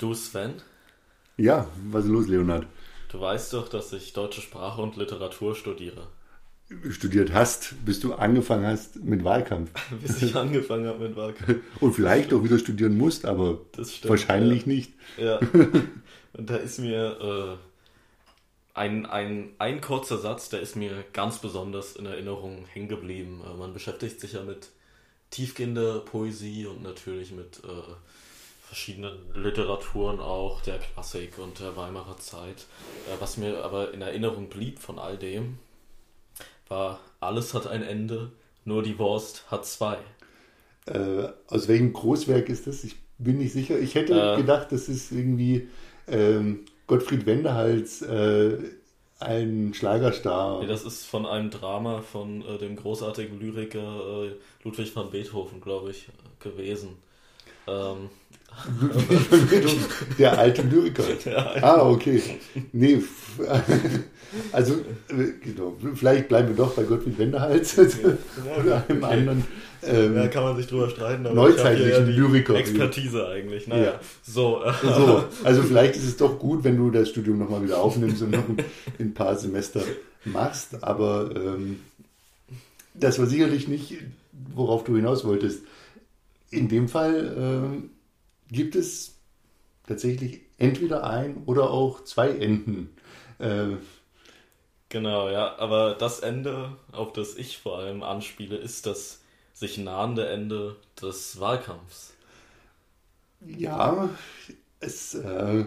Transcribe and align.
Du 0.00 0.14
Sven? 0.14 0.54
Ja, 1.36 1.68
was 1.90 2.06
ist 2.06 2.10
los, 2.10 2.26
Leonhard? 2.26 2.66
Du 3.10 3.20
weißt 3.20 3.52
doch, 3.52 3.68
dass 3.68 3.92
ich 3.92 4.14
deutsche 4.14 4.40
Sprache 4.40 4.80
und 4.80 4.96
Literatur 4.96 5.54
studiere. 5.54 6.06
Studiert 6.88 7.34
hast, 7.34 7.74
bis 7.84 8.00
du 8.00 8.14
angefangen 8.14 8.64
hast 8.64 9.04
mit 9.04 9.24
Wahlkampf. 9.24 9.70
Bis 10.00 10.22
ich 10.22 10.34
angefangen 10.36 10.86
habe 10.86 11.08
mit 11.08 11.16
Wahlkampf. 11.16 11.58
Und 11.80 11.92
vielleicht 11.92 12.32
auch 12.32 12.42
wieder 12.42 12.58
studieren 12.58 12.96
musst, 12.96 13.26
aber 13.26 13.58
stimmt, 13.74 14.08
wahrscheinlich 14.08 14.64
ja. 14.64 14.72
nicht. 14.72 14.92
Ja. 15.18 15.38
Und 16.32 16.48
da 16.48 16.56
ist 16.56 16.78
mir 16.78 17.58
äh, 18.74 18.78
ein, 18.78 19.04
ein, 19.04 19.50
ein 19.58 19.82
kurzer 19.82 20.16
Satz, 20.16 20.48
der 20.48 20.60
ist 20.60 20.76
mir 20.76 21.04
ganz 21.12 21.40
besonders 21.40 21.96
in 21.96 22.06
Erinnerung 22.06 22.64
hängen 22.72 22.88
geblieben. 22.88 23.42
Äh, 23.44 23.54
man 23.54 23.74
beschäftigt 23.74 24.18
sich 24.18 24.32
ja 24.32 24.42
mit 24.44 24.70
tiefgehender 25.28 25.98
Poesie 26.00 26.66
und 26.66 26.82
natürlich 26.82 27.32
mit 27.32 27.60
äh, 27.64 27.92
verschiedenen 28.70 29.18
Literaturen 29.34 30.20
auch, 30.20 30.60
der 30.60 30.78
Klassik 30.78 31.38
und 31.38 31.58
der 31.58 31.76
Weimarer 31.76 32.16
Zeit. 32.18 32.66
Äh, 33.08 33.20
was 33.20 33.36
mir 33.36 33.64
aber 33.64 33.92
in 33.92 34.00
Erinnerung 34.00 34.48
blieb 34.48 34.78
von 34.78 35.00
all 35.00 35.16
dem, 35.16 35.58
war, 36.68 37.00
alles 37.18 37.52
hat 37.52 37.66
ein 37.66 37.82
Ende, 37.82 38.30
nur 38.64 38.84
die 38.84 38.96
Wurst 38.96 39.50
hat 39.50 39.66
zwei. 39.66 39.98
Äh, 40.86 41.28
aus 41.48 41.66
welchem 41.66 41.92
Großwerk 41.92 42.48
ist 42.48 42.68
das? 42.68 42.84
Ich 42.84 42.94
bin 43.18 43.38
nicht 43.38 43.52
sicher. 43.52 43.76
Ich 43.76 43.96
hätte 43.96 44.34
Äh. 44.34 44.36
gedacht, 44.36 44.68
das 44.70 44.88
ist 44.88 45.10
irgendwie 45.10 45.68
ähm, 46.06 46.64
Gottfried 46.86 47.26
Wendehals, 47.26 48.02
äh, 48.02 48.56
ein 49.18 49.74
Schlagerstar. 49.74 50.60
Nee, 50.60 50.68
das 50.68 50.84
ist 50.84 51.06
von 51.06 51.26
einem 51.26 51.50
Drama 51.50 52.02
von 52.02 52.42
äh, 52.42 52.56
dem 52.56 52.76
großartigen 52.76 53.40
Lyriker 53.40 54.26
äh, 54.26 54.30
Ludwig 54.62 54.94
van 54.94 55.10
Beethoven, 55.10 55.60
glaube 55.60 55.90
ich, 55.90 56.08
gewesen. 56.38 56.90
Ähm, 57.66 58.10
Der 60.18 60.38
alte 60.38 60.62
Lyriker. 60.62 61.04
Ah, 61.62 61.82
okay. 61.88 62.22
Nee, 62.72 63.02
also, 64.52 64.74
äh, 65.08 65.32
genau. 65.42 65.76
Vielleicht 65.94 66.28
bleiben 66.28 66.48
wir 66.48 66.56
doch 66.56 66.74
bei 66.74 66.82
Gottfried 66.82 67.18
Wendehals 67.18 67.78
oder 67.78 68.84
einem 68.88 69.02
okay. 69.02 69.12
anderen. 69.12 69.44
Ähm, 69.82 70.14
da 70.14 70.28
kann 70.28 70.42
man 70.42 70.56
sich 70.56 70.66
drüber 70.66 70.90
streiten, 70.90 71.24
aber 71.26 71.34
Neuzeitlichen 71.34 72.08
ich 72.10 72.16
ja 72.16 72.22
Lyriker. 72.22 72.54
Expertise 72.54 73.26
eigentlich. 73.28 73.66
Naja, 73.66 73.84
Ja. 73.84 74.00
so. 74.22 74.62
Äh, 74.62 74.72
So, 74.82 75.24
also 75.42 75.62
vielleicht 75.62 75.96
ist 75.96 76.04
es 76.04 76.16
doch 76.18 76.38
gut, 76.38 76.64
wenn 76.64 76.76
du 76.76 76.90
das 76.90 77.08
Studium 77.08 77.38
nochmal 77.38 77.62
wieder 77.62 77.78
aufnimmst 77.78 78.20
und 78.22 78.32
noch 78.32 78.46
ein, 78.46 78.58
ein 78.98 79.14
paar 79.14 79.36
Semester 79.36 79.80
machst, 80.26 80.82
aber 80.84 81.30
ähm, 81.34 81.80
das 82.92 83.18
war 83.18 83.26
sicherlich 83.26 83.68
nicht, 83.68 83.94
worauf 84.54 84.84
du 84.84 84.96
hinaus 84.96 85.24
wolltest. 85.24 85.62
In 86.50 86.68
dem 86.68 86.88
Fall 86.88 87.34
ähm, 87.38 87.90
gibt 88.50 88.76
es 88.76 89.16
tatsächlich 89.86 90.42
entweder 90.58 91.04
ein 91.04 91.44
oder 91.46 91.70
auch 91.70 92.04
zwei 92.04 92.30
Enden. 92.30 92.90
Äh, 93.38 93.76
Genau, 94.90 95.30
ja, 95.30 95.56
aber 95.58 95.94
das 95.94 96.20
Ende, 96.20 96.76
auf 96.92 97.12
das 97.14 97.34
ich 97.36 97.58
vor 97.58 97.78
allem 97.78 98.02
anspiele, 98.02 98.56
ist 98.56 98.84
das 98.86 99.22
sich 99.54 99.78
nahende 99.78 100.28
Ende 100.28 100.76
des 101.00 101.38
Wahlkampfs. 101.40 102.14
ja, 103.40 104.10
es 104.80 105.14
äh, 105.14 105.64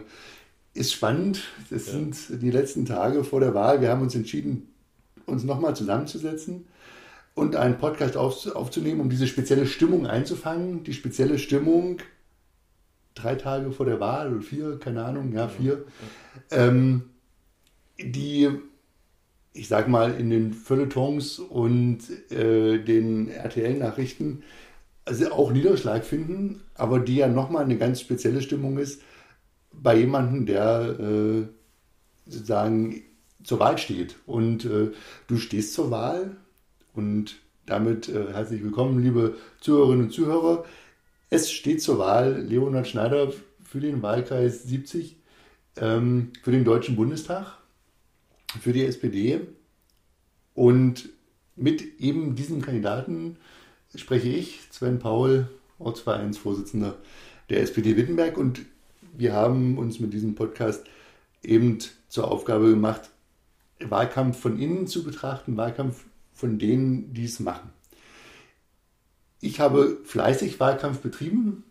ist 0.74 0.94
spannend. 0.94 1.44
Es 1.72 1.88
Ja. 1.88 1.94
sind 1.94 2.18
die 2.42 2.52
letzten 2.52 2.86
Tage 2.86 3.24
vor 3.24 3.40
der 3.40 3.54
Wahl. 3.56 3.82
Wir 3.82 3.90
haben 3.90 4.02
uns 4.02 4.16
entschieden, 4.16 4.74
uns 5.28 5.44
nochmal 5.46 5.76
zusammenzusetzen 5.76 6.68
und 7.36 7.56
einen 7.56 7.78
Podcast 7.80 8.18
auf, 8.18 8.48
aufzunehmen, 8.56 9.02
um 9.02 9.10
diese 9.10 9.28
spezielle 9.28 9.68
Stimmung 9.68 10.08
einzufangen. 10.08 10.84
Die 10.86 10.94
spezielle 10.94 11.40
Stimmung 11.40 12.00
drei 13.16 13.36
Tage 13.36 13.72
vor 13.72 13.86
der 13.86 14.00
Wahl 14.00 14.34
oder 14.34 14.42
vier, 14.42 14.80
keine 14.80 15.04
Ahnung, 15.06 15.34
ja, 15.34 15.48
vier. 15.48 15.86
Ähm, 16.52 17.04
die, 18.00 18.50
ich 19.54 19.68
sag 19.68 19.88
mal, 19.88 20.14
in 20.16 20.30
den 20.30 20.54
Feuilletons 20.54 21.40
und 21.40 22.00
äh, 22.32 22.80
den 22.84 23.30
RTL-Nachrichten 23.30 24.44
also 25.06 25.32
auch 25.32 25.52
Niederschlag 25.52 26.06
finden, 26.06 26.62
aber 26.76 27.00
die 27.00 27.18
ja 27.18 27.28
nochmal 27.28 27.66
eine 27.66 27.78
ganz 27.78 28.00
spezielle 28.00 28.42
Stimmung 28.42 28.78
ist 28.78 29.02
bei 29.72 29.98
jemandem, 29.98 30.46
der 30.46 31.00
äh, 31.00 31.44
sozusagen 32.26 33.02
zur 33.44 33.60
Wahl 33.60 33.78
steht. 33.78 34.16
Und 34.26 34.66
äh, 34.66 34.92
du 35.28 35.38
stehst 35.38 35.74
zur 35.74 35.92
Wahl 35.92 36.38
und 36.94 37.40
damit 37.66 38.08
äh, 38.10 38.32
herzlich 38.32 38.64
willkommen, 38.64 39.02
liebe 39.04 39.36
Zuhörerinnen 39.60 40.06
und 40.06 40.12
Zuhörer. 40.12 40.66
Es 41.30 41.52
steht 41.52 41.82
zur 41.82 41.98
Wahl 42.00 42.44
Leonhard 42.48 42.88
Schneider 42.88 43.32
für 43.64 43.80
den 43.80 44.02
Wahlkreis 44.02 44.64
70, 44.64 45.18
ähm, 45.78 46.32
für 46.44 46.52
den 46.52 46.64
Deutschen 46.64 46.96
Bundestag, 46.96 47.58
für 48.60 48.74
die 48.74 48.86
SPD. 48.86 49.42
Und 50.54 51.10
mit 51.56 52.00
eben 52.00 52.36
diesem 52.36 52.62
Kandidaten 52.62 53.38
spreche 53.96 54.30
ich, 54.30 54.60
Sven 54.72 55.00
Paul, 55.00 55.50
Ortsvereinsvorsitzender 55.80 56.98
der 57.50 57.62
SPD 57.62 57.98
Wittenberg. 57.98 58.38
Und 58.38 58.62
wir 59.14 59.34
haben 59.34 59.78
uns 59.78 60.00
mit 60.00 60.14
diesem 60.14 60.36
Podcast 60.36 60.86
eben 61.42 61.80
zur 62.08 62.32
Aufgabe 62.32 62.70
gemacht, 62.70 63.10
Wahlkampf 63.80 64.40
von 64.40 64.60
innen 64.60 64.88
zu 64.88 65.04
betrachten, 65.04 65.58
Wahlkampf 65.58 66.06
von 66.34 66.60
denen, 66.60 67.14
die 67.14 67.26
es 67.26 67.40
machen. 67.40 67.73
Ich 69.44 69.60
habe 69.60 69.98
fleißig 70.06 70.62
Wahlkampf 70.62 71.00
betrieben, 71.00 71.66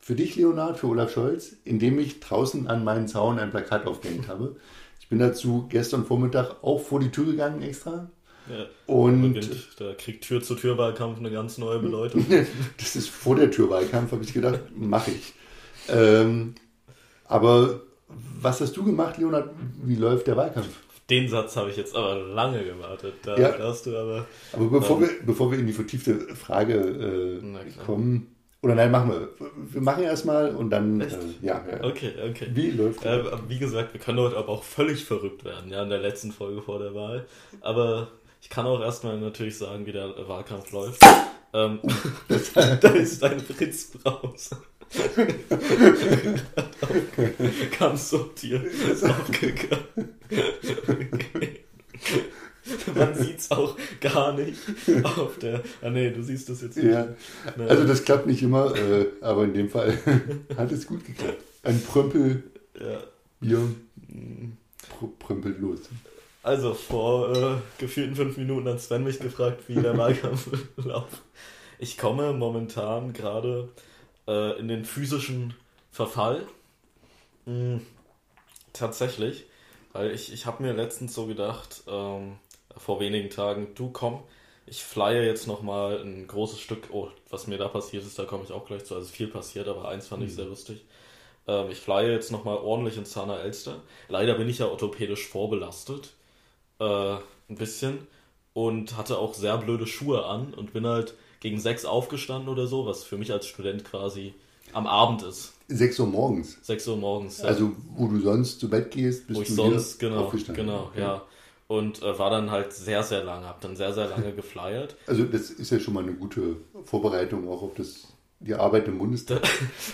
für 0.00 0.14
dich, 0.14 0.36
Leonhard, 0.36 0.78
für 0.78 0.88
Olaf 0.88 1.12
Scholz, 1.12 1.56
indem 1.64 1.98
ich 1.98 2.20
draußen 2.20 2.66
an 2.66 2.84
meinen 2.84 3.08
Zaun 3.08 3.38
ein 3.38 3.50
Plakat 3.50 3.86
aufgehängt 3.86 4.28
habe. 4.28 4.56
Ich 5.00 5.08
bin 5.08 5.18
dazu 5.18 5.66
gestern 5.70 6.04
Vormittag 6.04 6.62
auch 6.62 6.78
vor 6.78 7.00
die 7.00 7.10
Tür 7.10 7.24
gegangen 7.24 7.62
extra. 7.62 8.10
Ja, 8.50 8.66
Und 8.86 9.22
beginnt, 9.22 9.68
da 9.78 9.94
kriegt 9.94 10.24
Tür 10.24 10.42
zu 10.42 10.54
Tür 10.56 10.76
Wahlkampf 10.76 11.18
eine 11.18 11.30
ganz 11.30 11.56
neue 11.56 11.78
Bedeutung. 11.78 12.26
das 12.76 12.96
ist 12.96 13.08
vor 13.08 13.34
der 13.34 13.50
Türwahlkampf, 13.50 14.12
habe 14.12 14.22
ich 14.22 14.34
gedacht, 14.34 14.60
mache 14.76 15.12
ich. 15.12 15.32
Ähm, 15.88 16.54
aber 17.24 17.80
was 18.08 18.60
hast 18.60 18.76
du 18.76 18.84
gemacht, 18.84 19.16
Leonhard? 19.16 19.48
Wie 19.82 19.96
läuft 19.96 20.26
der 20.26 20.36
Wahlkampf? 20.36 20.68
Den 21.10 21.28
Satz 21.28 21.56
habe 21.56 21.70
ich 21.70 21.76
jetzt 21.76 21.94
aber 21.96 22.14
lange 22.14 22.62
gewartet. 22.64 23.14
Da 23.24 23.36
Ja. 23.36 23.54
hast 23.58 23.86
du 23.86 23.96
aber. 23.96 24.26
Aber 24.52 24.66
bevor, 24.66 24.96
Ähm. 24.98 25.02
wir, 25.02 25.08
bevor 25.26 25.50
wir 25.50 25.58
in 25.58 25.66
die 25.66 25.72
vertiefte 25.72 26.14
Frage 26.36 26.74
äh, 26.74 27.84
kommen, 27.84 28.34
oder 28.62 28.74
nein, 28.74 28.90
machen 28.90 29.10
wir. 29.10 29.28
Wir 29.72 29.80
machen 29.80 30.04
erstmal 30.04 30.54
und 30.54 30.70
dann, 30.70 31.00
äh, 31.00 31.08
ja, 31.42 31.64
ja. 31.70 31.82
Okay, 31.82 32.12
okay. 32.30 32.46
Wie 32.52 32.70
läuft 32.70 33.02
der? 33.04 33.20
Äh, 33.20 33.38
wie 33.48 33.58
gesagt, 33.58 33.92
wir 33.94 34.00
können 34.00 34.18
heute 34.18 34.36
aber 34.36 34.50
auch 34.50 34.62
völlig 34.62 35.04
verrückt 35.04 35.44
werden, 35.44 35.70
ja, 35.70 35.82
in 35.82 35.88
der 35.90 35.98
letzten 36.00 36.30
Folge 36.30 36.60
vor 36.62 36.78
der 36.78 36.94
Wahl. 36.94 37.26
Aber 37.62 38.08
ich 38.42 38.50
kann 38.50 38.66
auch 38.66 38.80
erstmal 38.80 39.18
natürlich 39.18 39.56
sagen, 39.58 39.86
wie 39.86 39.92
der 39.92 40.12
Wahlkampf 40.28 40.70
läuft. 40.72 41.02
Ähm, 41.52 41.78
da 42.80 42.88
ist 42.90 43.22
ein 43.24 43.40
Fritz 43.40 43.86
Braus. 43.86 44.50
Ganz 47.78 48.10
sortiert 48.10 48.66
aufgegangen. 49.02 50.08
Okay. 51.12 51.60
Man 52.94 53.14
sieht's 53.14 53.50
auch 53.50 53.76
gar 54.00 54.32
nicht 54.34 54.58
auf 55.04 55.38
der. 55.38 55.62
Ah 55.82 55.90
nee, 55.90 56.10
du 56.10 56.22
siehst 56.22 56.48
das 56.48 56.62
jetzt 56.62 56.76
nicht. 56.76 56.86
Ja, 56.86 57.08
also 57.68 57.84
das 57.86 58.04
klappt 58.04 58.26
nicht 58.26 58.42
immer, 58.42 58.74
äh, 58.76 59.06
aber 59.20 59.44
in 59.44 59.54
dem 59.54 59.68
Fall 59.68 59.96
hat 60.56 60.70
es 60.72 60.86
gut 60.86 61.04
geklappt. 61.04 61.38
Ein 61.62 61.80
Prömpel 61.82 62.42
Ja. 62.78 63.00
Bier 63.40 63.58
pr- 64.08 65.08
prömpelt 65.18 65.60
los. 65.60 65.80
Also 66.42 66.72
vor 66.72 67.36
äh, 67.36 67.56
gefühlten 67.78 68.16
fünf 68.16 68.36
Minuten 68.38 68.66
hat 68.68 68.80
Sven 68.80 69.04
mich 69.04 69.18
gefragt, 69.18 69.64
wie 69.68 69.74
der 69.74 69.98
Wahlkampf 69.98 70.48
läuft. 70.76 71.22
Ich 71.78 71.98
komme 71.98 72.32
momentan 72.32 73.12
gerade 73.12 73.68
äh, 74.26 74.58
in 74.58 74.68
den 74.68 74.86
physischen 74.86 75.54
Verfall. 75.90 76.46
Mm, 77.44 77.78
tatsächlich, 78.72 79.44
weil 79.92 80.12
ich, 80.12 80.32
ich 80.32 80.46
habe 80.46 80.62
mir 80.62 80.72
letztens 80.72 81.14
so 81.14 81.26
gedacht, 81.26 81.82
ähm, 81.86 82.38
vor 82.74 83.00
wenigen 83.00 83.28
Tagen, 83.28 83.74
du 83.74 83.90
komm, 83.90 84.22
ich 84.66 84.82
flye 84.82 85.22
jetzt 85.22 85.46
nochmal 85.46 86.00
ein 86.00 86.26
großes 86.26 86.60
Stück, 86.60 86.88
oh, 86.92 87.08
was 87.28 87.48
mir 87.48 87.58
da 87.58 87.68
passiert 87.68 88.04
ist, 88.04 88.18
da 88.18 88.24
komme 88.24 88.44
ich 88.44 88.52
auch 88.52 88.64
gleich 88.64 88.84
zu, 88.84 88.94
also 88.94 89.08
viel 89.08 89.26
passiert, 89.26 89.68
aber 89.68 89.88
eins 89.88 90.06
fand 90.06 90.22
ich 90.22 90.34
sehr 90.34 90.46
lustig. 90.46 90.84
Ähm, 91.46 91.70
ich 91.70 91.78
flye 91.78 92.10
jetzt 92.10 92.32
nochmal 92.32 92.56
ordentlich 92.56 92.96
in 92.96 93.04
Zahner 93.04 93.40
Elster. 93.40 93.82
Leider 94.08 94.34
bin 94.34 94.48
ich 94.48 94.58
ja 94.58 94.66
orthopädisch 94.68 95.26
vorbelastet 95.28 96.14
äh, 96.80 97.14
ein 97.48 97.56
bisschen 97.56 97.98
und 98.52 98.96
hatte 98.96 99.18
auch 99.18 99.34
sehr 99.34 99.56
blöde 99.58 99.86
Schuhe 99.86 100.24
an 100.26 100.52
und 100.54 100.72
bin 100.72 100.86
halt 100.86 101.14
gegen 101.40 101.60
sechs 101.60 101.84
aufgestanden 101.84 102.48
oder 102.48 102.66
so, 102.66 102.86
was 102.86 103.04
für 103.04 103.16
mich 103.16 103.32
als 103.32 103.46
Student 103.46 103.84
quasi 103.84 104.34
am 104.72 104.86
Abend 104.86 105.22
ist. 105.22 105.54
6 105.68 106.00
Uhr 106.00 106.06
morgens. 106.06 106.58
Sechs 106.62 106.86
Uhr 106.88 106.96
morgens. 106.96 107.38
ja. 107.38 107.44
Also, 107.46 107.72
wo 107.96 108.08
du 108.08 108.20
sonst 108.20 108.58
zu 108.60 108.68
Bett 108.68 108.90
gehst, 108.90 109.26
bist 109.28 109.38
wo 109.38 109.42
ich 109.42 109.48
du 109.48 109.54
sonst, 109.54 109.98
genau, 109.98 110.24
aufgestanden. 110.24 110.66
genau, 110.66 110.84
Okay. 110.90 111.00
ja. 111.00 111.22
Und 111.68 112.02
äh, 112.02 112.18
war 112.18 112.30
dann 112.30 112.50
halt 112.50 112.72
sehr, 112.72 113.04
sehr 113.04 113.22
lange, 113.22 113.46
hab 113.46 113.60
dann 113.60 113.76
sehr, 113.76 113.92
sehr 113.92 114.08
lange 114.08 114.32
geflyert. 114.32 114.96
Also, 115.06 115.22
das 115.24 115.50
ist 115.50 115.70
ja 115.70 115.78
schon 115.78 115.94
mal 115.94 116.02
eine 116.02 116.14
gute 116.14 116.56
Vorbereitung 116.84 117.48
auch 117.48 117.62
auf 117.62 117.74
das 117.74 118.08
die 118.40 118.54
Arbeit 118.54 118.88
im 118.88 118.98
Bundestag. 118.98 119.42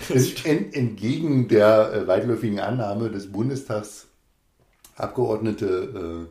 Ent, 0.44 0.74
entgegen 0.74 1.48
der 1.48 1.92
äh, 1.92 2.06
weitläufigen 2.06 2.60
Annahme 2.60 3.10
des 3.10 3.30
Bundestagsabgeordnete 3.32 6.26
äh, 6.26 6.28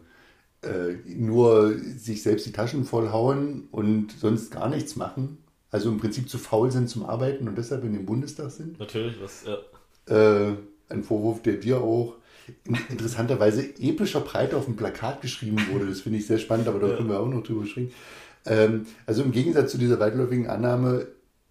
äh, 0.65 0.97
nur 1.05 1.77
sich 1.79 2.23
selbst 2.23 2.45
die 2.45 2.51
Taschen 2.51 2.85
vollhauen 2.85 3.67
und 3.71 4.11
sonst 4.11 4.51
gar 4.51 4.69
nichts 4.69 4.95
machen. 4.95 5.37
Also 5.71 5.89
im 5.89 5.99
Prinzip 5.99 6.29
zu 6.29 6.37
faul 6.37 6.71
sind 6.71 6.89
zum 6.89 7.05
Arbeiten 7.05 7.47
und 7.47 7.57
deshalb 7.57 7.83
in 7.83 7.93
dem 7.93 8.05
Bundestag 8.05 8.51
sind. 8.51 8.79
Natürlich, 8.79 9.15
was, 9.21 9.43
ja. 9.45 10.49
Äh, 10.49 10.55
ein 10.89 11.03
Vorwurf, 11.03 11.41
der 11.41 11.55
dir 11.55 11.81
auch 11.81 12.15
in 12.63 12.77
interessanterweise 12.89 13.63
epischer 13.79 14.21
Breite 14.21 14.55
auf 14.55 14.65
dem 14.65 14.75
Plakat 14.75 15.21
geschrieben 15.21 15.57
wurde. 15.71 15.87
Das 15.87 16.01
finde 16.01 16.19
ich 16.19 16.27
sehr 16.27 16.37
spannend, 16.37 16.67
aber 16.67 16.79
da 16.79 16.87
ja. 16.87 16.95
können 16.95 17.09
wir 17.09 17.19
auch 17.19 17.27
noch 17.27 17.43
drüber 17.43 17.65
sprechen. 17.65 17.91
Ähm, 18.45 18.85
also 19.05 19.23
im 19.23 19.31
Gegensatz 19.31 19.71
zu 19.71 19.77
dieser 19.77 19.99
weitläufigen 19.99 20.47
Annahme 20.47 21.07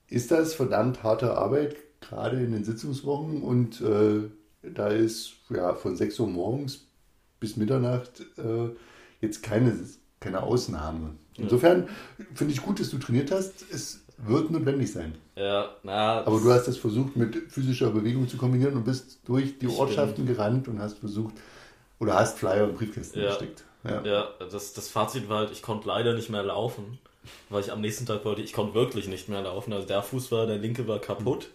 ist 0.09 0.31
das 0.31 0.55
verdammt 0.55 1.03
harte 1.03 1.37
Arbeit, 1.37 1.77
gerade 2.01 2.37
in 2.37 2.53
den 2.53 2.65
Sitzungswochen. 2.65 3.43
Und 3.43 3.81
äh, 3.81 4.31
da 4.63 4.89
ist 4.89 5.35
ja 5.51 5.75
von 5.75 5.97
6 5.97 6.21
Uhr 6.21 6.29
morgens 6.29 6.87
bis 7.41 7.57
Mitternacht 7.57 8.21
äh, 8.39 8.71
jetzt 9.25 9.43
keine, 9.43 9.77
keine 10.21 10.43
Ausnahme. 10.43 11.15
Insofern 11.37 11.89
finde 12.35 12.53
ich 12.53 12.63
gut, 12.63 12.79
dass 12.81 12.91
du 12.91 12.99
trainiert 12.99 13.31
hast. 13.31 13.65
Es 13.73 14.05
wird 14.19 14.51
notwendig 14.51 14.93
sein. 14.93 15.15
Ja, 15.37 15.71
na. 15.83 16.25
Aber 16.25 16.39
du 16.39 16.53
hast 16.53 16.69
das 16.69 16.77
versucht 16.77 17.17
mit 17.17 17.51
physischer 17.51 17.91
Bewegung 17.91 18.29
zu 18.29 18.37
kombinieren 18.37 18.77
und 18.77 18.85
bist 18.85 19.19
durch 19.25 19.59
die 19.59 19.69
Ortschaften 19.69 20.27
gerannt 20.27 20.69
und 20.69 20.79
hast 20.79 20.99
versucht, 20.99 21.35
oder 21.99 22.15
hast 22.15 22.39
Flyer 22.39 22.65
und 22.65 22.77
Briefkästen 22.77 23.23
ja. 23.23 23.29
gesteckt. 23.29 23.65
Ja, 23.85 24.03
ja 24.05 24.29
das, 24.51 24.73
das 24.73 24.89
Fazit 24.89 25.29
war 25.29 25.39
halt, 25.39 25.51
ich 25.51 25.63
konnte 25.63 25.89
leider 25.89 26.15
nicht 26.15 26.31
mehr 26.31 26.43
laufen, 26.43 26.99
weil 27.49 27.63
ich 27.63 27.73
am 27.73 27.81
nächsten 27.81 28.07
Tag 28.07 28.25
wollte, 28.25 28.43
ich 28.43 28.53
konnte 28.53 28.75
wirklich 28.75 29.09
nicht 29.09 29.29
mehr 29.29 29.43
laufen. 29.43 29.73
Also 29.73 29.87
der 29.87 30.03
Fuß 30.03 30.31
war, 30.33 30.47
der 30.47 30.59
linke 30.59 30.87
war 30.87 31.01
kaputt. 31.01 31.49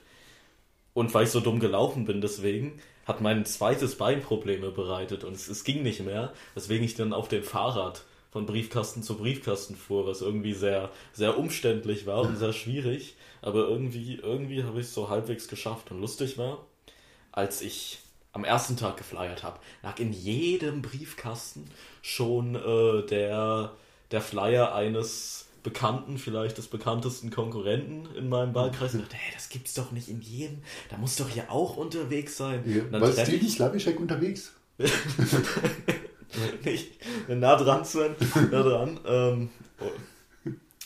Und 0.93 1.13
weil 1.13 1.23
ich 1.23 1.31
so 1.31 1.39
dumm 1.39 1.59
gelaufen 1.59 2.05
bin, 2.05 2.19
deswegen 2.19 2.79
hat 3.09 3.21
mein 3.21 3.43
zweites 3.45 3.97
Bein 3.97 4.21
Probleme 4.21 4.69
bereitet 4.69 5.23
und 5.23 5.35
es, 5.35 5.49
es 5.49 5.63
ging 5.63 5.81
nicht 5.81 6.01
mehr, 6.01 6.31
weswegen 6.53 6.85
ich 6.85 6.93
dann 6.93 7.11
auf 7.11 7.27
dem 7.27 7.43
Fahrrad 7.43 8.03
von 8.31 8.45
Briefkasten 8.45 9.01
zu 9.01 9.17
Briefkasten 9.17 9.75
fuhr, 9.75 10.05
was 10.05 10.21
irgendwie 10.21 10.53
sehr, 10.53 10.91
sehr 11.11 11.39
umständlich 11.39 12.05
war 12.05 12.21
und 12.21 12.37
sehr 12.37 12.53
schwierig. 12.53 13.15
Aber 13.41 13.67
irgendwie, 13.67 14.19
irgendwie 14.21 14.63
habe 14.63 14.79
ich 14.79 14.85
es 14.85 14.93
so 14.93 15.09
halbwegs 15.09 15.47
geschafft 15.47 15.89
und 15.89 15.99
lustig 15.99 16.37
war, 16.37 16.67
als 17.31 17.63
ich 17.63 17.97
am 18.31 18.43
ersten 18.43 18.77
Tag 18.77 18.97
geflyert 18.97 19.41
habe, 19.41 19.59
lag 19.81 19.97
in 19.99 20.13
jedem 20.13 20.83
Briefkasten 20.83 21.65
schon 22.03 22.53
äh, 22.53 23.07
der, 23.07 23.71
der 24.11 24.21
Flyer 24.21 24.75
eines 24.75 25.48
Bekannten, 25.63 26.17
vielleicht 26.17 26.57
des 26.57 26.67
bekanntesten 26.67 27.31
Konkurrenten 27.31 28.07
in 28.15 28.29
meinem 28.29 28.55
Wahlkreis. 28.55 28.93
Und 28.93 29.01
dachte, 29.03 29.15
hey, 29.15 29.33
das 29.33 29.49
gibt's 29.49 29.73
doch 29.73 29.91
nicht 29.91 30.09
in 30.09 30.21
jedem. 30.21 30.59
Da 30.89 30.97
muss 30.97 31.15
doch 31.15 31.29
hier 31.29 31.51
auch 31.51 31.77
unterwegs 31.77 32.37
sein. 32.37 32.63
Ja, 32.65 32.99
war 32.99 33.11
Steven 33.11 33.49
Slavischek 33.49 33.99
unterwegs? 33.99 34.53
nicht 36.63 36.91
nah 37.27 37.55
dran, 37.55 37.85
Sven, 37.85 38.15
nah 38.51 38.63
dran. 38.63 38.99
Ähm, 39.05 39.49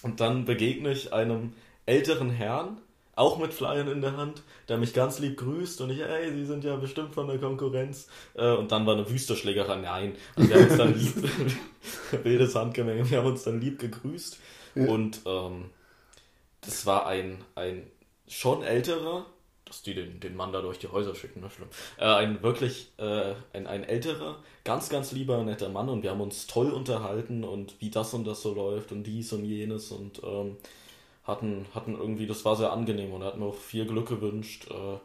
und 0.01 0.19
dann 0.19 0.45
begegne 0.45 0.91
ich 0.91 1.13
einem 1.13 1.53
älteren 1.85 2.29
Herrn, 2.29 2.77
auch 3.15 3.37
mit 3.37 3.53
Flyern 3.53 3.87
in 3.87 4.01
der 4.01 4.17
Hand, 4.17 4.41
der 4.67 4.77
mich 4.77 4.93
ganz 4.93 5.19
lieb 5.19 5.37
grüßt 5.37 5.81
und 5.81 5.91
ich, 5.91 6.01
ey, 6.01 6.33
Sie 6.33 6.45
sind 6.45 6.63
ja 6.63 6.75
bestimmt 6.75 7.13
von 7.13 7.27
der 7.27 7.37
Konkurrenz. 7.37 8.07
Äh, 8.33 8.53
und 8.53 8.71
dann 8.71 8.85
war 8.85 8.95
eine 8.95 9.09
wüste 9.09 9.35
Schlägerei. 9.35 9.75
Nein. 9.77 10.15
Und 10.35 10.49
wir 10.49 10.55
haben 10.55 10.67
uns 10.67 10.77
dann 10.77 10.97
lieb, 10.97 11.13
wildes 12.23 12.55
Handgemenge, 12.55 13.09
wir 13.09 13.19
haben 13.19 13.27
uns 13.27 13.43
dann 13.43 13.61
lieb 13.61 13.79
gegrüßt. 13.79 14.39
Ja. 14.75 14.87
Und 14.87 15.21
ähm, 15.25 15.69
das 16.61 16.85
war 16.85 17.07
ein, 17.07 17.43
ein 17.55 17.89
schon 18.27 18.63
älterer, 18.63 19.25
dass 19.65 19.81
die 19.81 19.93
den, 19.93 20.19
den 20.19 20.35
Mann 20.35 20.53
da 20.53 20.61
durch 20.61 20.79
die 20.79 20.87
Häuser 20.87 21.15
schicken, 21.15 21.41
ne? 21.41 21.49
Schlimm. 21.49 21.69
Äh, 21.97 22.05
ein 22.05 22.43
wirklich, 22.43 22.91
äh, 22.97 23.33
ein, 23.53 23.67
ein 23.67 23.83
älterer, 23.83 24.37
ganz, 24.63 24.89
ganz 24.89 25.11
lieber, 25.11 25.43
netter 25.43 25.69
Mann 25.69 25.89
und 25.89 26.03
wir 26.03 26.11
haben 26.11 26.21
uns 26.21 26.47
toll 26.47 26.71
unterhalten 26.71 27.43
und 27.43 27.79
wie 27.79 27.89
das 27.89 28.13
und 28.13 28.25
das 28.25 28.41
so 28.41 28.53
läuft 28.53 28.91
und 28.91 29.03
dies 29.03 29.33
und 29.33 29.45
jenes 29.45 29.91
und 29.91 30.21
ähm, 30.23 30.57
hatten, 31.23 31.65
hatten 31.73 31.95
irgendwie, 31.97 32.27
das 32.27 32.45
war 32.45 32.55
sehr 32.55 32.71
angenehm 32.71 33.13
und 33.13 33.21
er 33.21 33.27
hat 33.27 33.37
mir 33.37 33.45
auch 33.45 33.55
viel 33.55 33.85
Glück 33.85 34.09
gewünscht. 34.09 34.67
Äh, 34.69 34.97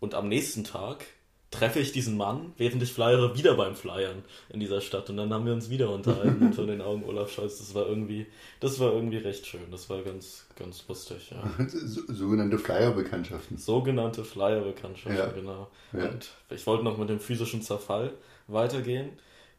und 0.00 0.14
am 0.14 0.28
nächsten 0.28 0.64
Tag 0.64 1.06
treffe 1.52 1.78
ich 1.78 1.92
diesen 1.92 2.16
Mann, 2.16 2.52
während 2.56 2.82
ich 2.82 2.92
flyere, 2.92 3.36
wieder 3.36 3.54
beim 3.54 3.76
Flyern 3.76 4.24
in 4.48 4.58
dieser 4.58 4.80
Stadt. 4.80 5.08
Und 5.10 5.18
dann 5.18 5.32
haben 5.32 5.46
wir 5.46 5.52
uns 5.52 5.70
wieder 5.70 5.90
unterhalten 5.90 6.46
unter 6.46 6.66
den 6.66 6.80
Augen 6.80 7.04
Olaf 7.04 7.30
Scholz. 7.30 7.58
Das 7.58 7.74
war 7.74 7.86
irgendwie, 7.86 8.26
das 8.58 8.80
war 8.80 8.92
irgendwie 8.92 9.18
recht 9.18 9.46
schön. 9.46 9.70
Das 9.70 9.88
war 9.88 10.02
ganz, 10.02 10.46
ganz 10.56 10.84
lustig, 10.88 11.30
ja. 11.30 11.64
Sogenannte 11.68 12.58
Flyer-Bekanntschaften. 12.58 13.58
Sogenannte 13.58 14.24
Flyer-Bekanntschaften, 14.24 15.16
ja. 15.16 15.26
genau. 15.26 15.68
Ja. 15.92 16.08
Und 16.08 16.30
ich 16.50 16.66
wollte 16.66 16.84
noch 16.84 16.96
mit 16.96 17.10
dem 17.10 17.20
physischen 17.20 17.62
Zerfall 17.62 18.14
weitergehen. 18.48 19.10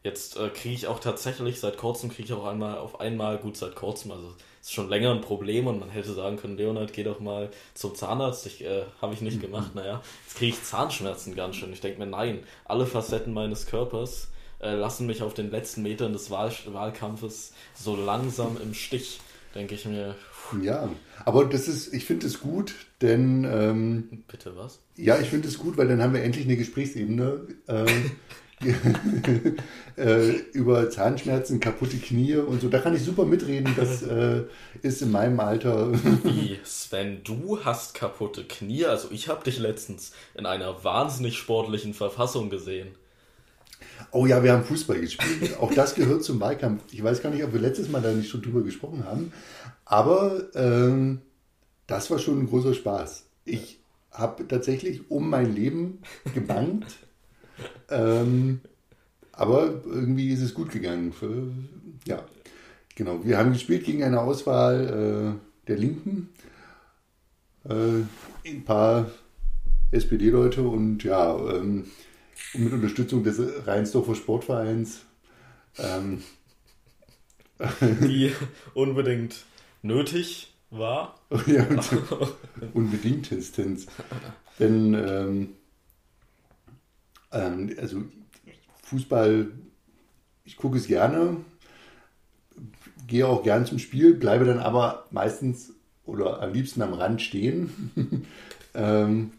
Jetzt 0.02 0.36
äh, 0.36 0.50
kriege 0.50 0.74
ich 0.74 0.86
auch 0.88 0.98
tatsächlich, 0.98 1.60
seit 1.60 1.78
kurzem 1.78 2.10
kriege 2.10 2.24
ich 2.24 2.32
auch 2.34 2.44
einmal 2.44 2.76
auf 2.76 3.00
einmal, 3.00 3.38
gut 3.38 3.56
seit 3.56 3.74
kurzem, 3.76 4.10
also 4.10 4.34
ist 4.64 4.72
schon 4.72 4.88
länger 4.88 5.10
ein 5.10 5.20
Problem 5.20 5.66
und 5.66 5.78
man 5.78 5.90
hätte 5.90 6.14
sagen 6.14 6.38
können, 6.38 6.56
Leonard, 6.56 6.94
geh 6.94 7.02
doch 7.02 7.20
mal 7.20 7.50
zum 7.74 7.94
Zahnarzt. 7.94 8.46
Ich 8.46 8.64
äh, 8.64 8.84
habe 9.02 9.12
ich 9.12 9.20
nicht 9.20 9.42
gemacht. 9.42 9.74
Naja, 9.74 10.00
jetzt 10.24 10.36
kriege 10.36 10.56
ich 10.56 10.64
Zahnschmerzen 10.64 11.36
ganz 11.36 11.56
schön. 11.56 11.70
Ich 11.74 11.82
denke 11.82 11.98
mir, 11.98 12.06
nein, 12.06 12.38
alle 12.64 12.86
Facetten 12.86 13.34
meines 13.34 13.66
Körpers 13.66 14.28
äh, 14.60 14.74
lassen 14.74 15.06
mich 15.06 15.22
auf 15.22 15.34
den 15.34 15.50
letzten 15.50 15.82
Metern 15.82 16.14
des 16.14 16.30
Wahl 16.30 16.50
Wahlkampfes 16.66 17.52
so 17.74 17.94
langsam 17.94 18.56
im 18.62 18.72
Stich, 18.72 19.20
denke 19.54 19.74
ich 19.74 19.84
mir. 19.84 20.14
Ja, 20.62 20.88
aber 21.26 21.44
das 21.44 21.68
ist, 21.68 21.92
ich 21.92 22.06
finde 22.06 22.26
es 22.26 22.40
gut, 22.40 22.74
denn. 23.02 23.44
Ähm, 23.44 24.24
Bitte 24.28 24.56
was? 24.56 24.80
Ja, 24.96 25.18
ich 25.18 25.28
finde 25.28 25.48
es 25.48 25.58
gut, 25.58 25.76
weil 25.76 25.88
dann 25.88 26.02
haben 26.02 26.14
wir 26.14 26.22
endlich 26.22 26.46
eine 26.46 26.56
Gesprächsebene. 26.56 27.48
Äh, 27.66 27.84
äh, 29.96 30.30
über 30.52 30.90
Zahnschmerzen, 30.90 31.60
kaputte 31.60 31.96
Knie 31.96 32.36
und 32.36 32.60
so. 32.60 32.68
Da 32.68 32.78
kann 32.78 32.94
ich 32.94 33.02
super 33.02 33.24
mitreden. 33.24 33.74
Das 33.76 34.02
äh, 34.02 34.44
ist 34.82 35.02
in 35.02 35.10
meinem 35.10 35.40
Alter. 35.40 35.92
Wie, 36.24 36.58
Sven, 36.64 37.22
du 37.24 37.64
hast 37.64 37.94
kaputte 37.94 38.44
Knie? 38.44 38.86
Also 38.86 39.08
ich 39.10 39.28
habe 39.28 39.44
dich 39.44 39.58
letztens 39.58 40.12
in 40.34 40.46
einer 40.46 40.84
wahnsinnig 40.84 41.36
sportlichen 41.36 41.94
Verfassung 41.94 42.50
gesehen. 42.50 42.88
Oh 44.10 44.26
ja, 44.26 44.42
wir 44.42 44.52
haben 44.52 44.64
Fußball 44.64 45.00
gespielt. 45.00 45.58
Auch 45.58 45.72
das 45.72 45.94
gehört 45.94 46.24
zum 46.24 46.40
Wahlkampf. 46.40 46.82
Ich 46.92 47.02
weiß 47.02 47.22
gar 47.22 47.30
nicht, 47.30 47.44
ob 47.44 47.52
wir 47.52 47.60
letztes 47.60 47.88
Mal 47.88 48.02
da 48.02 48.12
nicht 48.12 48.30
schon 48.30 48.42
drüber 48.42 48.62
gesprochen 48.62 49.04
haben. 49.04 49.32
Aber 49.84 50.44
ähm, 50.54 51.20
das 51.86 52.10
war 52.10 52.18
schon 52.18 52.40
ein 52.40 52.46
großer 52.48 52.74
Spaß. 52.74 53.26
Ich 53.44 53.80
habe 54.10 54.46
tatsächlich 54.46 55.10
um 55.10 55.28
mein 55.28 55.54
Leben 55.54 55.98
gebannt. 56.34 56.86
Ähm, 57.90 58.60
aber 59.32 59.82
irgendwie 59.84 60.30
ist 60.30 60.42
es 60.42 60.54
gut 60.54 60.70
gegangen. 60.70 61.12
Für, 61.12 61.48
ja, 62.06 62.24
genau. 62.94 63.24
Wir 63.24 63.38
haben 63.38 63.52
gespielt 63.52 63.84
gegen 63.84 64.02
eine 64.02 64.20
Auswahl 64.20 65.36
äh, 65.36 65.66
der 65.68 65.76
Linken. 65.76 66.28
Äh, 67.68 68.02
ein 68.46 68.64
paar 68.64 69.10
SPD-Leute 69.90 70.62
und 70.62 71.02
ja, 71.04 71.36
ähm, 71.36 71.86
mit 72.54 72.72
Unterstützung 72.72 73.24
des 73.24 73.40
Rheinsdorfer 73.66 74.14
Sportvereins. 74.14 75.02
Ähm, 75.78 76.22
die 77.78 78.32
unbedingt 78.74 79.44
nötig 79.82 80.52
war. 80.70 81.20
ja, 81.46 81.66
unbedingtestens. 82.72 83.86
Denn 84.58 84.94
ähm, 84.94 85.48
ähm, 87.34 87.74
also 87.78 88.02
Fußball, 88.84 89.48
ich 90.44 90.56
gucke 90.56 90.78
es 90.78 90.86
gerne, 90.86 91.38
gehe 93.06 93.26
auch 93.26 93.42
gern 93.42 93.66
zum 93.66 93.78
Spiel, 93.78 94.14
bleibe 94.14 94.44
dann 94.44 94.58
aber 94.58 95.06
meistens 95.10 95.72
oder 96.06 96.42
am 96.42 96.52
liebsten 96.52 96.82
am 96.82 96.92
Rand 96.92 97.22
stehen. 97.22 98.26
ähm, 98.74 99.32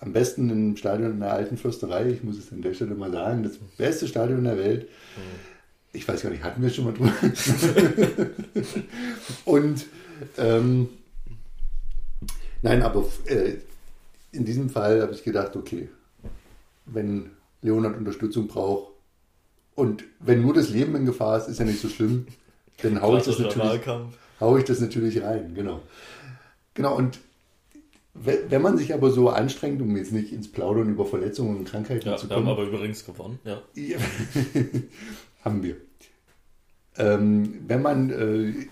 am 0.00 0.12
besten 0.12 0.50
im 0.50 0.76
Stadion 0.76 1.12
in 1.12 1.20
der 1.20 1.32
alten 1.32 1.56
Fürsterei, 1.56 2.10
ich 2.10 2.22
muss 2.22 2.38
es 2.38 2.52
an 2.52 2.60
der 2.60 2.74
Stelle 2.74 2.94
mal 2.94 3.10
sagen, 3.10 3.42
das 3.42 3.56
beste 3.78 4.06
Stadion 4.06 4.44
der 4.44 4.58
Welt. 4.58 4.82
Mhm. 4.82 5.52
Ich 5.94 6.06
weiß 6.06 6.22
gar 6.22 6.30
nicht, 6.30 6.42
hatten 6.42 6.62
wir 6.62 6.70
schon 6.70 6.84
mal 6.84 6.94
drüber? 6.94 7.12
Und 9.44 9.86
ähm, 10.38 10.88
nein, 12.62 12.82
aber 12.82 13.06
äh, 13.26 13.54
in 14.32 14.44
diesem 14.44 14.70
Fall 14.70 15.02
habe 15.02 15.12
ich 15.12 15.24
gedacht, 15.24 15.56
okay, 15.56 15.88
wenn 16.86 17.30
Leonard 17.60 17.96
Unterstützung 17.96 18.48
braucht 18.48 18.92
und 19.74 20.04
wenn 20.20 20.42
nur 20.42 20.54
das 20.54 20.70
Leben 20.70 20.94
in 20.96 21.06
Gefahr 21.06 21.38
ist, 21.38 21.48
ist 21.48 21.58
ja 21.58 21.64
nicht 21.64 21.80
so 21.80 21.88
schlimm, 21.88 22.26
dann 22.82 23.00
haue 23.00 23.18
ich, 23.18 23.24
das 23.24 23.38
natürlich, 23.38 23.86
hau 24.40 24.56
ich 24.56 24.64
das 24.64 24.80
natürlich 24.80 25.22
rein. 25.22 25.54
Genau. 25.54 25.80
Genau, 26.74 26.96
und 26.96 27.20
wenn 28.14 28.60
man 28.60 28.76
sich 28.76 28.92
aber 28.92 29.10
so 29.10 29.30
anstrengt, 29.30 29.80
um 29.80 29.96
jetzt 29.96 30.12
nicht 30.12 30.32
ins 30.32 30.50
Plaudern 30.50 30.90
über 30.90 31.06
Verletzungen 31.06 31.56
und 31.56 31.64
Krankheiten 31.64 32.08
ja, 32.08 32.16
zu 32.16 32.28
kommen. 32.28 32.44
Wir 32.44 32.50
haben 32.50 32.58
aber 32.58 32.68
übrigens 32.68 33.06
gewonnen, 33.06 33.38
ja. 33.44 33.62
haben 35.44 35.62
wir. 35.62 35.76
Ähm, 36.98 37.64
wenn 37.66 37.80
man 37.80 38.10
äh, 38.10 38.66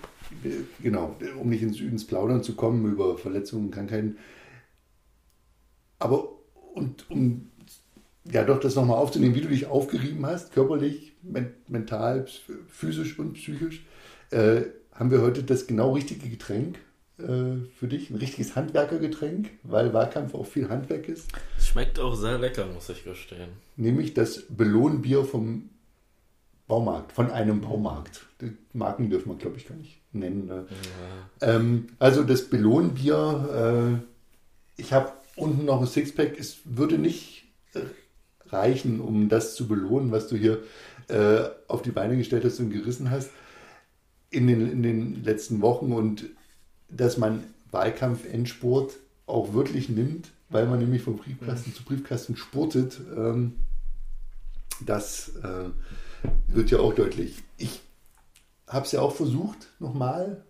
genau, 0.83 1.17
um 1.41 1.49
nicht 1.49 1.63
ins, 1.63 1.81
ins 1.81 2.07
Plaudern 2.07 2.43
zu 2.43 2.55
kommen 2.55 2.85
über 2.91 3.17
Verletzungen, 3.17 3.71
Krankheiten. 3.71 4.19
Aber 5.99 6.29
und 6.75 7.11
um 7.11 7.51
ja 8.33 8.45
doch 8.45 8.61
das 8.61 8.75
nochmal 8.75 8.99
aufzunehmen, 8.99 9.35
wie 9.35 9.41
du 9.41 9.49
dich 9.49 9.67
aufgerieben 9.67 10.25
hast, 10.27 10.53
körperlich, 10.53 11.13
men 11.23 11.55
mental, 11.69 12.27
physisch 12.69 13.19
und 13.19 13.35
psychisch, 13.35 13.85
äh, 14.31 14.63
haben 14.93 15.11
wir 15.11 15.23
heute 15.23 15.43
das 15.43 15.67
genau 15.67 15.93
richtige 15.93 16.29
Getränk 16.29 16.79
äh, 17.19 17.67
für 17.79 17.89
dich, 17.89 18.11
ein 18.11 18.17
richtiges 18.17 18.57
Handwerkergetränk, 18.57 19.51
weil 19.63 19.93
Wahlkampf 19.93 20.35
auch 20.35 20.47
viel 20.47 20.69
Handwerk 20.69 21.09
ist. 21.09 21.31
Schmeckt 21.59 21.99
auch 21.99 22.15
sehr 22.15 22.39
lecker, 22.39 22.67
muss 22.67 22.89
ich 22.89 23.05
gestehen. 23.05 23.49
Nämlich 23.77 24.15
das 24.15 24.45
Belohnbier 24.49 25.25
vom 25.25 25.71
Baumarkt, 26.67 27.13
von 27.13 27.31
einem 27.31 27.61
Baumarkt. 27.61 28.27
Die 28.41 28.57
Marken 28.73 29.11
dürfen 29.11 29.31
wir, 29.31 29.37
glaube 29.37 29.57
ich, 29.57 29.67
gar 29.67 29.77
nicht 29.77 30.01
nennen. 30.13 30.47
Ne? 30.47 30.67
Ja. 31.41 31.57
Ähm, 31.57 31.89
also 31.99 32.23
das 32.23 32.49
Belohnbier, 32.49 33.99
äh, 34.79 34.81
ich 34.81 34.93
habe 34.93 35.13
unten 35.37 35.65
noch 35.65 35.81
ein 35.81 35.87
Sixpack, 35.87 36.39
es 36.39 36.59
würde 36.65 36.99
nicht 36.99 37.45
reichen, 38.53 39.01
um 39.01 39.29
das 39.29 39.55
zu 39.55 39.69
belohnen, 39.69 40.13
was 40.13 40.29
du 40.29 40.37
hier 40.37 40.63
äh, 41.09 41.49
auf 41.69 41.83
die 41.83 41.91
Beine 41.91 42.17
gestellt 42.17 42.45
hast 42.45 42.61
und 42.61 42.71
gerissen 42.71 43.11
hast 43.11 43.31
in 44.31 44.47
den, 44.47 44.71
in 44.71 44.83
den 44.83 45.25
letzten 45.25 45.61
Wochen 45.61 45.93
und 45.93 46.27
dass 46.89 47.19
man 47.19 47.45
Wahlkampf-Endsport 47.71 48.95
auch 49.27 49.53
wirklich 49.53 49.89
nimmt, 49.89 50.31
weil 50.49 50.67
man 50.67 50.79
nämlich 50.79 51.03
von 51.03 51.17
Briefkasten 51.17 51.75
zu 51.75 51.85
Briefkasten 51.85 52.37
spurtet, 52.37 53.01
ähm, 53.17 53.57
das 54.85 55.33
äh, 55.43 55.71
wird 56.49 56.71
ja 56.71 56.79
auch 56.79 56.95
deutlich. 56.95 57.43
Ich 57.59 57.81
habe 58.67 58.87
es 58.87 58.93
ja 58.93 59.01
auch 59.01 59.15
versucht, 59.15 59.69
nochmal. 59.79 60.45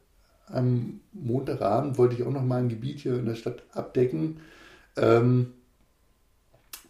Am 0.46 1.00
Montagabend 1.12 1.96
wollte 1.96 2.16
ich 2.16 2.24
auch 2.24 2.32
nochmal 2.32 2.62
ein 2.62 2.68
Gebiet 2.68 3.00
hier 3.00 3.14
in 3.14 3.26
der 3.26 3.36
Stadt 3.36 3.62
abdecken. 3.72 4.40
Ähm, 4.96 5.52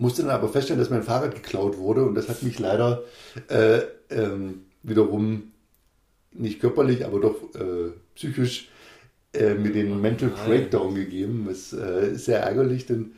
musste 0.00 0.22
dann 0.22 0.30
aber 0.30 0.48
feststellen, 0.48 0.80
dass 0.80 0.90
mein 0.90 1.02
Fahrrad 1.02 1.34
geklaut 1.34 1.76
wurde 1.76 2.04
und 2.04 2.14
das 2.14 2.28
hat 2.28 2.42
mich 2.42 2.58
leider 2.58 3.02
äh, 3.48 3.80
ähm, 4.08 4.64
wiederum 4.82 5.52
nicht 6.32 6.60
körperlich, 6.60 7.04
aber 7.04 7.20
doch 7.20 7.54
äh, 7.54 7.92
psychisch 8.14 8.70
äh, 9.34 9.54
mir 9.54 9.72
den 9.72 10.00
Mental 10.00 10.30
Breakdown 10.46 10.94
gegeben. 10.94 11.46
Das 11.48 11.72
äh, 11.72 12.12
ist 12.12 12.24
sehr 12.24 12.40
ärgerlich, 12.40 12.86
denn 12.86 13.12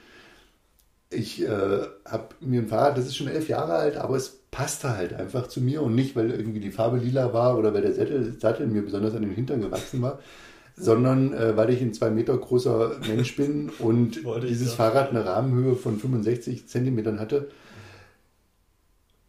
ich 1.09 1.43
äh, 1.43 1.83
habe 2.05 2.35
mir 2.41 2.61
ein 2.61 2.69
Fahrrad, 2.69 2.99
das 2.99 3.07
ist 3.07 3.17
schon 3.17 3.29
elf 3.29 3.49
Jahre 3.49 3.75
alt, 3.75 3.97
aber 3.97 4.17
es 4.17 4.41
passte 4.51 4.97
halt 4.97 5.13
einfach 5.13 5.47
zu 5.47 5.61
mir 5.61 5.83
und 5.83 5.95
nicht, 5.95 6.17
weil 6.17 6.31
irgendwie 6.31 6.61
die 6.61 6.73
Farbe 6.73 6.97
lila 6.99 7.33
war 7.33 7.59
oder 7.59 7.73
weil 7.75 7.83
der 7.83 7.95
Sattel, 7.95 8.39
Sattel 8.41 8.67
mir 8.67 8.83
besonders 8.83 9.15
an 9.15 9.23
den 9.23 9.35
Hintern 9.35 9.61
gewachsen 9.61 10.03
war, 10.03 10.19
sondern 10.77 11.33
äh, 11.33 11.57
weil 11.57 11.71
ich 11.71 11.81
ein 11.81 11.95
zwei 11.95 12.11
Meter 12.11 12.37
großer 12.37 12.97
Mensch 13.09 13.37
bin 13.37 13.71
und 13.79 14.23
dieses 14.43 14.75
Fahrrad 14.75 15.11
eine 15.11 15.25
Rahmenhöhe 15.25 15.77
von 15.77 15.99
65 15.99 16.69
Zentimetern 16.69 17.21
hatte 17.21 17.49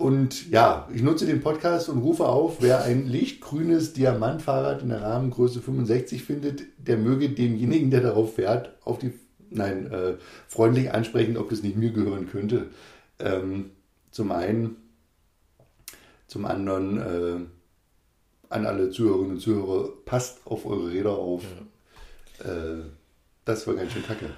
und 0.04 0.50
ja, 0.50 0.90
ich 0.94 1.02
nutze 1.02 1.26
den 1.26 1.40
Podcast 1.40 1.88
und 1.88 2.00
rufe 2.00 2.26
auf, 2.26 2.58
wer 2.62 2.84
ein 2.84 3.08
lichtgrünes 3.08 3.94
Diamantfahrrad 3.94 4.82
in 4.82 4.90
der 4.90 5.02
Rahmengröße 5.02 5.62
65 5.62 6.24
findet, 6.24 6.64
der 6.78 6.98
möge 6.98 7.30
demjenigen, 7.30 7.90
der 7.90 8.02
darauf 8.02 8.36
fährt, 8.36 8.76
auf 8.84 9.00
die, 9.00 9.14
nein, 9.50 9.90
äh, 9.90 10.16
freundlich 10.50 10.92
ansprechen, 10.92 11.38
ob 11.38 11.50
das 11.50 11.64
nicht 11.64 11.78
mir 11.78 11.92
gehören 11.92 12.28
könnte. 12.28 12.72
Ähm, 13.20 13.72
zum 14.12 14.34
einen, 14.34 14.76
zum 16.28 16.46
anderen 16.46 16.98
äh, 16.98 17.40
an 18.54 18.66
alle 18.66 18.90
Zuhörerinnen 18.92 19.32
und 19.32 19.40
Zuhörer, 19.40 19.90
passt 20.06 20.42
auf 20.46 20.66
eure 20.66 20.92
Räder 20.92 21.18
auf. 21.18 21.44
Ja. 22.44 22.52
Äh, 22.52 22.84
das 23.46 23.68
war 23.68 23.74
ganz 23.74 23.92
schön 23.92 24.04
kacke. 24.04 24.30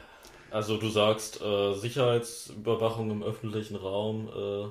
Also 0.51 0.77
du 0.77 0.89
sagst 0.89 1.41
äh, 1.41 1.73
Sicherheitsüberwachung 1.73 3.11
im 3.11 3.23
öffentlichen 3.23 3.75
Raum 3.75 4.29
äh, 4.29 4.67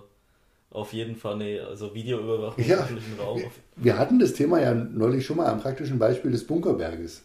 auf 0.70 0.92
jeden 0.92 1.14
Fall, 1.14 1.36
nee, 1.36 1.60
also 1.60 1.94
Videoüberwachung 1.94 2.64
ja, 2.64 2.76
im 2.76 2.82
öffentlichen 2.82 3.20
Raum. 3.20 3.42
Wir 3.76 3.98
hatten 3.98 4.18
das 4.18 4.32
Thema 4.32 4.60
ja 4.60 4.74
neulich 4.74 5.26
schon 5.26 5.36
mal 5.36 5.46
am 5.46 5.60
praktischen 5.60 5.98
Beispiel 5.98 6.32
des 6.32 6.46
Bunkerberges. 6.46 7.22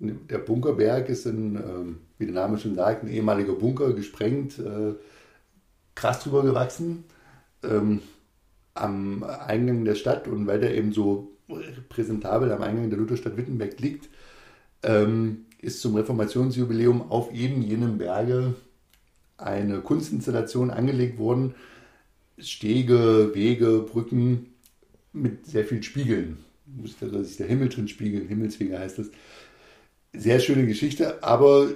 Der 0.00 0.38
Bunkerberg 0.38 1.08
ist 1.08 1.26
ein, 1.26 1.56
ähm, 1.56 1.98
wie 2.18 2.26
der 2.26 2.34
Name 2.34 2.58
schon 2.58 2.74
sagt, 2.74 3.04
ein 3.04 3.08
ehemaliger 3.08 3.52
Bunker, 3.52 3.92
gesprengt, 3.92 4.58
äh, 4.58 4.94
krass 5.94 6.22
drüber 6.22 6.42
gewachsen, 6.42 7.04
ähm, 7.62 8.00
am 8.74 9.22
Eingang 9.22 9.84
der 9.84 9.96
Stadt 9.96 10.28
und 10.28 10.46
weil 10.46 10.60
der 10.60 10.74
eben 10.74 10.92
so 10.92 11.32
präsentabel 11.88 12.52
am 12.52 12.62
Eingang 12.62 12.90
der 12.90 12.98
Lutherstadt 12.98 13.36
Wittenberg 13.36 13.78
liegt, 13.80 14.08
ähm, 14.82 15.46
ist 15.60 15.80
zum 15.80 15.96
Reformationsjubiläum 15.96 17.10
auf 17.10 17.32
eben 17.32 17.62
jenem 17.62 17.98
Berge 17.98 18.54
eine 19.36 19.80
Kunstinstallation 19.80 20.70
angelegt 20.70 21.18
worden, 21.18 21.54
Stege, 22.38 23.32
Wege, 23.34 23.80
Brücken 23.80 24.54
mit 25.12 25.46
sehr 25.46 25.64
vielen 25.64 25.82
Spiegeln. 25.82 26.38
Da 27.00 27.24
sich 27.24 27.36
der 27.38 27.46
Himmel 27.46 27.70
drin 27.70 27.88
spiegeln, 27.88 28.28
Himmelswege 28.28 28.78
heißt 28.78 28.98
das. 28.98 29.10
Sehr 30.12 30.38
schöne 30.40 30.66
Geschichte, 30.66 31.22
aber 31.22 31.68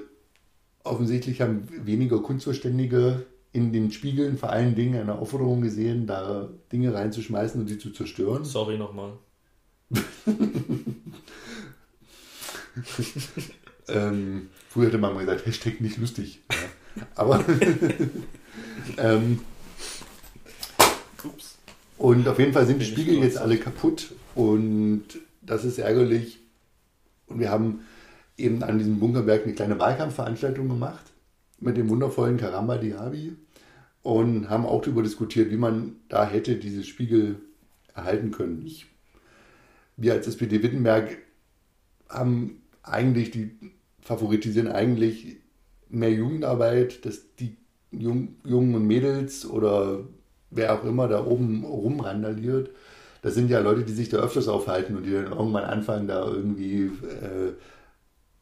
offensichtlich 0.85 1.41
haben 1.41 1.67
weniger 1.87 2.21
Kunstverständige 2.21 3.27
in 3.53 3.73
den 3.73 3.91
Spiegeln 3.91 4.39
vor 4.39 4.51
allen 4.51 4.75
Dingen 4.75 5.01
eine 5.01 5.19
Aufforderung 5.19 5.61
gesehen, 5.61 6.07
da 6.07 6.49
Dinge 6.73 6.95
reinzuschmeißen 6.95 7.61
und 7.61 7.69
sie 7.69 7.79
zu 7.79 7.91
zerstören. 7.91 8.45
Sorry 8.45 8.79
nochmal. 8.79 9.19
ähm, 13.89 14.49
früher 14.69 14.87
hätte 14.87 14.99
man 14.99 15.15
mal 15.15 15.21
gesagt, 15.25 15.47
Hashtag 15.47 15.81
nicht 15.81 15.99
lustig. 15.99 16.43
Ja. 16.51 17.07
Aber 17.15 17.45
ähm, 18.99 19.41
Ups. 21.25 21.59
Und 21.99 22.27
auf 22.27 22.39
jeden 22.39 22.53
Fall 22.53 22.67
sind 22.67 22.81
die 22.81 22.87
Spiegel 22.87 23.19
jetzt 23.23 23.39
alle 23.39 23.57
kaputt 23.57 24.13
und 24.35 25.05
das 25.41 25.65
ist 25.65 25.79
ärgerlich. 25.79 26.41
Und 27.27 27.39
wir 27.39 27.51
haben 27.51 27.85
eben 28.37 28.63
an 28.63 28.79
diesem 28.79 28.99
Bunkerberg 28.99 29.45
eine 29.45 29.55
kleine 29.55 29.79
Wahlkampfveranstaltung 29.79 30.69
gemacht 30.69 31.05
mit 31.61 31.77
dem 31.77 31.89
wundervollen 31.89 32.39
Karamba 32.39 32.77
Diaby 32.77 33.37
und 34.03 34.51
haben 34.51 34.67
auch 34.67 34.83
darüber 34.83 35.03
diskutiert, 35.03 35.51
wie 35.51 35.57
man 35.57 35.97
da 36.09 36.27
hätte 36.27 36.57
diese 36.57 36.83
Spiegel 36.83 37.37
erhalten 37.95 38.33
können. 38.33 38.63
Ich, 38.67 38.87
wir 39.97 40.15
als 40.15 40.27
SPD 40.27 40.63
Wittenberg 40.63 41.19
haben 42.09 42.62
eigentlich 42.83 43.31
die 43.31 43.57
favoritisieren 44.01 44.69
eigentlich 44.69 45.37
mehr 45.89 46.13
Jugendarbeit, 46.13 47.05
dass 47.07 47.35
die 47.37 47.57
Jungen 47.93 48.37
und 48.43 48.87
Mädels 48.87 49.49
oder 49.49 50.01
wer 50.51 50.75
auch 50.75 50.85
immer 50.85 51.09
da 51.09 51.25
oben 51.25 51.65
rumrandaliert, 51.65 52.71
das 53.23 53.35
sind 53.35 53.51
ja 53.51 53.61
Leute, 53.61 53.85
die 53.85 53.93
sich 53.93 54.09
da 54.09 54.19
öfters 54.19 54.49
aufhalten 54.49 54.97
und 54.97 55.05
die 55.05 55.13
dann 55.13 55.31
irgendwann 55.33 55.65
anfangen, 55.65 56.09
da 56.09 56.27
irgendwie, 56.27 56.87
äh, 56.87 57.53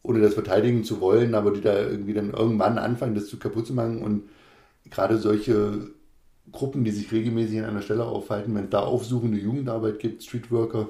ohne 0.03 0.21
das 0.21 0.35
verteidigen 0.35 0.85
zu 0.85 1.01
wollen, 1.01 1.35
aber 1.35 1.51
die 1.51 1.61
da 1.61 1.79
irgendwie 1.79 2.15
dann 2.15 2.33
irgendwann 2.33 2.79
anfangen, 2.79 3.15
das 3.15 3.27
zu 3.27 3.39
kaputt 3.39 3.67
zu 3.67 3.75
machen. 3.75 4.03
Und 4.03 4.31
gerade 4.91 5.19
solche 5.19 5.91
Gruppen, 6.51 6.85
die 6.85 6.93
sich 6.93 7.13
regelmäßig 7.13 7.59
an 7.59 7.67
einer 7.67 7.83
Stelle 7.83 8.07
aufhalten, 8.07 8.55
wenn 8.55 8.65
es 8.65 8.71
da 8.71 8.81
aufsuchende 8.81 9.39
Jugendarbeit 9.39 9.99
gibt, 9.99 10.23
Streetworker, 10.23 10.89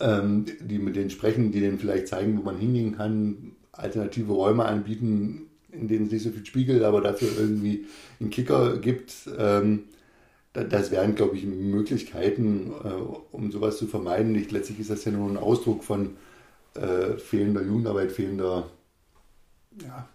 ähm, 0.00 0.46
die 0.60 0.78
mit 0.78 0.96
denen 0.96 1.10
sprechen, 1.10 1.52
die 1.52 1.60
denen 1.60 1.78
vielleicht 1.78 2.08
zeigen, 2.08 2.38
wo 2.38 2.42
man 2.42 2.58
hingehen 2.58 2.96
kann, 2.96 3.56
alternative 3.72 4.32
Räume 4.32 4.64
anbieten, 4.64 5.48
in 5.70 5.88
denen 5.88 6.06
es 6.06 6.12
nicht 6.12 6.22
so 6.22 6.30
viel 6.30 6.46
spiegelt, 6.46 6.82
aber 6.82 7.00
dafür 7.00 7.28
irgendwie 7.38 7.86
einen 8.20 8.30
Kicker 8.30 8.78
gibt. 8.78 9.12
Ähm, 9.36 9.84
das 10.52 10.90
wären, 10.90 11.14
glaube 11.14 11.36
ich, 11.36 11.44
Möglichkeiten, 11.44 12.72
äh, 12.84 12.88
um 13.32 13.52
sowas 13.52 13.78
zu 13.78 13.86
vermeiden. 13.86 14.32
Nicht, 14.32 14.50
letztlich 14.50 14.80
ist 14.80 14.90
das 14.90 15.04
ja 15.04 15.12
nur 15.12 15.28
ein 15.28 15.36
Ausdruck 15.36 15.84
von 15.84 16.16
äh, 16.74 17.16
fehlender 17.18 17.62
Jugendarbeit, 17.62 18.12
fehlender. 18.12 18.68
Ja. 19.82 20.08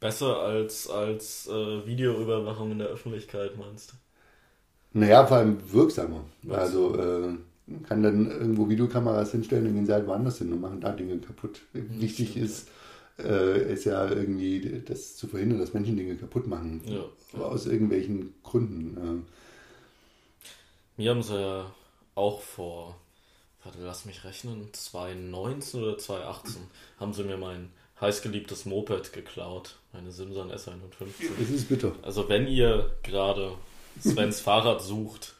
Besser 0.00 0.40
als, 0.40 0.90
als 0.90 1.46
äh, 1.46 1.86
Videoüberwachung 1.86 2.72
in 2.72 2.78
der 2.78 2.88
Öffentlichkeit, 2.88 3.56
meinst 3.56 3.92
du? 3.92 3.96
Naja, 4.98 5.24
vor 5.24 5.38
allem 5.38 5.58
wirksamer. 5.72 6.24
Was? 6.42 6.58
Also 6.58 6.98
äh, 6.98 7.34
kann 7.88 8.02
dann 8.02 8.30
irgendwo 8.30 8.68
Videokameras 8.68 9.32
hinstellen 9.32 9.66
und 9.66 9.74
gehen 9.74 9.86
sie 9.86 9.92
halt 9.92 10.06
woanders 10.06 10.38
hin 10.38 10.52
und 10.52 10.60
machen 10.60 10.80
da 10.80 10.92
Dinge 10.92 11.18
kaputt. 11.18 11.62
Wichtig 11.72 12.30
stimmt, 12.30 12.44
ist, 12.44 12.68
ja 12.68 12.74
äh, 13.18 13.72
ist 13.72 13.84
ja 13.84 14.08
irgendwie 14.08 14.82
das 14.84 15.16
zu 15.16 15.26
verhindern, 15.26 15.60
dass 15.60 15.74
Menschen 15.74 15.96
Dinge 15.96 16.16
kaputt 16.16 16.46
machen. 16.46 16.82
Ja. 16.84 17.40
Aus 17.40 17.66
irgendwelchen 17.66 18.34
Gründen. 18.42 19.26
Mir 20.96 21.10
haben 21.10 21.22
sie 21.22 21.40
ja 21.40 21.72
auch 22.14 22.40
vor, 22.42 22.96
warte, 23.64 23.78
lass 23.82 24.04
mich 24.04 24.24
rechnen, 24.24 24.68
2019 24.72 25.82
oder 25.82 25.98
2018 25.98 26.62
haben 26.98 27.14
sie 27.14 27.24
mir 27.24 27.38
mein 27.38 27.70
heißgeliebtes 28.00 28.66
Moped 28.66 29.12
geklaut, 29.12 29.78
meine 29.92 30.10
Simson 30.10 30.50
S51. 30.50 31.06
Das 31.38 31.50
ist 31.50 31.68
bitter. 31.68 31.94
Also 32.02 32.28
wenn 32.28 32.46
ihr 32.46 32.94
gerade 33.02 33.52
Svens 34.00 34.40
Fahrrad 34.40 34.82
sucht, 34.82 35.31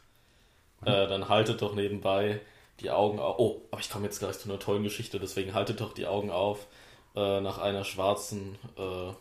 äh, 0.84 1.06
dann 1.08 1.28
haltet 1.28 1.62
doch 1.62 1.74
nebenbei 1.74 2.40
die 2.80 2.90
Augen 2.90 3.18
auf. 3.18 3.38
Oh, 3.38 3.62
aber 3.70 3.80
ich 3.80 3.90
komme 3.90 4.04
jetzt 4.04 4.18
gleich 4.18 4.38
zu 4.38 4.48
einer 4.48 4.58
tollen 4.58 4.82
Geschichte, 4.82 5.18
deswegen 5.18 5.54
haltet 5.54 5.80
doch 5.80 5.92
die 5.92 6.06
Augen 6.06 6.30
auf 6.30 6.66
äh, 7.14 7.40
nach 7.40 7.58
einer 7.58 7.84
schwarzen 7.84 8.56
äh, 8.76 9.12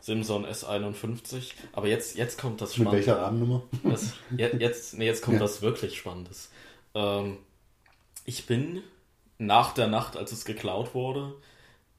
Simson 0.00 0.46
S51. 0.46 1.52
Aber 1.72 1.88
jetzt, 1.88 2.16
jetzt 2.16 2.40
kommt 2.40 2.60
das 2.60 2.74
Spannende. 2.74 2.96
Mit 2.96 3.06
welcher 3.06 3.22
Rahmennummer? 3.22 3.62
Das, 3.84 4.14
jetzt, 4.36 4.96
nee, 4.96 5.06
jetzt 5.06 5.22
kommt 5.22 5.36
ja. 5.36 5.42
was 5.42 5.62
wirklich 5.62 5.98
Spannendes. 5.98 6.50
Ähm, 6.94 7.38
ich 8.24 8.46
bin 8.46 8.82
nach 9.38 9.72
der 9.72 9.86
Nacht, 9.86 10.16
als 10.16 10.32
es 10.32 10.44
geklaut 10.44 10.94
wurde, 10.94 11.34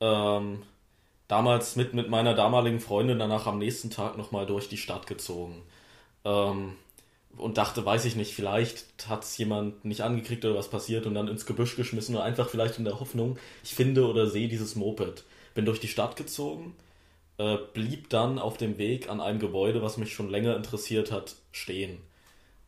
ähm, 0.02 0.64
damals 1.28 1.76
mit, 1.76 1.94
mit 1.94 2.10
meiner 2.10 2.34
damaligen 2.34 2.80
Freundin 2.80 3.20
danach 3.20 3.46
am 3.46 3.60
nächsten 3.60 3.90
Tag 3.90 4.18
nochmal 4.18 4.46
durch 4.46 4.68
die 4.70 4.78
Stadt 4.78 5.08
gezogen. 5.08 5.62
Ähm, 6.26 6.76
und 7.38 7.58
dachte, 7.58 7.86
weiß 7.86 8.06
ich 8.06 8.16
nicht, 8.16 8.34
vielleicht 8.34 8.86
hat 9.08 9.24
es 9.24 9.38
jemand 9.38 9.86
nicht 9.86 10.02
angekriegt 10.02 10.44
oder 10.46 10.56
was 10.56 10.70
passiert 10.70 11.06
und 11.06 11.14
dann 11.14 11.28
ins 11.28 11.46
Gebüsch 11.46 11.76
geschmissen 11.76 12.16
oder 12.16 12.24
einfach 12.24 12.50
vielleicht 12.50 12.78
in 12.78 12.86
der 12.86 13.00
Hoffnung, 13.00 13.38
ich 13.64 13.76
finde 13.76 14.08
oder 14.08 14.28
sehe 14.28 14.48
dieses 14.48 14.76
Moped. 14.76 15.24
Bin 15.54 15.66
durch 15.66 15.80
die 15.80 15.88
Stadt 15.88 16.16
gezogen, 16.16 16.76
äh, 17.38 17.58
blieb 17.74 18.10
dann 18.10 18.40
auf 18.40 18.58
dem 18.58 18.78
Weg 18.78 19.10
an 19.10 19.22
einem 19.22 19.40
Gebäude, 19.40 19.82
was 19.82 19.98
mich 19.98 20.14
schon 20.14 20.30
länger 20.30 20.56
interessiert 20.56 21.12
hat, 21.12 21.36
stehen. 21.52 21.98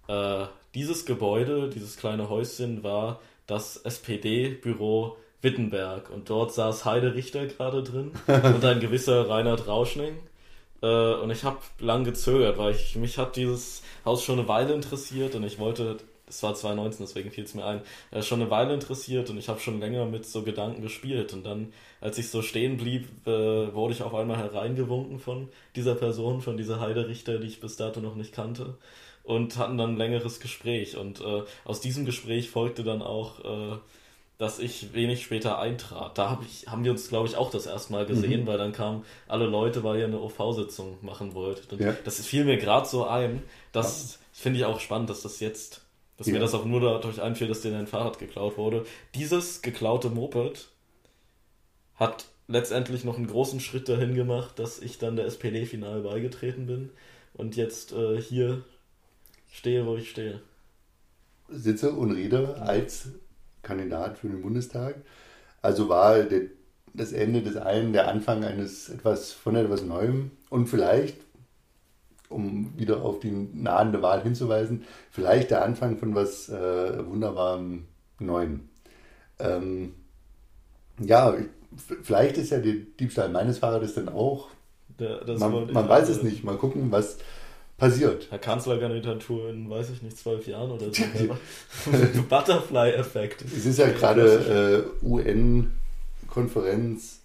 Äh, 0.08 0.46
dieses 0.74 1.06
Gebäude, 1.06 1.70
dieses 1.70 1.98
kleine 1.98 2.30
Häuschen 2.30 2.84
war 2.84 3.22
das 3.48 3.78
SPD-Büro 3.78 5.18
Wittenberg 5.42 6.10
und 6.10 6.30
dort 6.30 6.54
saß 6.54 6.86
Heide 6.86 7.16
Richter 7.16 7.48
gerade 7.48 7.84
drin 7.84 8.12
und 8.28 8.64
ein 8.64 8.80
gewisser 8.80 9.28
Reinhard 9.28 9.68
Rauschning. 9.68 10.18
Äh, 10.82 11.14
und 11.16 11.30
ich 11.32 11.44
habe 11.44 11.60
lang 11.80 12.04
gezögert, 12.04 12.58
weil 12.58 12.74
ich, 12.74 12.96
mich 12.96 13.18
hat 13.18 13.36
dieses 13.36 13.84
Haus 14.06 14.24
schon 14.24 14.40
eine 14.40 14.48
Weile 14.48 14.74
interessiert 14.74 15.36
und 15.36 15.44
ich 15.44 15.60
wollte, 15.60 15.98
es 16.28 16.42
war 16.44 16.56
2019, 16.56 17.06
deswegen 17.06 17.32
fiel 17.32 17.44
es 17.44 17.54
mir 17.54 17.66
ein, 17.66 17.82
äh, 18.12 18.22
schon 18.22 18.42
eine 18.42 18.50
Weile 18.50 18.74
interessiert 18.74 19.30
und 19.30 19.38
ich 19.38 19.50
habe 19.50 19.60
schon 19.60 19.80
länger 19.80 20.06
mit 20.06 20.26
so 20.26 20.44
Gedanken 20.44 20.82
gespielt. 20.82 21.34
Und 21.34 21.44
dann, 21.46 21.74
als 22.00 22.18
ich 22.18 22.30
so 22.30 22.42
stehen 22.42 22.78
blieb, 22.78 23.08
äh, 23.28 23.74
wurde 23.74 23.94
ich 23.94 24.02
auf 24.02 24.16
einmal 24.16 24.38
hereingewunken 24.38 25.20
von 25.20 25.50
dieser 25.76 25.96
Person, 25.96 26.42
von 26.42 26.58
dieser 26.58 26.80
Heide 26.80 27.08
Richter, 27.08 27.38
die 27.38 27.48
ich 27.48 27.60
bis 27.60 27.78
dato 27.78 28.00
noch 28.00 28.16
nicht 28.16 28.34
kannte. 28.34 28.78
Und 29.24 29.58
hatten 29.58 29.78
dann 29.78 29.92
ein 29.92 29.98
längeres 29.98 30.40
Gespräch. 30.40 30.98
Und 30.98 31.22
äh, 31.22 31.44
aus 31.64 31.80
diesem 31.80 32.06
Gespräch 32.06 32.50
folgte 32.50 32.84
dann 32.84 33.04
auch 33.04 33.40
äh, 33.46 33.78
dass 34.42 34.58
ich 34.58 34.96
wenig 34.96 35.22
später 35.22 35.60
eintrat. 35.60 36.18
Da 36.18 36.32
hab 36.32 36.44
ich, 36.44 36.66
haben 36.66 36.84
wir 36.84 36.90
uns, 36.90 37.10
glaube 37.10 37.28
ich, 37.28 37.36
auch 37.36 37.52
das 37.52 37.68
erste 37.68 37.94
Mal 37.94 38.08
gesehen, 38.08 38.42
mhm. 38.42 38.48
weil 38.48 38.58
dann 38.58 38.72
kamen 38.72 39.06
alle 39.28 39.46
Leute, 39.46 39.84
weil 39.84 40.00
ihr 40.00 40.06
eine 40.06 40.20
OV-Sitzung 40.20 40.98
machen 41.02 41.36
wollt. 41.36 41.72
Ja. 41.80 41.96
das 42.04 42.26
fiel 42.26 42.44
mir 42.44 42.58
gerade 42.58 42.88
so 42.88 43.06
ein. 43.06 43.44
Das 43.72 44.14
ja. 44.14 44.20
finde 44.34 44.58
ich 44.58 44.66
auch 44.66 44.80
spannend, 44.80 45.12
dass 45.12 45.22
das 45.22 45.42
jetzt, 45.42 45.82
dass 46.18 46.26
ja. 46.26 46.34
mir 46.34 46.40
das 46.40 46.56
auch 46.56 46.66
nur 46.66 46.82
dadurch 46.82 47.22
einfiel, 47.22 47.50
dass 47.50 47.62
dir 47.62 47.70
dein 47.70 47.86
Fahrrad 47.86 48.18
geklaut 48.18 48.58
wurde. 48.58 48.84
Dieses 49.14 49.62
geklaute 49.62 50.10
Moped 50.10 50.70
hat 51.98 52.26
letztendlich 52.48 53.04
noch 53.04 53.18
einen 53.18 53.28
großen 53.28 53.60
Schritt 53.60 53.90
dahin 53.90 54.16
gemacht, 54.16 54.58
dass 54.58 54.80
ich 54.80 54.98
dann 54.98 55.18
der 55.18 55.26
SPD-Final 55.26 56.02
beigetreten 56.02 56.66
bin 56.66 56.90
und 57.36 57.58
jetzt 57.58 57.92
äh, 57.92 58.20
hier 58.20 58.64
stehe, 59.52 59.86
wo 59.86 59.98
ich 59.98 60.10
stehe. 60.10 60.42
Sitze 61.48 61.92
und 61.92 62.10
rede 62.10 62.60
als 62.60 63.10
Kandidat 63.62 64.18
für 64.18 64.28
den 64.28 64.42
Bundestag. 64.42 64.96
Also 65.62 65.90
war 65.90 66.20
der, 66.24 66.42
das 66.94 67.14
Ende 67.14 67.42
des 67.42 67.58
einen 67.58 67.94
der 67.94 68.08
Anfang 68.08 68.44
eines 68.44 68.90
etwas 68.90 69.32
von 69.32 69.56
etwas 69.56 69.84
Neuem 69.84 70.32
und 70.50 70.68
vielleicht, 70.68 71.18
um 72.30 72.78
wieder 72.78 73.04
auf 73.04 73.20
die 73.20 73.32
nahende 73.32 74.02
Wahl 74.02 74.24
hinzuweisen, 74.24 74.86
vielleicht 75.12 75.52
der 75.52 75.64
Anfang 75.64 75.98
von 75.98 76.16
was 76.16 76.50
äh, 76.50 77.06
wunderbarem 77.06 77.86
Neuem. 78.20 78.70
Ähm, 79.40 79.94
ja, 81.00 81.36
vielleicht 82.04 82.38
ist 82.38 82.52
ja 82.52 82.60
der 82.60 82.74
Diebstahl 82.74 83.30
meines 83.30 83.60
Fahrrades 83.60 83.96
dann 83.96 84.10
auch. 84.10 84.50
Der, 85.00 85.22
man, 85.38 85.72
man 85.72 85.90
weiß 85.90 86.10
es 86.10 86.22
nicht. 86.22 86.44
Mal 86.44 86.58
gucken, 86.58 86.92
was 86.92 87.18
passiert. 87.82 88.28
Herr 88.30 88.40
Kanzlerkandidatur 88.40 89.50
in, 89.50 89.70
weiß 89.70 89.90
ich 89.90 90.02
nicht, 90.04 90.18
zwölf 90.18 90.48
Jahren 90.48 90.72
oder 90.72 90.94
so. 90.94 91.04
Butterfly-Effekt. 92.30 93.44
Es 93.46 93.66
ist 93.66 93.80
ja 93.80 93.90
gerade 93.90 94.86
äh, 95.04 95.06
UN-Konferenz. 95.06 97.18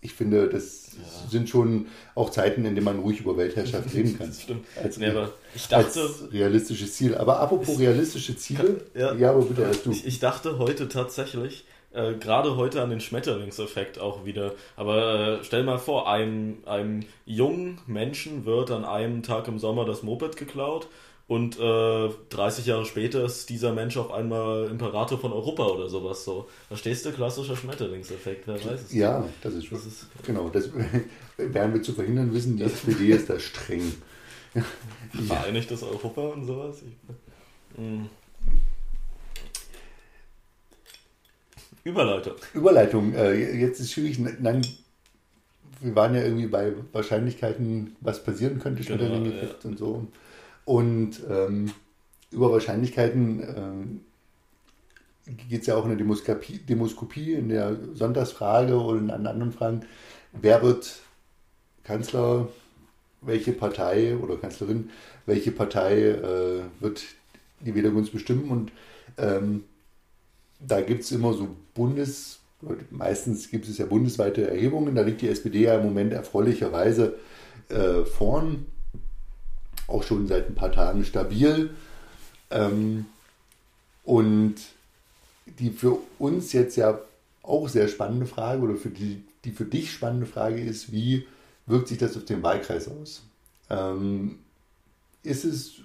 Ich 0.00 0.12
finde, 0.12 0.48
das 0.48 0.90
ja. 0.92 1.30
sind 1.30 1.48
schon 1.48 1.86
auch 2.14 2.30
Zeiten, 2.30 2.64
in 2.64 2.74
denen 2.74 2.84
man 2.84 2.98
ruhig 2.98 3.20
über 3.20 3.36
Weltherrschaft 3.36 3.94
reden 3.94 4.18
kann. 4.18 4.28
das 4.28 4.42
stimmt. 4.42 4.66
Als, 4.82 4.98
nee, 4.98 5.12
ich 5.54 5.68
dachte, 5.68 6.00
als 6.00 6.32
realistisches 6.32 6.94
Ziel. 6.94 7.14
Aber 7.16 7.38
apropos 7.40 7.78
realistische 7.78 8.36
Ziele, 8.36 8.84
ja, 8.94 9.14
ja 9.14 9.30
aber 9.30 9.42
bitte 9.42 9.62
erst 9.62 9.86
du. 9.86 9.92
Ich, 9.92 10.04
ich 10.04 10.18
dachte 10.18 10.58
heute 10.58 10.88
tatsächlich, 10.88 11.64
äh, 11.92 12.14
gerade 12.14 12.56
heute 12.56 12.82
an 12.82 12.90
den 12.90 13.00
Schmetterlingseffekt 13.00 13.98
auch 13.98 14.24
wieder. 14.24 14.54
Aber 14.76 15.38
äh, 15.40 15.44
stell 15.44 15.64
mal 15.64 15.78
vor, 15.78 16.08
einem, 16.08 16.58
einem 16.66 17.00
jungen 17.24 17.80
Menschen 17.86 18.44
wird 18.44 18.70
an 18.70 18.84
einem 18.84 19.22
Tag 19.22 19.48
im 19.48 19.58
Sommer 19.58 19.84
das 19.84 20.02
Moped 20.02 20.36
geklaut 20.36 20.88
und 21.28 21.60
äh, 21.60 22.08
30 22.30 22.64
Jahre 22.64 22.86
später 22.86 23.22
ist 23.22 23.50
dieser 23.50 23.74
Mensch 23.74 23.98
auf 23.98 24.10
einmal 24.10 24.66
Imperator 24.70 25.18
von 25.18 25.30
Europa 25.30 25.66
oder 25.66 25.90
sowas 25.90 26.24
so. 26.24 26.48
Verstehst 26.68 27.04
du? 27.04 27.12
Klassischer 27.12 27.54
Schmetterlingseffekt, 27.54 28.46
wer 28.46 28.54
weiß 28.54 28.84
es. 28.86 28.94
Ja, 28.94 29.28
das 29.42 29.52
ist, 29.52 29.70
das 29.70 29.84
ist 29.84 30.06
genau. 30.24 30.48
Das 30.48 30.70
werden 31.36 31.74
wir 31.74 31.82
zu 31.82 31.92
verhindern 31.92 32.32
wissen, 32.32 32.56
die 32.56 32.62
SPD 32.62 33.12
ist 33.12 33.28
da 33.28 33.38
streng. 33.38 33.92
Vereinigtes 35.26 35.82
Europa 35.82 36.28
und 36.28 36.46
sowas. 36.46 36.78
Ich, 36.80 37.78
mh. 37.78 37.84
Hm. 37.84 38.08
Überleitung. 41.88 42.34
Überleitung. 42.54 43.14
Äh, 43.14 43.58
jetzt 43.58 43.80
ist 43.80 43.92
schwierig. 43.92 44.18
Nein, 44.18 44.62
wir 45.80 45.94
waren 45.94 46.14
ja 46.14 46.22
irgendwie 46.22 46.46
bei 46.46 46.72
Wahrscheinlichkeiten, 46.92 47.96
was 48.00 48.22
passieren 48.22 48.58
könnte, 48.58 48.82
genau, 48.82 49.04
ja. 49.04 49.48
und 49.64 49.78
so. 49.78 50.06
Und 50.64 51.20
ähm, 51.30 51.72
über 52.30 52.52
Wahrscheinlichkeiten 52.52 53.42
ähm, 53.56 54.00
geht 55.48 55.62
es 55.62 55.66
ja 55.66 55.76
auch 55.76 55.84
in 55.84 55.90
der 55.90 55.98
Demoskopie, 55.98 56.58
Demoskopie, 56.58 57.32
in 57.32 57.48
der 57.48 57.76
Sonntagsfrage 57.94 58.74
oder 58.74 58.98
in 58.98 59.10
anderen 59.10 59.52
Fragen. 59.52 59.80
Wer 60.32 60.62
wird 60.62 61.00
Kanzler? 61.84 62.48
Welche 63.20 63.52
Partei 63.52 64.16
oder 64.16 64.36
Kanzlerin? 64.36 64.90
Welche 65.26 65.50
Partei 65.50 66.10
äh, 66.10 66.60
wird 66.78 67.02
die 67.60 67.74
Wählergunst 67.74 68.12
bestimmen? 68.12 68.48
Und 68.50 68.72
ähm, 69.16 69.64
da 70.60 70.80
gibt 70.80 71.02
es 71.02 71.12
immer 71.12 71.32
so 71.32 71.48
Bundes, 71.74 72.40
meistens 72.90 73.50
gibt 73.50 73.68
es 73.68 73.78
ja 73.78 73.86
bundesweite 73.86 74.48
Erhebungen, 74.48 74.94
da 74.94 75.02
liegt 75.02 75.22
die 75.22 75.28
SPD 75.28 75.62
ja 75.64 75.76
im 75.76 75.84
Moment 75.84 76.12
erfreulicherweise 76.12 77.14
äh, 77.68 78.04
vorn, 78.04 78.66
auch 79.86 80.02
schon 80.02 80.26
seit 80.26 80.48
ein 80.48 80.54
paar 80.54 80.72
Tagen 80.72 81.04
stabil. 81.04 81.70
Ähm, 82.50 83.06
und 84.04 84.56
die 85.58 85.70
für 85.70 85.98
uns 86.18 86.52
jetzt 86.52 86.76
ja 86.76 86.98
auch 87.42 87.68
sehr 87.68 87.88
spannende 87.88 88.26
Frage 88.26 88.62
oder 88.62 88.76
für 88.76 88.90
die, 88.90 89.22
die 89.44 89.50
für 89.50 89.64
dich 89.64 89.92
spannende 89.92 90.26
Frage 90.26 90.60
ist, 90.60 90.92
wie 90.92 91.26
wirkt 91.66 91.88
sich 91.88 91.98
das 91.98 92.16
auf 92.16 92.24
den 92.24 92.42
Wahlkreis 92.42 92.88
aus? 92.88 93.22
Ähm, 93.70 94.38
ist 95.22 95.44
es 95.44 95.80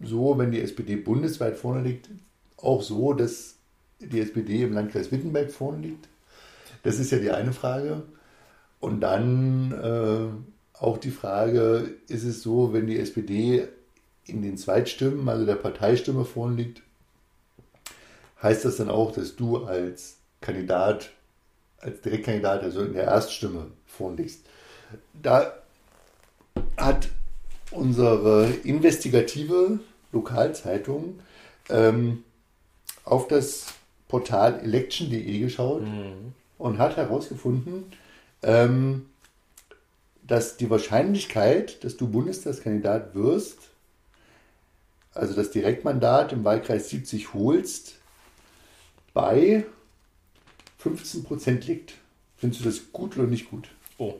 so, 0.00 0.38
wenn 0.38 0.52
die 0.52 0.60
SPD 0.60 0.96
bundesweit 0.96 1.56
vorne 1.56 1.82
liegt, 1.82 2.08
auch 2.56 2.82
so, 2.82 3.12
dass 3.12 3.56
die 4.00 4.20
SPD 4.20 4.62
im 4.62 4.72
Landkreis 4.72 5.12
Wittenberg 5.12 5.50
vorne 5.50 5.82
liegt. 5.86 6.08
Das 6.82 6.98
ist 6.98 7.10
ja 7.10 7.18
die 7.18 7.30
eine 7.30 7.52
Frage. 7.52 8.02
Und 8.80 9.00
dann 9.00 9.72
äh, 9.72 10.82
auch 10.82 10.98
die 10.98 11.10
Frage, 11.10 11.90
ist 12.08 12.24
es 12.24 12.42
so, 12.42 12.72
wenn 12.72 12.86
die 12.86 12.98
SPD 12.98 13.68
in 14.24 14.42
den 14.42 14.56
Zweitstimmen, 14.56 15.28
also 15.28 15.44
der 15.44 15.56
Parteistimme 15.56 16.24
vorne 16.24 16.56
liegt, 16.56 16.82
heißt 18.42 18.64
das 18.64 18.76
dann 18.76 18.88
auch, 18.88 19.12
dass 19.12 19.36
du 19.36 19.64
als 19.64 20.16
Kandidat, 20.40 21.10
als 21.78 22.00
Direktkandidat, 22.00 22.62
also 22.62 22.82
in 22.82 22.94
der 22.94 23.04
Erststimme 23.04 23.66
vorne 23.86 24.16
liegst? 24.16 24.46
Da 25.22 25.52
hat 26.78 27.08
unsere 27.70 28.50
investigative 28.64 29.80
Lokalzeitung 30.12 31.20
ähm, 31.68 32.24
auf 33.04 33.28
das 33.28 33.66
Portal 34.10 34.58
election.de 34.58 35.38
geschaut 35.38 35.82
mhm. 35.82 36.34
und 36.58 36.78
hat 36.78 36.96
herausgefunden, 36.96 37.92
ähm, 38.42 39.06
dass 40.24 40.56
die 40.56 40.68
Wahrscheinlichkeit, 40.68 41.84
dass 41.84 41.96
du 41.96 42.08
Bundestagskandidat 42.08 43.14
wirst, 43.14 43.58
also 45.14 45.34
das 45.34 45.52
Direktmandat 45.52 46.32
im 46.32 46.42
Wahlkreis 46.44 46.90
70 46.90 47.34
holst, 47.34 47.98
bei 49.14 49.64
15% 50.82 51.66
liegt. 51.66 51.94
Findest 52.36 52.64
du 52.64 52.68
das 52.68 52.92
gut 52.92 53.16
oder 53.16 53.28
nicht 53.28 53.48
gut? 53.48 53.68
Oh, 53.98 54.14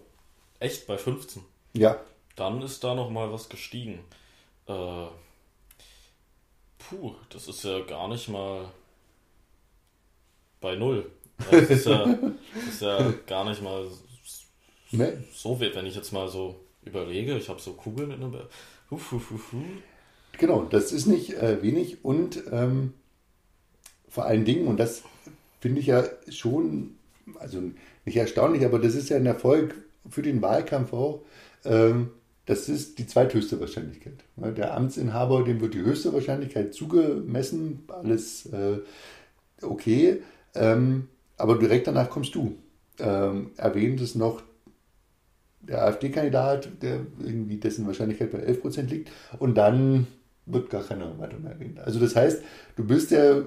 echt 0.61 0.87
bei 0.87 0.99
15? 0.99 1.43
Ja. 1.73 1.99
Dann 2.37 2.63
ist 2.63 2.85
da 2.85 2.95
noch 2.95 3.11
mal 3.11 3.33
was 3.33 3.49
gestiegen. 3.49 3.99
Äh, 4.67 5.07
puh, 6.79 7.15
das 7.31 7.49
ist 7.49 7.65
ja 7.65 7.81
gar 7.81 8.09
nicht 8.09 8.29
mal 8.29 8.71
bei 10.61 10.77
null. 10.77 11.11
Das 11.51 11.71
ist 11.71 11.87
ja, 11.87 12.05
ist 12.69 12.83
ja 12.83 13.13
gar 13.27 13.49
nicht 13.49 13.63
mal 13.63 13.87
nee. 14.91 15.13
so 15.33 15.61
weit, 15.61 15.75
wenn 15.75 15.87
ich 15.87 15.95
jetzt 15.95 16.13
mal 16.13 16.29
so 16.29 16.57
überlege. 16.85 17.37
Ich 17.37 17.49
habe 17.49 17.61
so 17.61 17.73
Kugeln 17.73 18.11
in 18.11 18.33
der. 18.33 18.49
Huf, 18.91 19.13
huf, 19.13 19.31
huf, 19.31 19.55
Genau, 20.39 20.65
das 20.65 20.93
ist 20.93 21.07
nicht 21.07 21.35
äh, 21.35 21.63
wenig 21.63 22.05
und 22.05 22.43
ähm, 22.51 22.95
vor 24.09 24.25
allen 24.25 24.45
Dingen, 24.45 24.67
und 24.67 24.81
das 24.81 25.03
finde 25.61 25.81
ich 25.81 25.87
ja 25.87 26.05
schon, 26.29 26.97
also 27.39 27.61
nicht 28.05 28.17
erstaunlich, 28.17 28.65
aber 28.65 28.79
das 28.79 28.95
ist 28.95 29.11
ja 29.11 29.17
ein 29.17 29.27
Erfolg 29.27 29.75
für 30.09 30.23
den 30.23 30.43
Wahlkampf 30.43 30.93
auch. 30.93 31.23
Ähm, 31.65 32.11
das 32.47 32.69
ist 32.69 32.99
die 32.99 33.07
zweithöchste 33.07 33.61
Wahrscheinlichkeit. 33.61 34.25
Der 34.37 34.75
Amtsinhaber, 34.75 35.45
dem 35.45 35.61
wird 35.61 35.75
die 35.75 35.83
höchste 35.83 36.13
Wahrscheinlichkeit 36.13 36.75
zugemessen, 36.75 37.85
alles 37.89 38.47
äh, 38.47 38.81
okay, 39.63 40.23
ähm, 40.55 41.09
aber 41.37 41.59
direkt 41.59 41.87
danach 41.87 42.11
kommst 42.11 42.35
du. 42.35 42.57
Ähm, 42.99 43.53
erwähnt 43.57 44.01
es 44.01 44.15
noch 44.15 44.43
der 45.61 45.85
AfD-Kandidat, 45.85 46.69
der 46.83 47.01
irgendwie 47.19 47.57
dessen 47.57 47.87
Wahrscheinlichkeit 47.87 48.33
bei 48.33 48.47
11% 48.47 48.83
liegt, 48.89 49.11
und 49.39 49.57
dann 49.57 50.07
wird 50.47 50.71
gar 50.71 50.83
keiner 50.83 51.19
weiter 51.19 51.39
mehr 51.39 51.53
erwähnt. 51.53 51.79
Also 51.81 52.01
das 52.01 52.17
heißt, 52.17 52.43
du 52.77 52.85
bist 52.85 53.11
der 53.11 53.45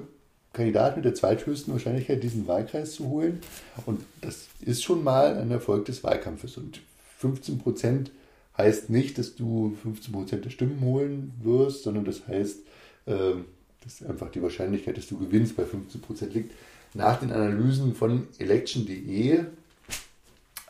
Kandidat 0.53 0.95
mit 0.95 1.05
der 1.05 1.15
zweithöchsten 1.15 1.73
Wahrscheinlichkeit, 1.73 2.23
diesen 2.23 2.47
Wahlkreis 2.47 2.93
zu 2.93 3.09
holen. 3.09 3.41
Und 3.87 4.01
das 4.21 4.47
ist 4.61 4.83
schon 4.83 5.03
mal 5.03 5.35
ein 5.37 5.49
Erfolg 5.49 5.85
des 5.85 6.03
Wahlkampfes. 6.03 6.57
Und 6.57 6.81
15 7.17 7.57
Prozent 7.57 8.11
heißt 8.57 8.91
nicht, 8.91 9.17
dass 9.17 9.35
du 9.35 9.75
15 9.81 10.13
Prozent 10.13 10.45
der 10.45 10.51
Stimmen 10.51 10.79
holen 10.81 11.33
wirst, 11.41 11.83
sondern 11.83 12.05
das 12.05 12.27
heißt, 12.27 12.59
ähm, 13.07 13.45
dass 13.83 14.07
einfach 14.07 14.29
die 14.29 14.43
Wahrscheinlichkeit, 14.43 14.95
dass 14.95 15.07
du 15.07 15.17
gewinnst, 15.17 15.57
bei 15.57 15.65
15 15.65 16.01
Prozent 16.01 16.35
liegt. 16.35 16.53
Nach 16.93 17.19
den 17.19 17.31
Analysen 17.31 17.95
von 17.95 18.27
election.de. 18.37 19.45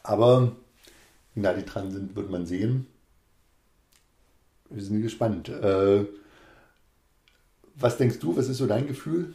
Aber 0.03 0.55
wie 1.33 1.39
nah 1.39 1.53
die 1.53 1.65
dran 1.65 1.91
sind, 1.91 2.15
wird 2.15 2.29
man 2.29 2.45
sehen. 2.45 2.87
Wir 4.69 4.83
sind 4.83 5.01
gespannt. 5.01 5.49
Äh, 5.49 6.05
was 7.75 7.97
denkst 7.97 8.19
du? 8.19 8.35
Was 8.35 8.47
ist 8.47 8.57
so 8.57 8.67
dein 8.67 8.87
Gefühl? 8.87 9.33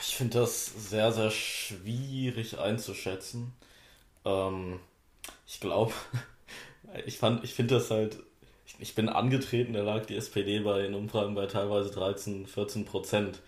Ich 0.00 0.16
finde 0.16 0.40
das 0.40 0.66
sehr, 0.90 1.12
sehr 1.12 1.30
schwierig 1.30 2.58
einzuschätzen. 2.58 3.52
Ähm, 4.24 4.80
ich 5.46 5.60
glaube, 5.60 5.92
ich 7.06 7.20
ich 7.42 7.54
finde 7.54 7.74
das 7.74 7.90
halt, 7.90 8.18
ich, 8.78 8.94
bin 8.94 9.08
angetreten, 9.08 9.72
da 9.72 9.82
lag 9.82 10.06
die 10.06 10.16
SPD 10.16 10.60
bei 10.60 10.84
in 10.84 10.94
Umfragen 10.94 11.34
bei 11.34 11.46
teilweise 11.46 11.90
13, 11.90 12.46
14 12.46 12.84
Prozent. 12.84 13.40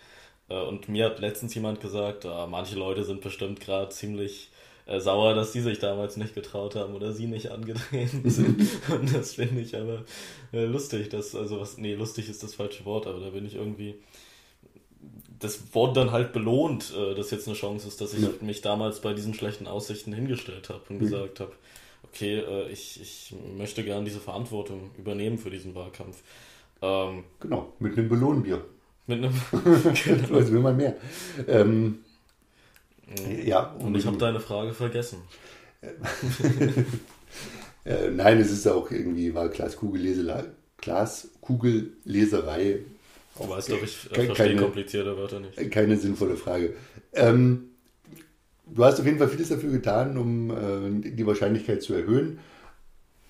Äh, 0.50 0.60
und 0.60 0.88
mir 0.88 1.06
hat 1.06 1.20
letztens 1.20 1.54
jemand 1.54 1.80
gesagt, 1.80 2.26
äh, 2.26 2.46
manche 2.46 2.76
Leute 2.76 3.04
sind 3.04 3.22
bestimmt 3.22 3.60
gerade 3.60 3.88
ziemlich 3.88 4.50
äh, 4.86 5.00
sauer, 5.00 5.34
dass 5.34 5.52
die 5.52 5.60
sich 5.60 5.78
damals 5.78 6.16
nicht 6.16 6.34
getraut 6.34 6.74
haben 6.74 6.94
oder 6.94 7.12
sie 7.12 7.26
nicht 7.26 7.50
angetreten 7.50 8.22
sind. 8.28 8.68
und 8.90 9.14
das 9.14 9.34
finde 9.34 9.60
ich 9.62 9.76
aber 9.76 10.04
äh, 10.52 10.64
lustig, 10.64 11.08
dass, 11.08 11.34
also 11.34 11.60
was, 11.60 11.78
nee, 11.78 11.94
lustig 11.94 12.28
ist 12.28 12.42
das 12.42 12.54
falsche 12.54 12.84
Wort, 12.84 13.06
aber 13.06 13.20
da 13.20 13.30
bin 13.30 13.46
ich 13.46 13.54
irgendwie, 13.54 13.94
das 15.38 15.74
wurde 15.74 15.94
dann 15.94 16.10
halt 16.10 16.32
belohnt, 16.32 16.92
äh, 16.94 17.14
dass 17.14 17.30
jetzt 17.30 17.46
eine 17.46 17.56
Chance 17.56 17.88
ist, 17.88 18.00
dass 18.00 18.14
ich 18.14 18.22
ja. 18.22 18.30
mich 18.40 18.60
damals 18.60 19.00
bei 19.00 19.14
diesen 19.14 19.32
schlechten 19.32 19.66
Aussichten 19.66 20.12
hingestellt 20.12 20.68
habe 20.68 20.80
und 20.88 20.96
mhm. 20.96 21.00
gesagt 21.00 21.40
habe, 21.40 21.52
okay, 22.02 22.40
äh, 22.40 22.68
ich, 22.70 23.00
ich 23.00 23.34
möchte 23.56 23.84
gerne 23.84 24.04
diese 24.04 24.20
Verantwortung 24.20 24.90
übernehmen 24.98 25.38
für 25.38 25.50
diesen 25.50 25.74
Wahlkampf. 25.74 26.22
Ähm, 26.82 27.24
genau, 27.38 27.72
mit 27.78 27.96
einem 27.96 28.08
Belohnbier. 28.08 28.64
Mit 29.06 29.18
einem. 29.18 29.34
genau. 30.04 30.28
Also 30.36 30.52
will 30.52 30.60
man 30.60 30.76
mehr. 30.76 30.96
Ähm, 31.48 32.00
ja. 33.44 33.74
Und 33.78 33.96
ich 33.96 34.06
habe 34.06 34.18
deine 34.18 34.40
Frage 34.40 34.72
vergessen. 34.72 35.18
äh, 37.84 38.10
nein, 38.10 38.38
es 38.38 38.50
ist 38.50 38.66
auch 38.66 38.90
irgendwie, 38.90 39.34
war 39.34 39.48
Glaskugelleserei. 39.48 40.44
Glaskugelleserei. 40.78 42.80
Du 43.38 43.48
weißt 43.48 43.70
doch, 43.70 43.82
ich 43.82 44.10
äh, 44.12 44.26
verstehe 44.26 44.56
komplizierte 44.56 45.16
Wörter 45.16 45.40
nicht. 45.40 45.70
Keine 45.70 45.96
sinnvolle 45.96 46.36
Frage. 46.36 46.74
Ähm, 47.14 47.70
du 48.66 48.84
hast 48.84 49.00
auf 49.00 49.06
jeden 49.06 49.18
Fall 49.18 49.28
vieles 49.28 49.48
dafür 49.48 49.70
getan, 49.70 50.18
um 50.18 50.50
äh, 50.50 51.10
die 51.10 51.26
Wahrscheinlichkeit 51.26 51.82
zu 51.82 51.94
erhöhen. 51.94 52.40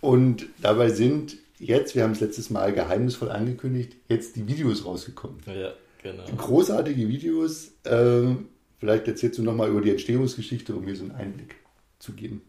Und 0.01 0.47
dabei 0.61 0.89
sind 0.89 1.37
jetzt, 1.61 1.95
wir 1.95 2.03
haben 2.03 2.13
es 2.13 2.21
letztes 2.21 2.51
Mal 2.51 2.73
geheimnisvoll 2.73 3.31
angekündigt, 3.31 3.95
jetzt 4.09 4.35
die 4.35 4.49
Videos 4.49 4.85
rausgekommen. 4.85 5.39
Ja, 5.47 5.73
genau. 6.03 6.25
Großartige 6.37 7.09
Videos. 7.09 7.69
Äh, 7.85 8.35
Vielleicht 8.81 9.07
erzählst 9.07 9.39
du 9.39 9.43
nochmal 9.43 9.69
über 9.69 9.83
die 9.83 9.91
Entstehungsgeschichte, 9.91 10.75
um 10.75 10.87
mir 10.87 10.97
so 10.97 11.05
einen 11.05 11.13
Einblick 11.13 11.57
zu 11.99 12.15
geben. 12.15 12.41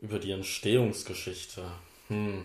Über 0.00 0.18
die 0.18 0.30
Entstehungsgeschichte. 0.30 1.62
Hm. 2.08 2.44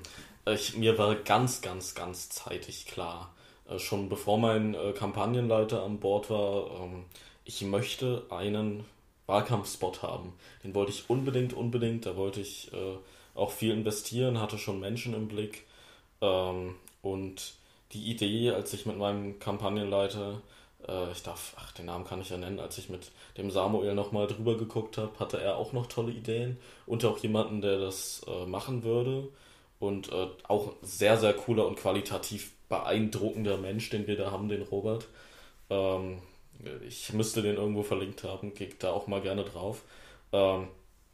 Ich, 0.54 0.76
mir 0.76 0.98
war 0.98 1.16
ganz, 1.16 1.62
ganz, 1.62 1.96
ganz 1.96 2.30
zeitig 2.30 2.88
klar, 2.88 3.34
äh, 3.70 3.80
schon 3.80 4.10
bevor 4.10 4.38
mein 4.38 4.74
äh, 4.74 4.92
Kampagnenleiter 4.92 5.82
an 5.84 6.00
Bord 6.00 6.30
war, 6.30 6.82
ähm, 6.82 7.06
ich 7.46 7.62
möchte 7.62 8.26
einen 8.30 8.84
Wahlkampfspot 9.28 10.04
haben. 10.04 10.34
Den 10.66 10.76
wollte 10.76 10.92
ich 10.92 11.10
unbedingt, 11.10 11.54
unbedingt. 11.54 12.06
Da 12.06 12.18
wollte 12.18 12.42
ich 12.42 12.70
äh, 12.74 12.98
auch 13.34 13.52
viel 13.52 13.72
investieren, 13.72 14.42
hatte 14.42 14.58
schon 14.58 14.82
Menschen 14.82 15.14
im 15.14 15.30
Blick. 15.30 15.64
Ähm, 16.22 16.76
und 17.02 17.54
die 17.94 18.12
Idee, 18.12 18.52
als 18.52 18.74
ich 18.74 18.86
mit 18.86 18.98
meinem 18.98 19.40
Kampagnenleiter 19.40 20.42
äh, 20.88 21.12
ich 21.12 21.24
darf, 21.24 21.54
ach, 21.58 21.72
den 21.74 21.86
Namen 21.86 22.06
kann 22.06 22.22
ich 22.22 22.30
ja 22.30 22.38
nennen, 22.38 22.60
als 22.60 22.78
ich 22.78 22.90
mit 22.90 23.12
dem 23.38 23.52
Samuel 23.52 23.94
nochmal 23.96 24.28
drüber 24.28 24.58
geguckt 24.58 24.98
habe, 24.98 25.18
hatte 25.20 25.42
er 25.42 25.58
auch 25.58 25.74
noch 25.74 25.88
tolle 25.88 26.12
Ideen 26.12 26.58
und 26.86 27.04
auch 27.06 27.18
jemanden, 27.20 27.62
der 27.62 27.80
das 27.80 28.22
äh, 28.28 28.46
machen 28.46 28.84
würde. 28.84 29.30
Und 29.80 30.12
äh, 30.12 30.28
auch 30.48 30.74
sehr, 30.82 31.18
sehr 31.18 31.34
cooler 31.34 31.66
und 31.66 31.78
qualitativ 31.78 32.52
beeindruckender 32.68 33.58
Mensch, 33.58 33.90
den 33.90 34.08
wir 34.08 34.18
da 34.18 34.32
haben, 34.32 34.50
den 34.50 34.62
Robert. 34.64 35.08
Ähm, 35.70 36.22
ich 36.86 37.14
müsste 37.14 37.42
den 37.42 37.56
irgendwo 37.56 37.84
verlinkt 37.84 38.24
haben, 38.26 38.54
geht 38.54 38.84
da 38.84 38.92
auch 38.92 39.08
mal 39.08 39.22
gerne 39.22 39.46
drauf. 39.46 39.84
Ähm, 40.34 40.68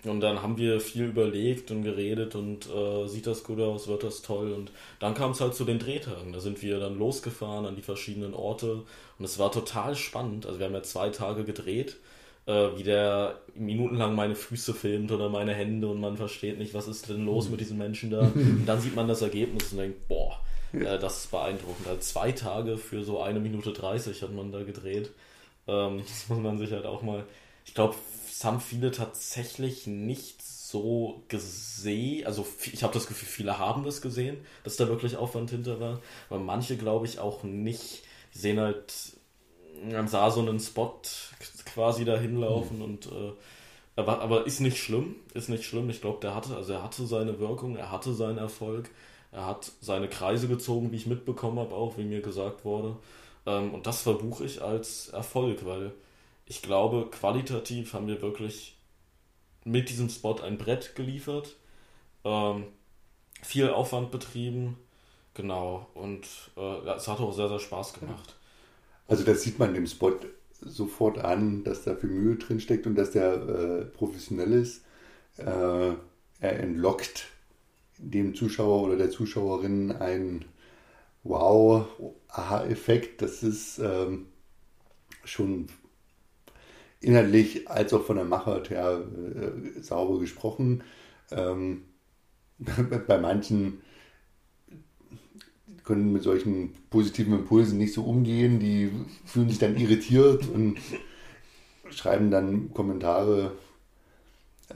und 0.07 0.21
dann 0.21 0.41
haben 0.41 0.57
wir 0.57 0.79
viel 0.79 1.05
überlegt 1.05 1.71
und 1.71 1.83
geredet 1.83 2.35
und 2.35 2.67
äh, 2.69 3.07
sieht 3.07 3.27
das 3.27 3.43
gut 3.43 3.59
aus, 3.59 3.87
wird 3.87 4.03
das 4.03 4.21
toll. 4.21 4.51
Und 4.53 4.71
dann 4.99 5.13
kam 5.13 5.31
es 5.31 5.41
halt 5.41 5.55
zu 5.55 5.65
den 5.65 5.79
Drehtagen. 5.79 6.33
Da 6.33 6.39
sind 6.39 6.61
wir 6.61 6.79
dann 6.79 6.97
losgefahren 6.97 7.65
an 7.65 7.75
die 7.75 7.81
verschiedenen 7.81 8.33
Orte 8.33 8.83
und 9.17 9.25
es 9.25 9.39
war 9.39 9.51
total 9.51 9.95
spannend. 9.95 10.45
Also 10.45 10.59
wir 10.59 10.67
haben 10.67 10.73
ja 10.73 10.83
zwei 10.83 11.09
Tage 11.09 11.43
gedreht, 11.43 11.97
äh, 12.45 12.69
wie 12.75 12.83
der 12.83 13.39
minutenlang 13.55 14.15
meine 14.15 14.35
Füße 14.35 14.73
filmt 14.73 15.11
oder 15.11 15.29
meine 15.29 15.53
Hände 15.53 15.87
und 15.87 15.99
man 15.99 16.17
versteht 16.17 16.57
nicht, 16.57 16.73
was 16.73 16.87
ist 16.87 17.09
denn 17.09 17.25
los 17.25 17.49
mit 17.49 17.59
diesen 17.59 17.77
Menschen 17.77 18.11
da. 18.11 18.19
Und 18.35 18.65
dann 18.65 18.81
sieht 18.81 18.95
man 18.95 19.07
das 19.07 19.21
Ergebnis 19.21 19.71
und 19.71 19.79
denkt, 19.79 20.07
boah, 20.07 20.39
äh, 20.73 20.99
das 20.99 21.23
ist 21.23 21.31
beeindruckend. 21.31 21.87
Also 21.87 22.01
zwei 22.01 22.31
Tage 22.31 22.77
für 22.77 23.03
so 23.03 23.21
eine 23.21 23.39
Minute 23.39 23.73
30 23.73 24.21
hat 24.21 24.33
man 24.33 24.51
da 24.51 24.63
gedreht. 24.63 25.11
Ähm, 25.67 26.01
das 26.07 26.29
muss 26.29 26.39
man 26.39 26.57
sich 26.57 26.71
halt 26.71 26.85
auch 26.85 27.01
mal. 27.01 27.23
Ich 27.65 27.73
glaube, 27.73 27.95
es 28.37 28.43
haben 28.43 28.59
viele 28.59 28.91
tatsächlich 28.91 29.87
nicht 29.87 30.43
so 30.43 31.23
gesehen. 31.29 32.25
Also 32.25 32.45
ich 32.73 32.83
habe 32.83 32.93
das 32.93 33.07
Gefühl, 33.07 33.29
viele 33.29 33.59
haben 33.59 33.85
das 33.85 34.01
gesehen, 34.01 34.37
dass 34.65 34.75
da 34.75 34.89
wirklich 34.89 35.15
Aufwand 35.15 35.51
hinter 35.51 35.79
war. 35.79 36.01
Aber 36.29 36.39
manche 36.39 36.75
glaube 36.75 37.05
ich 37.05 37.19
auch 37.19 37.43
nicht. 37.43 38.03
Die 38.33 38.39
sehen 38.39 38.59
halt, 38.59 38.93
man 39.89 40.09
sah 40.09 40.31
so 40.31 40.41
einen 40.41 40.59
Spot 40.59 40.99
quasi 41.63 42.03
da 42.03 42.17
hinlaufen 42.17 42.79
mhm. 42.79 42.83
und 42.83 43.05
äh, 43.05 43.31
aber, 43.95 44.19
aber 44.19 44.45
ist 44.45 44.59
nicht 44.59 44.77
schlimm, 44.77 45.15
ist 45.33 45.47
nicht 45.47 45.63
schlimm. 45.63 45.89
Ich 45.89 46.01
glaube, 46.01 46.19
der 46.19 46.35
hatte, 46.35 46.57
also 46.57 46.73
er 46.73 46.83
hatte 46.83 47.07
seine 47.07 47.39
Wirkung, 47.39 47.77
er 47.77 47.89
hatte 47.89 48.13
seinen 48.13 48.37
Erfolg, 48.37 48.89
er 49.31 49.45
hat 49.45 49.71
seine 49.79 50.09
Kreise 50.09 50.49
gezogen, 50.49 50.91
wie 50.91 50.97
ich 50.97 51.07
mitbekommen 51.07 51.59
habe, 51.59 51.73
auch 51.73 51.97
wie 51.97 52.03
mir 52.03 52.21
gesagt 52.21 52.65
wurde. 52.65 52.97
Ähm, 53.45 53.73
und 53.73 53.87
das 53.87 54.01
verbuche 54.01 54.43
ich 54.43 54.61
als 54.61 55.07
Erfolg, 55.07 55.65
weil 55.65 55.93
ich 56.45 56.61
glaube, 56.61 57.09
qualitativ 57.11 57.93
haben 57.93 58.07
wir 58.07 58.21
wirklich 58.21 58.77
mit 59.63 59.89
diesem 59.89 60.09
Spot 60.09 60.35
ein 60.35 60.57
Brett 60.57 60.95
geliefert, 60.95 61.55
ähm, 62.23 62.65
viel 63.41 63.69
Aufwand 63.69 64.11
betrieben, 64.11 64.77
genau, 65.33 65.87
und 65.93 66.25
äh, 66.55 66.89
es 66.89 67.07
hat 67.07 67.19
auch 67.19 67.33
sehr, 67.33 67.49
sehr 67.49 67.59
Spaß 67.59 67.93
gemacht. 67.93 68.35
Also 69.07 69.23
das 69.23 69.41
sieht 69.41 69.59
man 69.59 69.73
dem 69.73 69.87
Spot 69.87 70.13
sofort 70.61 71.17
an, 71.19 71.63
dass 71.63 71.83
da 71.83 71.95
viel 71.95 72.09
Mühe 72.09 72.35
drin 72.37 72.59
steckt 72.59 72.87
und 72.87 72.95
dass 72.95 73.11
der 73.11 73.33
äh, 73.33 73.85
professionell 73.85 74.53
ist. 74.53 74.83
Äh, 75.37 75.93
er 76.39 76.59
entlockt 76.59 77.27
dem 77.97 78.35
Zuschauer 78.35 78.83
oder 78.83 78.97
der 78.97 79.09
Zuschauerin 79.11 79.91
einen 79.91 80.45
Wow-Aha-Effekt. 81.23 83.21
Das 83.21 83.43
ist 83.43 83.79
ähm, 83.79 84.27
schon 85.23 85.67
inhaltlich 87.05 87.69
als 87.69 87.93
auch 87.93 88.03
von 88.03 88.15
der 88.15 88.25
Machart 88.25 88.69
her 88.69 89.03
äh, 89.35 89.81
sauber 89.81 90.19
gesprochen. 90.19 90.83
Ähm, 91.31 91.83
bei 93.07 93.17
manchen 93.17 93.81
können 95.83 96.11
mit 96.11 96.23
solchen 96.23 96.73
positiven 96.89 97.33
Impulsen 97.33 97.77
nicht 97.77 97.93
so 97.93 98.03
umgehen, 98.03 98.59
die 98.59 98.91
fühlen 99.23 99.49
sich 99.49 99.59
dann 99.59 99.77
irritiert 99.77 100.47
und 100.53 100.77
schreiben 101.91 102.31
dann 102.31 102.73
Kommentare, 102.73 103.51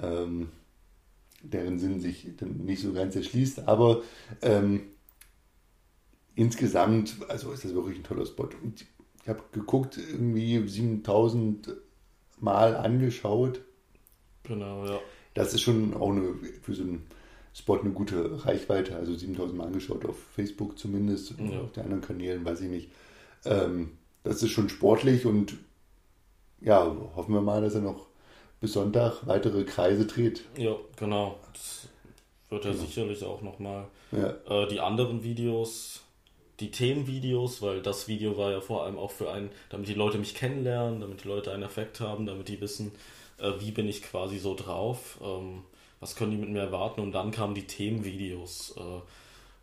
ähm, 0.01 0.49
deren 1.41 1.79
Sinn 1.79 1.99
sich 1.99 2.27
dann 2.37 2.65
nicht 2.65 2.81
so 2.81 2.93
ganz 2.93 3.15
erschließt, 3.15 3.67
aber 3.67 4.03
ähm, 4.41 4.81
insgesamt, 6.35 7.15
also 7.27 7.51
ist 7.51 7.65
das 7.65 7.73
wirklich 7.73 7.97
ein 7.97 8.03
toller 8.03 8.25
Spot. 8.25 8.49
Und 8.61 8.85
ich 9.23 9.29
habe 9.29 9.41
geguckt, 9.51 9.97
irgendwie 9.97 10.67
7000 10.67 11.75
Mal 12.41 12.75
angeschaut. 12.75 13.62
Genau, 14.43 14.86
ja. 14.86 14.99
Das 15.34 15.54
ist 15.54 15.62
schon 15.62 15.93
auch 15.93 16.12
eine, 16.12 16.36
für 16.62 16.73
so 16.73 16.84
einen 16.84 17.08
Spot 17.54 17.80
eine 17.80 17.91
gute 17.91 18.45
Reichweite, 18.45 18.95
also 18.95 19.13
7000 19.13 19.58
Mal 19.58 19.67
angeschaut 19.67 20.06
auf 20.06 20.17
Facebook 20.36 20.78
zumindest, 20.78 21.36
ja. 21.38 21.62
auf 21.62 21.71
den 21.71 21.84
anderen 21.84 22.02
Kanälen, 22.02 22.45
weiß 22.45 22.62
ich 22.62 22.69
nicht. 22.69 22.89
Ähm, 23.45 23.97
das 24.23 24.43
ist 24.43 24.52
schon 24.52 24.69
sportlich 24.69 25.25
und 25.25 25.56
ja, 26.62 26.95
hoffen 27.15 27.34
wir 27.34 27.41
mal, 27.41 27.62
dass 27.62 27.75
er 27.75 27.82
noch 27.82 28.08
bis 28.60 28.73
Sonntag 28.73 29.25
weitere 29.25 29.63
Kreise 29.63 30.06
dreht. 30.06 30.43
Ja, 30.58 30.75
genau. 30.97 31.39
Das 31.54 31.88
wird 32.49 32.65
er 32.65 32.71
ja. 32.71 32.78
sicherlich 32.78 33.23
auch 33.23 33.41
nochmal. 33.41 33.88
Ja. 34.12 34.36
Äh, 34.49 34.67
die 34.67 34.80
anderen 34.80 35.23
Videos, 35.23 36.04
die 36.60 36.72
Themenvideos, 36.72 37.62
weil 37.62 37.82
das 37.82 38.08
Video 38.08 38.38
war 38.38 38.52
ja 38.52 38.62
vor 38.62 38.84
allem 38.84 38.98
auch 38.98 39.12
für 39.12 39.32
einen, 39.32 39.50
damit 39.69 39.88
die 39.88 39.93
Leute 39.93 40.17
mich 40.17 40.36
kennenlernen, 40.36 41.00
damit 41.02 41.24
die 41.24 41.28
Leute 41.28 41.52
einen 41.52 41.63
Effekt 41.63 42.00
haben, 42.00 42.26
damit 42.26 42.48
die 42.48 42.60
wissen, 42.62 42.91
äh, 43.38 43.52
wie 43.60 43.72
bin 43.72 43.88
ich 43.88 44.02
quasi 44.02 44.38
so 44.39 44.56
drauf, 44.56 45.17
ähm, 45.24 45.63
was 46.00 46.15
können 46.15 46.32
die 46.32 46.38
mit 46.38 46.50
mir 46.50 46.62
erwarten 46.62 47.02
und 47.02 47.12
dann 47.12 47.32
kamen 47.32 47.56
die 47.56 47.67
Themenvideos. 47.67 48.76
Äh, 48.78 48.82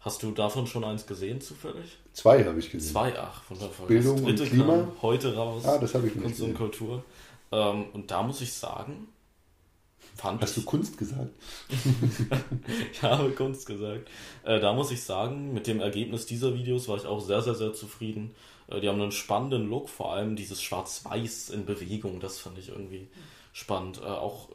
hast 0.00 0.22
du 0.22 0.30
davon 0.30 0.66
schon 0.66 0.84
eins 0.84 1.06
gesehen 1.06 1.40
zufällig? 1.40 1.98
Zwei 2.12 2.44
habe 2.44 2.58
ich 2.58 2.70
gesehen. 2.70 2.92
Zwei, 2.92 3.18
ach, 3.18 3.42
von 3.42 3.58
der 3.58 3.66
Bildung 3.86 4.24
und 4.24 4.36
Klima. 4.42 4.88
heute 5.02 5.34
raus. 5.34 5.64
Ah, 5.66 5.78
das 5.78 5.94
habe 5.94 6.06
ich 6.06 6.14
nicht 6.14 6.22
Kunst 6.24 6.38
gesehen. 6.38 6.52
und 6.52 6.56
Kultur. 6.58 7.04
Ähm, 7.52 7.86
und 7.92 8.10
da 8.10 8.22
muss 8.22 8.40
ich 8.40 8.52
sagen, 8.52 9.08
fand 10.16 10.42
Hast 10.42 10.56
ich, 10.56 10.64
du 10.64 10.70
Kunst 10.70 10.98
gesagt? 10.98 11.30
ich 12.92 13.02
habe 13.02 13.30
Kunst 13.30 13.66
gesagt. 13.66 14.08
Äh, 14.44 14.60
da 14.60 14.72
muss 14.72 14.90
ich 14.90 15.02
sagen, 15.02 15.52
mit 15.52 15.66
dem 15.66 15.80
Ergebnis 15.80 16.26
dieser 16.26 16.54
Videos 16.54 16.88
war 16.88 16.96
ich 16.96 17.06
auch 17.06 17.20
sehr, 17.20 17.42
sehr, 17.42 17.54
sehr 17.54 17.72
zufrieden. 17.72 18.34
Äh, 18.68 18.80
die 18.80 18.88
haben 18.88 19.00
einen 19.00 19.12
spannenden 19.12 19.68
Look, 19.68 19.88
vor 19.88 20.12
allem 20.12 20.36
dieses 20.36 20.62
Schwarz-Weiß 20.62 21.50
in 21.50 21.66
Bewegung, 21.66 22.20
das 22.20 22.38
fand 22.38 22.58
ich 22.58 22.70
irgendwie 22.70 23.08
spannend. 23.52 24.00
Äh, 24.02 24.06
auch 24.06 24.48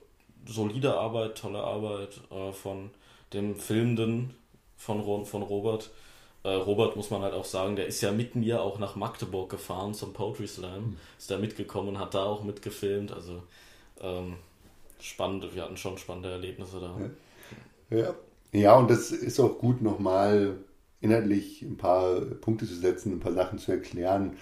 solide 0.45 0.97
Arbeit, 0.97 1.38
tolle 1.38 1.63
Arbeit 1.63 2.19
äh, 2.32 2.52
von 2.52 2.89
dem 3.34 3.56
Filmenden 3.56 4.34
von, 4.78 5.26
von 5.26 5.41
Robert. 5.43 5.91
Äh, 6.43 6.50
Robert 6.50 6.95
muss 6.95 7.12
man 7.12 7.21
halt 7.21 7.34
auch 7.34 7.45
sagen, 7.45 7.76
der 7.76 7.86
ist 7.86 8.02
ja 8.02 8.12
mit 8.12 8.36
mir 8.36 8.62
auch 8.62 8.80
nach 8.80 8.95
Magdeburg 8.95 9.50
gefahren 9.50 9.93
zum 9.93 10.13
Poetry 10.13 10.47
Slam. 10.47 10.82
Mhm. 10.82 10.97
Ist 11.17 11.30
da 11.30 11.38
mitgekommen, 11.38 12.00
hat 12.00 12.15
da 12.15 12.26
auch 12.26 12.43
mitgefilmt. 12.43 13.12
Also 13.12 13.43
ähm, 14.02 14.38
spannend, 15.04 15.54
wir 15.54 15.64
hatten 15.64 15.78
schon 15.78 15.98
spannende 15.98 16.30
Erlebnisse 16.30 16.80
da. 16.80 17.96
Ja, 17.96 18.16
ja. 18.52 18.78
und 18.78 18.90
das 18.90 19.12
ist 19.12 19.40
auch 19.40 19.60
gut, 19.60 19.82
nochmal 19.82 20.58
inhaltlich 21.02 21.62
ein 21.62 21.78
paar 21.78 22.22
Punkte 22.22 22.66
zu 22.68 22.76
setzen, 22.76 23.14
ein 23.14 23.20
paar 23.20 23.34
Sachen 23.34 23.60
zu 23.60 23.72
erklären. 23.72 24.38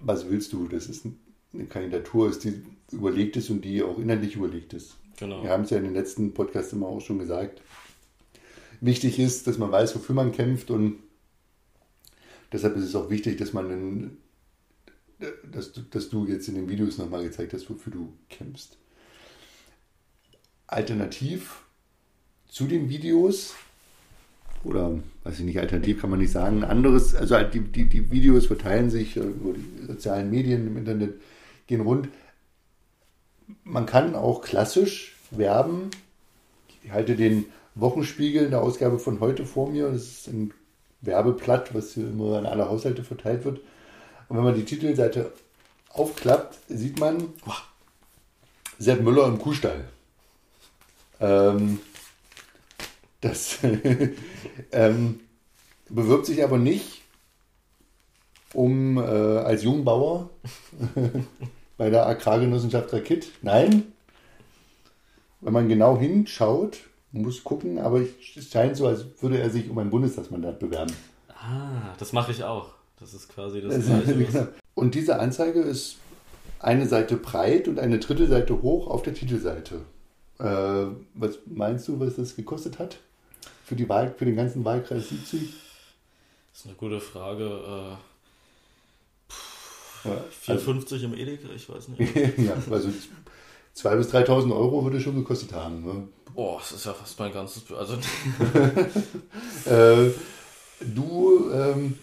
Was 0.00 0.28
willst 0.28 0.52
du? 0.52 0.68
Das 0.68 0.86
ist 0.86 1.06
eine 1.52 1.66
Kandidatur, 1.66 2.28
ist 2.28 2.44
die 2.44 2.62
überlegt 2.92 3.36
ist 3.36 3.50
und 3.50 3.64
die 3.64 3.82
auch 3.82 3.98
inhaltlich 3.98 4.36
überlegt 4.36 4.72
ist. 4.72 4.96
Genau. 5.18 5.42
Wir 5.42 5.50
haben 5.50 5.64
es 5.64 5.70
ja 5.70 5.78
in 5.78 5.84
den 5.84 5.94
letzten 5.94 6.34
Podcasts 6.34 6.72
immer 6.72 6.86
auch 6.86 7.00
schon 7.00 7.18
gesagt. 7.18 7.62
Wichtig 8.80 9.18
ist, 9.18 9.46
dass 9.46 9.58
man 9.58 9.70
weiß, 9.70 9.94
wofür 9.94 10.14
man 10.14 10.32
kämpft 10.32 10.70
und 10.70 10.98
deshalb 12.52 12.76
ist 12.76 12.84
es 12.84 12.94
auch 12.94 13.10
wichtig, 13.10 13.38
dass 13.38 13.52
man 13.52 14.18
dass, 15.50 15.72
dass 15.90 16.08
du 16.08 16.26
jetzt 16.26 16.48
in 16.48 16.54
den 16.54 16.68
Videos 16.68 16.98
nochmal 16.98 17.22
gezeigt 17.22 17.52
hast, 17.52 17.70
wofür 17.70 17.92
du 17.92 18.12
kämpfst. 18.28 18.76
Alternativ 20.66 21.62
zu 22.48 22.66
den 22.66 22.88
Videos, 22.88 23.54
oder 24.64 24.98
weiß 25.24 25.40
ich 25.40 25.44
nicht, 25.44 25.58
alternativ 25.58 26.00
kann 26.00 26.10
man 26.10 26.20
nicht 26.20 26.32
sagen, 26.32 26.64
anderes, 26.64 27.14
also 27.14 27.36
die, 27.42 27.60
die, 27.60 27.88
die 27.88 28.10
Videos 28.10 28.46
verteilen 28.46 28.90
sich 28.90 29.16
über 29.16 29.54
die 29.54 29.86
sozialen 29.86 30.30
Medien 30.30 30.66
im 30.66 30.76
Internet, 30.76 31.14
gehen 31.66 31.80
rund. 31.80 32.08
Man 33.62 33.86
kann 33.86 34.14
auch 34.14 34.42
klassisch 34.42 35.16
werben. 35.30 35.90
Ich 36.82 36.92
halte 36.92 37.16
den 37.16 37.46
Wochenspiegel 37.74 38.44
in 38.44 38.50
der 38.50 38.62
Ausgabe 38.62 38.98
von 38.98 39.20
heute 39.20 39.44
vor 39.44 39.70
mir. 39.70 39.90
Das 39.90 40.02
ist 40.02 40.28
ein 40.28 40.52
Werbeblatt, 41.00 41.74
was 41.74 41.94
hier 41.94 42.06
immer 42.06 42.38
an 42.38 42.46
alle 42.46 42.68
Haushalte 42.68 43.04
verteilt 43.04 43.44
wird. 43.44 43.60
Und 44.28 44.36
wenn 44.36 44.44
man 44.44 44.54
die 44.54 44.64
Titelseite 44.64 45.32
aufklappt, 45.90 46.58
sieht 46.68 46.98
man 46.98 47.28
Sepp 48.78 49.02
Müller 49.02 49.26
im 49.26 49.38
Kuhstall. 49.38 49.84
Ähm, 51.24 51.78
das 53.20 53.58
ähm, 54.72 55.20
bewirbt 55.88 56.26
sich 56.26 56.44
aber 56.44 56.58
nicht 56.58 57.02
um 58.52 58.98
äh, 58.98 59.00
als 59.00 59.64
Jungbauer 59.64 60.30
bei 61.78 61.90
der 61.90 62.06
Agrargenossenschaft 62.06 62.92
Rakit. 62.92 63.30
Nein, 63.42 63.92
wenn 65.40 65.52
man 65.52 65.68
genau 65.68 65.98
hinschaut, 65.98 66.80
muss 67.12 67.44
gucken, 67.44 67.78
aber 67.78 68.00
es 68.00 68.50
scheint 68.50 68.76
so, 68.76 68.86
als 68.86 69.06
würde 69.20 69.38
er 69.38 69.50
sich 69.50 69.70
um 69.70 69.78
ein 69.78 69.90
Bundestagsmandat 69.90 70.58
bewerben. 70.58 70.92
Ah, 71.28 71.94
das 71.98 72.12
mache 72.12 72.32
ich 72.32 72.44
auch. 72.44 72.74
Das 72.98 73.14
ist 73.14 73.28
quasi 73.28 73.60
das, 73.60 73.74
das 73.74 73.86
Gleiche. 73.86 74.14
Genau. 74.14 74.46
Und 74.74 74.94
diese 74.94 75.18
Anzeige 75.18 75.60
ist 75.60 75.96
eine 76.58 76.86
Seite 76.86 77.16
breit 77.16 77.68
und 77.68 77.78
eine 77.78 77.98
dritte 77.98 78.26
Seite 78.26 78.62
hoch 78.62 78.88
auf 78.88 79.02
der 79.02 79.14
Titelseite. 79.14 79.80
Äh, 80.38 80.86
was 81.14 81.38
meinst 81.46 81.88
du, 81.88 81.98
was 82.00 82.16
das 82.16 82.34
gekostet 82.34 82.78
hat? 82.78 82.98
Für, 83.64 83.76
die 83.76 83.88
Wahl, 83.88 84.14
für 84.16 84.24
den 84.24 84.36
ganzen 84.36 84.64
Wahlkreis 84.64 85.08
70? 85.08 85.52
Das 86.50 86.60
ist 86.60 86.66
eine 86.66 86.74
gute 86.74 87.00
Frage. 87.00 87.44
Äh, 87.44 89.32
pff, 89.32 90.04
ja, 90.04 90.54
4,50 90.54 90.92
also, 90.92 91.06
im 91.06 91.14
Edeka, 91.14 91.48
ich 91.54 91.68
weiß 91.68 91.88
nicht. 91.88 92.16
ja, 92.38 92.54
also 92.70 92.88
2.000 93.76 93.96
bis 93.96 94.14
3.000 94.14 94.54
Euro 94.54 94.84
würde 94.84 95.00
schon 95.00 95.16
gekostet 95.16 95.52
haben. 95.52 95.84
Ne? 95.84 96.08
Boah, 96.34 96.58
das 96.58 96.72
ist 96.72 96.86
ja 96.86 96.94
fast 96.94 97.18
mein 97.18 97.32
ganzes. 97.32 97.62
Also 97.72 97.94
äh, 99.70 100.10
du, 100.80 101.50
ähm, 101.52 101.98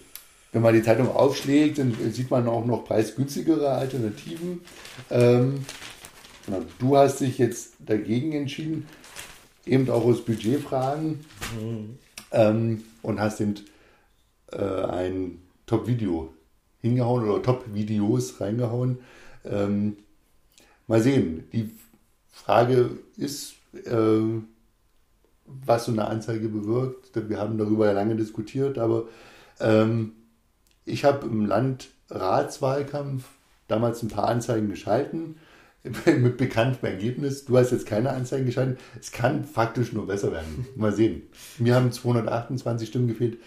wenn 0.52 0.62
man 0.62 0.74
die 0.74 0.84
Zeitung 0.84 1.10
aufschlägt, 1.10 1.78
dann 1.78 1.96
sieht 2.12 2.30
man 2.30 2.48
auch 2.48 2.66
noch 2.66 2.86
preisgünstigere 2.86 3.70
Alternativen. 3.70 4.62
Ähm, 5.10 5.66
du 6.80 6.98
hast 6.98 7.22
dich 7.22 7.38
jetzt 7.38 7.76
dagegen 7.80 8.34
entschieden, 8.34 8.88
eben 9.66 9.90
auch 9.90 10.06
aus 10.06 10.24
Budgetfragen, 10.24 11.26
mhm. 11.60 11.98
ähm, 12.32 12.84
und 13.02 13.20
hast 13.20 13.42
eben 13.42 13.56
äh, 14.52 14.64
ein 14.64 15.42
Top-Video 15.66 16.34
hingehauen 16.82 17.30
oder 17.30 17.42
Top-Videos 17.42 18.42
reingehauen. 18.42 19.00
Ähm, 19.46 19.98
mal 20.88 21.02
sehen. 21.02 21.48
Die 21.54 21.70
Frage 22.32 22.92
ist, 23.18 23.54
äh, 23.86 24.22
was 25.46 25.86
so 25.86 25.92
eine 25.92 26.08
Anzeige 26.08 26.48
bewirkt. 26.50 27.30
Wir 27.30 27.38
haben 27.38 27.58
darüber 27.58 27.86
ja 27.86 27.92
lange 27.92 28.16
diskutiert, 28.16 28.78
aber 28.78 29.06
ähm, 29.60 30.14
ich 30.86 31.04
habe 31.06 31.28
im 31.28 31.46
Landratswahlkampf 31.46 33.26
damals 33.68 34.02
ein 34.02 34.10
paar 34.10 34.28
Anzeigen 34.28 34.70
geschalten 34.70 35.36
mit 36.06 36.38
bekanntem 36.38 36.90
Ergebnis. 36.90 37.46
Du 37.46 37.58
hast 37.58 37.72
jetzt 37.72 37.86
keine 37.86 38.12
Anzeigen 38.12 38.46
geschalten. 38.46 38.78
Es 39.00 39.12
kann 39.12 39.44
faktisch 39.44 39.94
nur 39.94 40.08
besser 40.08 40.32
werden. 40.32 40.68
Mal 40.76 40.94
sehen. 40.94 41.24
Mir 41.58 41.76
haben 41.76 41.92
228 41.92 42.88
Stimmen 42.88 43.08
gefehlt. 43.08 43.40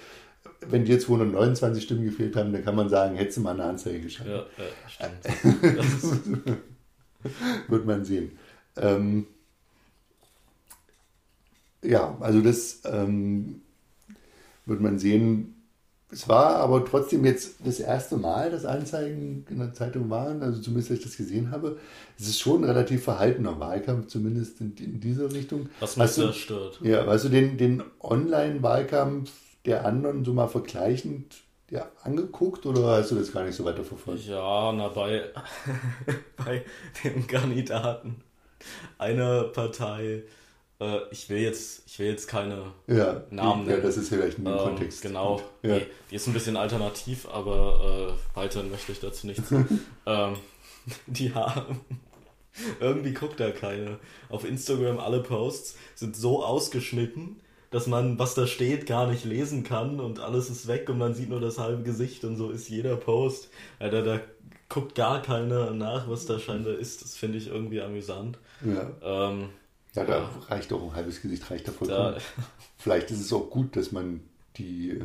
Wenn 0.67 0.85
dir 0.85 0.99
229 0.99 1.85
Stimmen 1.85 2.05
gefehlt 2.05 2.37
haben, 2.37 2.53
dann 2.53 2.65
kann 2.65 2.75
man 2.75 2.89
sagen, 2.89 3.17
hättest 3.17 3.37
du 3.37 3.43
mal 3.43 3.53
eine 3.53 3.65
Anzeige 3.65 4.01
geschaltet. 4.01 4.47
Ja, 4.59 4.65
ja 4.65 5.09
stimmt. 6.11 6.43
Wird 7.69 7.87
man 7.87 8.05
sehen. 8.05 8.33
Ähm, 8.77 9.27
ja, 11.83 12.17
also 12.21 12.41
das 12.41 12.81
ähm, 12.85 13.63
wird 14.67 14.81
man 14.81 14.99
sehen. 14.99 15.54
Es 16.15 16.29
war 16.29 16.59
aber 16.59 16.85
trotzdem 16.85 17.25
jetzt 17.25 17.57
das 17.65 17.81
erste 17.81 18.17
Mal, 18.17 18.49
dass 18.49 18.65
Anzeigen 18.65 19.45
in 19.51 19.59
der 19.59 19.75
Zeitung 19.75 20.11
waren, 20.11 20.45
also 20.45 20.63
zumindest, 20.63 20.93
als 20.93 21.01
ich 21.01 21.07
das 21.07 21.17
gesehen 21.17 21.51
habe. 21.51 21.77
Es 22.17 22.29
ist 22.29 22.39
schon 22.39 22.63
ein 22.63 22.71
relativ 22.71 23.03
verhaltener 23.03 23.59
Wahlkampf, 23.59 24.07
zumindest 24.07 24.61
in, 24.61 24.77
in 24.79 25.01
dieser 25.01 25.33
Richtung. 25.33 25.69
Was 25.81 25.97
mich 25.97 26.11
sehr 26.11 26.33
stört. 26.33 26.79
Ja, 26.83 27.05
weißt 27.05 27.25
du, 27.25 27.29
den, 27.31 27.59
den 27.59 27.83
Online-Wahlkampf 28.01 29.33
der 29.65 29.85
anderen 29.85 30.25
so 30.25 30.33
mal 30.33 30.47
vergleichend 30.47 31.43
ja, 31.69 31.91
angeguckt 32.05 32.65
oder 32.65 32.99
hast 32.99 33.11
du 33.11 33.17
das 33.17 33.33
gar 33.33 33.45
nicht 33.45 33.57
so 33.57 33.65
weiter 33.65 33.83
verfolgt? 33.83 34.25
Ja, 34.27 34.73
na, 34.73 34.87
bei, 34.89 35.25
bei 36.37 36.65
dem 37.03 37.27
Kandidaten 37.27 38.23
einer 38.99 39.45
Partei 39.45 40.23
äh, 40.85 41.01
ich 41.11 41.29
will 41.31 41.39
jetzt, 41.39 41.83
ich 41.87 41.99
will 41.99 42.09
jetzt 42.09 42.27
keine 42.29 42.73
ja, 42.87 43.23
Namen 43.31 43.65
nennen. 43.65 43.79
Ja, 43.79 43.83
das 43.83 43.97
ist 43.97 44.09
vielleicht 44.09 44.39
in 44.39 44.45
dem 44.45 44.55
ähm, 44.55 44.61
Kontext. 44.61 45.03
Genau. 45.03 45.43
Ja. 45.63 45.79
Die, 45.79 45.87
die, 46.11 46.15
ist 46.17 46.27
ein 46.27 46.33
bisschen 46.33 46.57
alternativ, 46.57 47.29
aber 47.29 48.15
äh, 48.35 48.37
weiter 48.37 48.63
möchte 48.63 48.93
ich 48.93 49.01
dazu 49.01 49.27
nichts. 49.27 49.51
ähm, 50.07 50.37
die 51.07 51.35
haben 51.35 51.81
Irgendwie 52.81 53.13
guckt 53.13 53.41
da 53.41 53.51
keiner. 53.51 53.99
Auf 54.29 54.45
Instagram 54.45 54.99
alle 54.99 55.23
Posts 55.23 55.77
sind 55.95 56.17
so 56.17 56.45
ausgeschnitten, 56.45 57.41
dass 57.71 57.87
man, 57.87 58.19
was 58.19 58.35
da 58.35 58.47
steht, 58.47 58.87
gar 58.87 59.09
nicht 59.09 59.25
lesen 59.25 59.65
kann 59.65 59.99
und 59.99 60.21
alles 60.21 60.51
ist 60.51 60.69
weg 60.69 60.89
und 60.89 60.99
man 60.99 61.15
sieht 61.15 61.31
nur 61.31 61.41
das 61.41 61.59
halbe 61.59 61.83
Gesicht 61.83 62.25
und 62.25 62.37
so 62.37 62.51
ist 62.51 62.69
jeder 62.69 62.97
Post. 62.97 63.51
Alter, 63.79 64.03
da 64.03 64.21
guckt 64.69 64.95
gar 64.95 65.23
keiner 65.23 65.73
nach, 65.73 66.09
was 66.09 66.27
da 66.27 66.39
scheinbar 66.39 66.75
ist. 66.75 67.03
Das 67.03 67.17
finde 67.17 67.39
ich 67.39 67.49
irgendwie 67.49 67.81
amüsant. 67.81 68.39
Ja. 68.65 68.91
Ähm, 69.03 69.49
ja, 69.95 70.05
da 70.05 70.31
reicht 70.49 70.73
auch 70.73 70.83
ein 70.83 70.95
halbes 70.95 71.23
Gesicht, 71.23 71.51
reicht 71.51 71.69
da 71.69 71.73
vollkommen. 71.73 72.15
Da, 72.15 72.43
Vielleicht 72.79 73.11
ist 73.11 73.21
es 73.21 73.33
auch 73.33 73.49
gut, 73.51 73.77
dass 73.77 73.93
man 73.93 74.21
die 74.57 75.01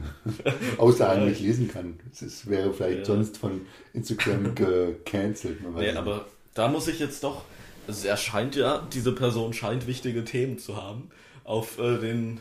Aussagen 0.78 1.26
nicht 1.26 1.42
lesen 1.42 1.68
kann. 1.70 2.00
Es 2.12 2.48
wäre 2.48 2.74
vielleicht 2.74 3.00
ja. 3.00 3.06
sonst 3.06 3.38
von 3.38 3.62
Instagram 3.94 4.56
gecancelt. 4.56 5.60
Nee, 5.76 5.92
aber 5.92 6.26
da 6.54 6.68
muss 6.68 6.88
ich 6.88 7.00
jetzt 7.00 7.24
doch, 7.24 7.44
also 7.88 8.08
er 8.08 8.18
scheint 8.18 8.56
ja, 8.56 8.88
diese 8.94 9.14
Person 9.14 9.54
scheint 9.54 9.88
wichtige 9.88 10.24
Themen 10.24 10.60
zu 10.60 10.76
haben. 10.76 11.10
Auf 11.44 11.80
äh, 11.80 11.98
den 11.98 12.40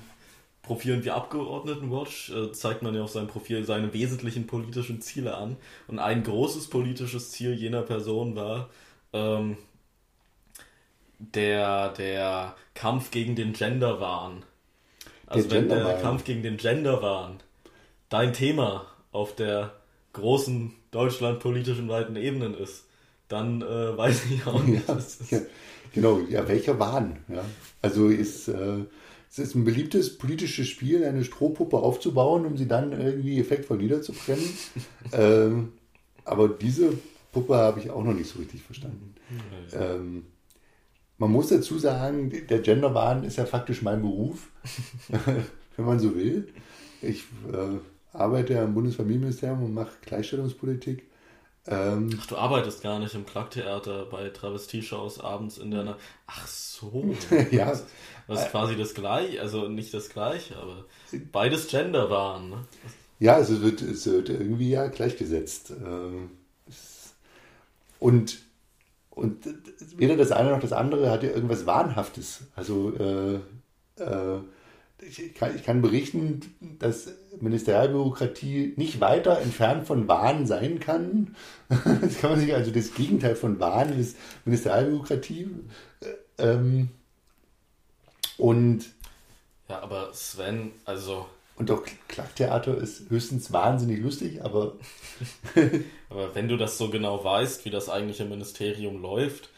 Profilen 0.63 1.03
wie 1.05 1.11
Abgeordnetenwatch 1.11 2.31
äh, 2.31 2.53
zeigt 2.53 2.83
man 2.83 2.95
ja 2.95 3.03
auf 3.03 3.11
seinem 3.11 3.29
Profil 3.29 3.65
seine 3.65 3.95
wesentlichen 3.95 4.47
politischen 4.47 5.01
Ziele 5.01 5.37
an. 5.37 5.57
Und 5.87 5.99
ein 5.99 6.23
großes 6.23 6.69
politisches 6.69 7.31
Ziel 7.31 7.55
jener 7.55 7.83
Person 7.83 8.37
war 8.37 8.69
ähm, 9.15 9.57
der, 11.19 11.91
der 11.91 12.57
Kampf 12.75 13.11
gegen 13.11 13.35
den 13.35 13.53
Genderwahn. 13.53 14.45
Also 15.27 15.49
der 15.49 15.63
wenn 15.63 15.69
der 15.69 16.01
Kampf 16.01 16.25
gegen 16.25 16.43
den 16.43 16.57
Genderwahn 16.57 17.39
dein 18.09 18.33
Thema 18.33 18.87
auf 19.13 19.35
der 19.35 19.75
großen 20.13 20.75
deutschlandpolitischen 20.91 21.89
weiten 21.89 22.17
Ebenen 22.17 22.55
ist, 22.55 22.85
dann 23.29 23.61
äh, 23.63 23.97
weiß 23.97 24.23
ich 24.31 24.47
auch 24.47 24.63
nicht. 24.63 24.89
Ja, 24.89 24.99
ja, 25.31 25.45
genau, 25.93 26.21
ja, 26.21 26.49
welcher 26.49 26.79
Wahn? 26.79 27.19
Ja? 27.29 27.45
Also 27.83 28.09
ist, 28.09 28.49
äh, 28.49 28.85
es 29.31 29.39
ist 29.39 29.55
ein 29.55 29.65
beliebtes 29.65 30.17
politisches 30.17 30.69
Spiel, 30.69 31.05
eine 31.05 31.25
Strohpuppe 31.25 31.77
aufzubauen, 31.77 32.47
um 32.47 32.57
sie 32.57 32.67
dann 32.67 32.93
irgendwie 32.93 33.39
effektvoll 33.39 33.77
niederzubrennen. 33.77 34.49
ähm, 35.13 35.73
aber 36.25 36.49
diese 36.49 36.95
Puppe 37.33 37.55
habe 37.55 37.81
ich 37.81 37.91
auch 37.91 38.03
noch 38.03 38.15
nicht 38.15 38.31
so 38.31 38.39
richtig 38.39 38.63
verstanden. 38.63 39.15
Ähm, 39.75 40.25
man 41.19 41.33
muss 41.33 41.49
dazu 41.49 41.79
sagen, 41.79 42.33
der 42.49 42.61
Genderwahn 42.61 43.25
ist 43.25 43.37
ja 43.37 43.45
faktisch 43.45 43.83
mein 43.83 44.03
Beruf, 44.03 44.51
wenn 45.77 45.85
man 45.85 45.99
so 45.99 46.15
will. 46.15 46.49
Ich 47.03 47.25
äh, 47.53 47.79
arbeite 48.17 48.55
ja 48.55 48.65
im 48.65 48.75
Bundesfamilienministerium 48.75 49.65
und 49.65 49.75
mache 49.75 49.93
Gleichstellungspolitik. 50.03 51.09
Ähm, 51.67 52.19
Ach, 52.19 52.27
du 52.27 52.37
arbeitest 52.37 52.83
gar 52.83 52.99
nicht 52.99 53.15
im 53.15 53.27
Klacktheater 53.27 54.07
bei 54.07 54.31
Travestieshows 54.31 55.21
abends 55.21 55.59
in 55.59 55.71
der. 55.71 55.97
Ach 56.27 56.47
so. 56.47 57.15
ja. 57.51 57.79
Das 58.27 58.43
ist 58.43 58.51
quasi 58.51 58.77
das 58.77 58.95
gleiche, 58.95 59.41
also 59.41 59.69
nicht 59.69 59.93
das 59.93 60.09
gleiche, 60.09 60.57
aber 60.57 60.85
beides 61.33 61.69
Gender 61.69 62.11
waren. 62.11 62.51
Ne? 62.51 62.65
Ja, 63.19 63.35
also 63.35 63.55
es 63.55 63.63
wird, 63.63 63.83
es 63.83 64.07
wird 64.07 64.29
irgendwie 64.29 64.71
ja 64.71 64.87
gleichgesetzt. 64.87 65.71
Ähm, 65.71 66.31
und 67.99 68.39
und 69.19 69.49
weder 69.97 70.17
das 70.17 70.31
eine 70.31 70.51
noch 70.51 70.61
das 70.61 70.73
andere 70.73 71.11
hat 71.11 71.25
ja 71.25 71.31
irgendwas 71.31 71.67
Wahnhaftes. 71.67 72.45
Also 72.55 72.95
äh, 72.95 73.35
äh, 74.01 74.41
ich, 75.01 75.35
kann, 75.35 75.57
ich, 75.57 75.65
kann, 75.65 75.83
berichten, 75.83 76.41
dass 76.79 77.09
Ministerialbürokratie 77.41 78.75
nicht 78.77 79.01
weiter 79.01 79.41
entfernt 79.41 79.87
von 79.87 80.09
Wahn 80.09 80.47
sein 80.47 80.81
kann. 80.81 81.37
Das 82.01 82.19
kann 82.19 82.31
man 82.31 82.41
sich, 82.41 82.55
also 82.55 82.71
das 82.71 82.95
Gegenteil 82.95 83.35
von 83.35 83.61
Wahn 83.61 83.99
ist 83.99 84.17
Ministerialbürokratie. 84.45 85.51
Ähm, 86.39 86.89
und 88.37 88.87
ja, 89.69 89.81
aber 89.81 90.15
Sven, 90.15 90.73
also 90.85 91.27
und 91.59 91.71
auch 91.71 91.83
Klacktheater 92.07 92.77
ist 92.79 93.11
höchstens 93.11 93.53
wahnsinnig 93.53 94.01
lustig, 94.01 94.45
aber. 94.45 94.77
aber 96.09 96.35
wenn 96.35 96.49
du 96.49 96.57
das 96.57 96.79
so 96.79 96.89
genau 96.89 97.23
weißt, 97.23 97.65
wie 97.65 97.71
das 97.71 97.89
eigentliche 97.89 98.25
Ministerium 98.25 99.03
läuft, 99.03 99.51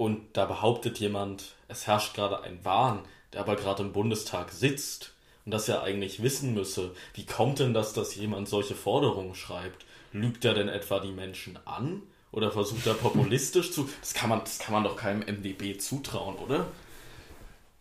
und 0.00 0.28
da 0.32 0.46
behauptet 0.46 0.98
jemand, 0.98 1.56
es 1.68 1.86
herrscht 1.86 2.14
gerade 2.14 2.42
ein 2.42 2.64
Wahn, 2.64 3.00
der 3.34 3.42
aber 3.42 3.54
gerade 3.56 3.82
im 3.82 3.92
Bundestag 3.92 4.50
sitzt 4.50 5.12
und 5.44 5.52
das 5.52 5.66
ja 5.66 5.82
eigentlich 5.82 6.22
wissen 6.22 6.54
müsse, 6.54 6.92
wie 7.12 7.26
kommt 7.26 7.58
denn 7.58 7.74
das, 7.74 7.92
dass 7.92 8.14
jemand 8.14 8.48
solche 8.48 8.74
Forderungen 8.74 9.34
schreibt? 9.34 9.84
Lügt 10.12 10.46
er 10.46 10.54
denn 10.54 10.68
etwa 10.68 11.00
die 11.00 11.12
Menschen 11.12 11.58
an? 11.66 12.00
Oder 12.32 12.50
versucht 12.50 12.86
er 12.86 12.94
populistisch 12.94 13.72
zu. 13.72 13.90
Das 14.00 14.14
kann 14.14 14.30
man, 14.30 14.40
das 14.40 14.58
kann 14.58 14.72
man 14.72 14.84
doch 14.84 14.96
keinem 14.96 15.20
MDB 15.20 15.76
zutrauen, 15.78 16.36
oder? 16.36 16.68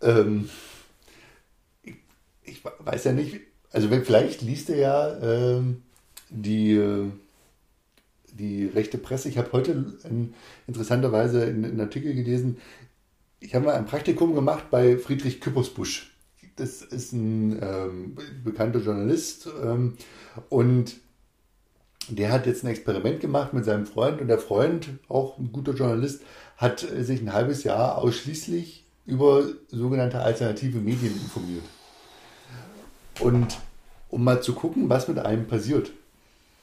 Ähm, 0.02 0.50
ich, 1.84 1.96
ich 2.44 2.62
weiß 2.80 3.06
ja 3.06 3.14
nicht, 3.14 3.40
also 3.72 3.88
vielleicht 3.90 4.42
liest 4.42 4.70
er 4.70 4.78
ja 4.78 5.18
ähm, 5.22 5.84
die, 6.30 6.74
äh, 6.74 7.12
die 8.34 8.66
rechte 8.66 8.98
Presse. 8.98 9.30
Ich 9.30 9.38
habe 9.38 9.52
heute 9.52 9.96
in, 10.10 10.34
interessanterweise 10.68 11.44
einen 11.44 11.80
Artikel 11.80 12.14
gelesen. 12.14 12.58
Ich 13.40 13.56
habe 13.56 13.66
mal 13.66 13.76
ein 13.76 13.86
Praktikum 13.86 14.36
gemacht 14.36 14.66
bei 14.70 14.98
Friedrich 14.98 15.40
Küppersbusch. 15.40 16.12
Das 16.56 16.82
ist 16.82 17.14
ein 17.14 17.58
ähm, 17.62 18.18
bekannter 18.44 18.80
Journalist 18.80 19.48
ähm, 19.64 19.96
und 20.50 20.98
der 22.10 22.32
hat 22.32 22.48
jetzt 22.48 22.64
ein 22.64 22.70
Experiment 22.70 23.22
gemacht 23.22 23.54
mit 23.54 23.66
seinem 23.66 23.86
Freund 23.86 24.20
und 24.20 24.28
der 24.28 24.40
Freund, 24.40 24.90
auch 25.08 25.38
ein 25.38 25.52
guter 25.54 25.74
Journalist, 25.74 26.22
hat 26.58 26.80
sich 26.80 27.22
ein 27.22 27.32
halbes 27.32 27.64
Jahr 27.64 28.00
ausschließlich 28.00 28.84
über 29.06 29.44
sogenannte 29.68 30.20
alternative 30.20 30.80
Medien 30.80 31.14
informiert. 31.14 31.64
Und 33.20 33.58
um 34.10 34.24
mal 34.24 34.42
zu 34.42 34.54
gucken, 34.54 34.90
was 34.90 35.08
mit 35.08 35.20
einem 35.20 35.48
passiert. 35.48 35.92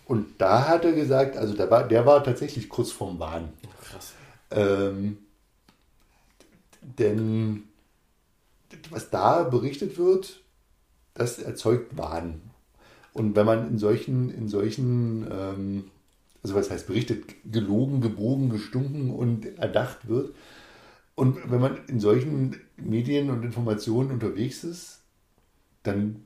Und 0.07 0.27
da 0.39 0.69
hat 0.69 0.85
er 0.85 0.93
gesagt, 0.93 1.37
also 1.37 1.55
der 1.55 1.71
war, 1.71 1.87
der 1.87 2.07
war 2.07 2.23
tatsächlich 2.23 2.69
kurz 2.69 2.93
vorm 2.93 3.19
Wahn. 3.19 3.49
Krass. 3.83 4.13
Ähm, 4.51 5.19
denn 6.81 7.65
was 8.91 9.11
da 9.11 9.43
berichtet 9.43 9.99
wird, 9.99 10.41
das 11.15 11.39
erzeugt 11.39 11.97
Wahn. 11.97 12.41
Und 13.13 13.35
wenn 13.35 13.47
man 13.47 13.69
in 13.69 13.79
solchen, 13.79 14.31
in 14.31 14.49
solchen, 14.49 15.27
ähm, 15.31 15.91
also 16.43 16.55
was 16.55 16.71
heißt 16.71 16.87
berichtet, 16.87 17.25
gelogen, 17.51 18.01
gebogen, 18.01 18.51
gestunken 18.51 19.11
und 19.11 19.59
erdacht 19.59 20.09
wird, 20.09 20.35
und 21.15 21.51
wenn 21.51 21.61
man 21.61 21.79
in 21.87 21.99
solchen 21.99 22.61
Medien 22.77 23.31
und 23.31 23.43
Informationen 23.43 24.11
unterwegs 24.11 24.63
ist, 24.65 25.01
dann 25.83 26.26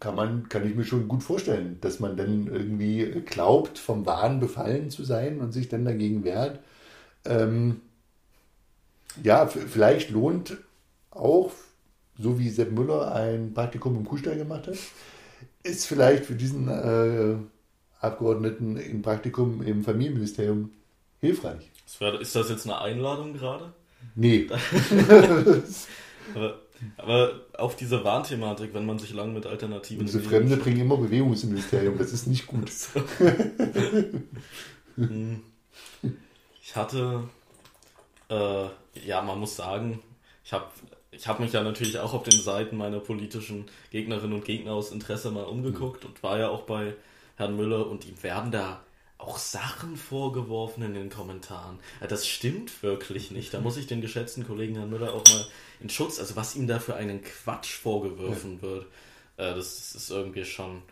kann 0.00 0.14
man, 0.14 0.48
kann 0.48 0.66
ich 0.66 0.74
mir 0.74 0.84
schon 0.84 1.08
gut 1.08 1.22
vorstellen, 1.22 1.78
dass 1.80 2.00
man 2.00 2.16
dann 2.16 2.46
irgendwie 2.46 3.22
glaubt, 3.24 3.78
vom 3.78 4.06
Wahn 4.06 4.40
befallen 4.40 4.90
zu 4.90 5.04
sein 5.04 5.40
und 5.40 5.52
sich 5.52 5.68
dann 5.68 5.84
dagegen 5.84 6.24
wehrt. 6.24 6.60
Ähm, 7.24 7.80
ja, 9.22 9.46
vielleicht 9.46 10.10
lohnt 10.10 10.56
auch, 11.10 11.52
so 12.18 12.38
wie 12.38 12.50
Sepp 12.50 12.72
Müller 12.72 13.14
ein 13.14 13.54
Praktikum 13.54 13.96
im 13.96 14.04
Kuhstall 14.04 14.36
gemacht 14.36 14.66
hat, 14.66 14.76
ist 15.62 15.86
vielleicht 15.86 16.24
für 16.24 16.34
diesen 16.34 16.68
äh, 16.68 17.36
Abgeordneten 18.00 18.76
ein 18.76 19.02
Praktikum 19.02 19.62
im 19.62 19.82
Familienministerium 19.82 20.70
hilfreich. 21.20 21.70
Ist 22.20 22.36
das 22.36 22.48
jetzt 22.48 22.66
eine 22.66 22.80
Einladung 22.80 23.32
gerade? 23.34 23.72
Nee. 24.14 24.48
Aber 26.34 26.58
aber 26.96 27.40
auf 27.56 27.76
diese 27.76 28.04
Warnthematik, 28.04 28.74
wenn 28.74 28.86
man 28.86 28.98
sich 28.98 29.12
lang 29.12 29.32
mit 29.32 29.46
Alternativen. 29.46 30.06
Diese 30.06 30.20
Fremde 30.20 30.56
bringen 30.56 30.80
immer 30.80 30.96
Bewegung 30.96 31.32
ins 31.32 31.44
Ministerium, 31.44 31.98
das 31.98 32.12
ist 32.12 32.26
nicht 32.26 32.46
gut. 32.46 32.70
Hm. 34.96 35.42
ich 36.62 36.74
hatte, 36.74 37.24
äh, 38.30 38.64
ja, 39.06 39.20
man 39.20 39.38
muss 39.38 39.56
sagen, 39.56 40.00
ich 40.42 40.54
habe 40.54 40.64
ich 41.10 41.26
hab 41.26 41.40
mich 41.40 41.52
ja 41.52 41.62
natürlich 41.62 41.98
auch 41.98 42.14
auf 42.14 42.22
den 42.22 42.40
Seiten 42.40 42.76
meiner 42.76 43.00
politischen 43.00 43.66
Gegnerinnen 43.90 44.34
und 44.34 44.44
Gegner 44.44 44.72
aus 44.72 44.92
Interesse 44.92 45.30
mal 45.30 45.44
umgeguckt 45.44 46.04
mhm. 46.04 46.10
und 46.10 46.22
war 46.22 46.38
ja 46.38 46.48
auch 46.48 46.62
bei 46.62 46.94
Herrn 47.36 47.56
Müller 47.56 47.86
und 47.88 48.06
ihm 48.06 48.22
werden 48.22 48.50
da 48.50 48.80
auch 49.18 49.38
Sachen 49.38 49.96
vorgeworfen 49.96 50.82
in 50.82 50.94
den 50.94 51.10
Kommentaren. 51.10 51.78
Das 52.08 52.26
stimmt 52.26 52.82
wirklich 52.82 53.30
nicht. 53.30 53.54
Da 53.54 53.60
muss 53.60 53.76
ich 53.76 53.86
den 53.86 54.00
geschätzten 54.00 54.46
Kollegen 54.46 54.74
Herrn 54.74 54.90
Müller 54.90 55.14
auch 55.14 55.24
mal 55.28 55.46
in 55.80 55.88
Schutz, 55.88 56.18
also 56.18 56.36
was 56.36 56.54
ihm 56.54 56.66
da 56.66 56.78
für 56.78 56.96
einen 56.96 57.22
Quatsch 57.22 57.72
vorgeworfen 57.72 58.60
wird, 58.62 58.84
äh, 59.36 59.54
das 59.54 59.94
ist 59.94 60.10
irgendwie 60.10 60.44
schon 60.44 60.82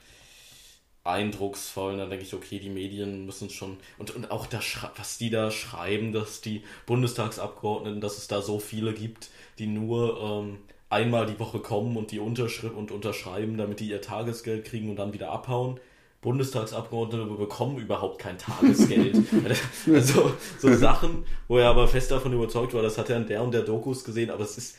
eindrucksvoll. 1.05 1.93
Und 1.93 1.99
dann 1.99 2.11
denke 2.11 2.25
ich, 2.25 2.33
okay, 2.33 2.59
die 2.59 2.71
Medien 2.71 3.27
müssen 3.27 3.51
schon. 3.51 3.77
Und, 3.99 4.15
und 4.17 4.31
auch 4.31 4.47
das, 4.47 4.65
was 4.97 5.19
die 5.19 5.29
da 5.29 5.51
schreiben, 5.51 6.13
dass 6.13 6.41
die 6.41 6.63
Bundestagsabgeordneten, 6.87 8.01
dass 8.01 8.17
es 8.17 8.27
da 8.27 8.41
so 8.41 8.59
viele 8.59 8.95
gibt, 8.95 9.29
die 9.59 9.67
nur 9.67 10.21
ähm, 10.21 10.59
einmal 10.89 11.27
die 11.27 11.39
Woche 11.39 11.59
kommen 11.59 11.99
und 11.99 12.11
die 12.11 12.21
Unterschrift 12.21 12.75
und 12.75 12.91
unterschreiben, 12.91 13.59
damit 13.59 13.81
die 13.81 13.91
ihr 13.91 14.01
Tagesgeld 14.01 14.65
kriegen 14.65 14.89
und 14.89 14.97
dann 14.97 15.13
wieder 15.13 15.31
abhauen 15.31 15.79
Bundestagsabgeordnete 16.25 17.27
bekommen 17.27 17.77
überhaupt 17.77 18.19
kein 18.19 18.39
Tagesgeld. 18.39 19.19
also 19.93 20.33
so 20.59 20.75
Sachen, 20.75 21.27
wo 21.49 21.59
er 21.59 21.69
aber 21.69 21.87
fest 21.87 22.11
davon 22.11 22.33
überzeugt 22.33 22.73
war, 22.73 22.83
das 22.83 22.97
hat 22.97 23.11
er 23.11 23.19
in 23.19 23.27
der 23.27 23.43
und 23.43 23.53
der 23.53 23.61
Dokus 23.61 24.05
gesehen, 24.05 24.31
aber 24.31 24.43
es 24.43 24.57
ist, 24.57 24.77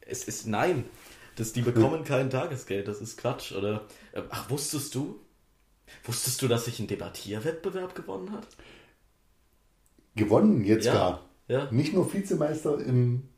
es 0.00 0.24
ist 0.24 0.48
nein. 0.48 0.84
Das, 1.36 1.52
die 1.52 1.62
bekommen 1.62 2.02
kein 2.02 2.28
Tagesgeld, 2.28 2.88
das 2.88 3.00
ist 3.00 3.16
Quatsch. 3.18 3.52
Oder 3.52 3.86
ach, 4.30 4.50
wusstest 4.50 4.96
du? 4.96 5.20
Wusstest 6.02 6.42
du, 6.42 6.48
dass 6.48 6.64
sich 6.64 6.80
ein 6.80 6.88
Debattierwettbewerb 6.88 7.94
gewonnen 7.94 8.32
hat? 8.32 8.48
Gewonnen 10.16 10.64
jetzt 10.64 10.86
Ja, 10.86 10.92
gar. 10.92 11.28
ja. 11.46 11.68
Nicht 11.70 11.94
nur 11.94 12.12
Vizemeister 12.12 12.80
im, 12.80 13.28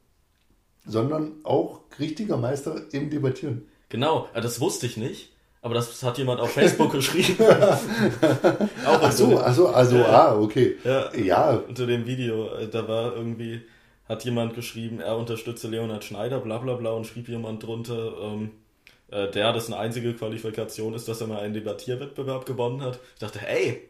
sondern 0.87 1.45
auch 1.45 1.83
richtiger 1.99 2.39
Meister 2.39 2.93
im 2.93 3.11
Debattieren. 3.11 3.69
Genau, 3.91 4.27
äh, 4.33 4.41
das 4.41 4.59
wusste 4.59 4.87
ich 4.87 4.97
nicht. 4.97 5.32
Aber 5.65 5.75
das 5.75 6.03
hat 6.03 6.19
jemand 6.19 6.41
auf 6.41 6.51
Facebook 6.53 6.91
geschrieben. 6.99 7.37
Auch 8.87 9.01
Ach 9.01 9.13
so, 9.13 9.39
ach 9.41 9.55
so, 9.55 9.69
also, 9.69 9.97
Ja. 9.99 10.05
ah, 10.07 10.37
okay. 10.39 10.77
Ja. 10.85 11.15
Ja, 11.15 11.63
unter 11.69 11.87
dem 11.87 12.05
Video, 12.07 12.49
äh, 12.57 12.69
da 12.69 12.87
war 12.89 13.15
irgendwie, 13.15 13.63
hat 14.09 14.25
jemand 14.25 14.55
geschrieben, 14.55 15.01
er 15.01 15.17
unterstütze 15.17 15.69
Leonhard 15.69 16.03
Schneider, 16.05 16.41
bla 16.41 16.59
bla 16.59 16.75
bla, 16.75 16.91
und 16.91 17.07
schrieb 17.07 17.29
jemand 17.29 17.63
drunter, 17.63 18.13
ähm, 18.23 18.51
äh, 19.11 19.29
der, 19.31 19.53
das 19.53 19.67
eine 19.69 19.77
einzige 19.79 20.15
Qualifikation 20.15 20.95
ist, 20.95 21.07
dass 21.09 21.21
er 21.21 21.29
mal 21.29 21.39
einen 21.41 21.55
Debattierwettbewerb 21.55 22.45
gewonnen 22.45 22.83
hat. 22.83 22.99
Ich 23.15 23.21
dachte, 23.21 23.39
ey, 23.47 23.89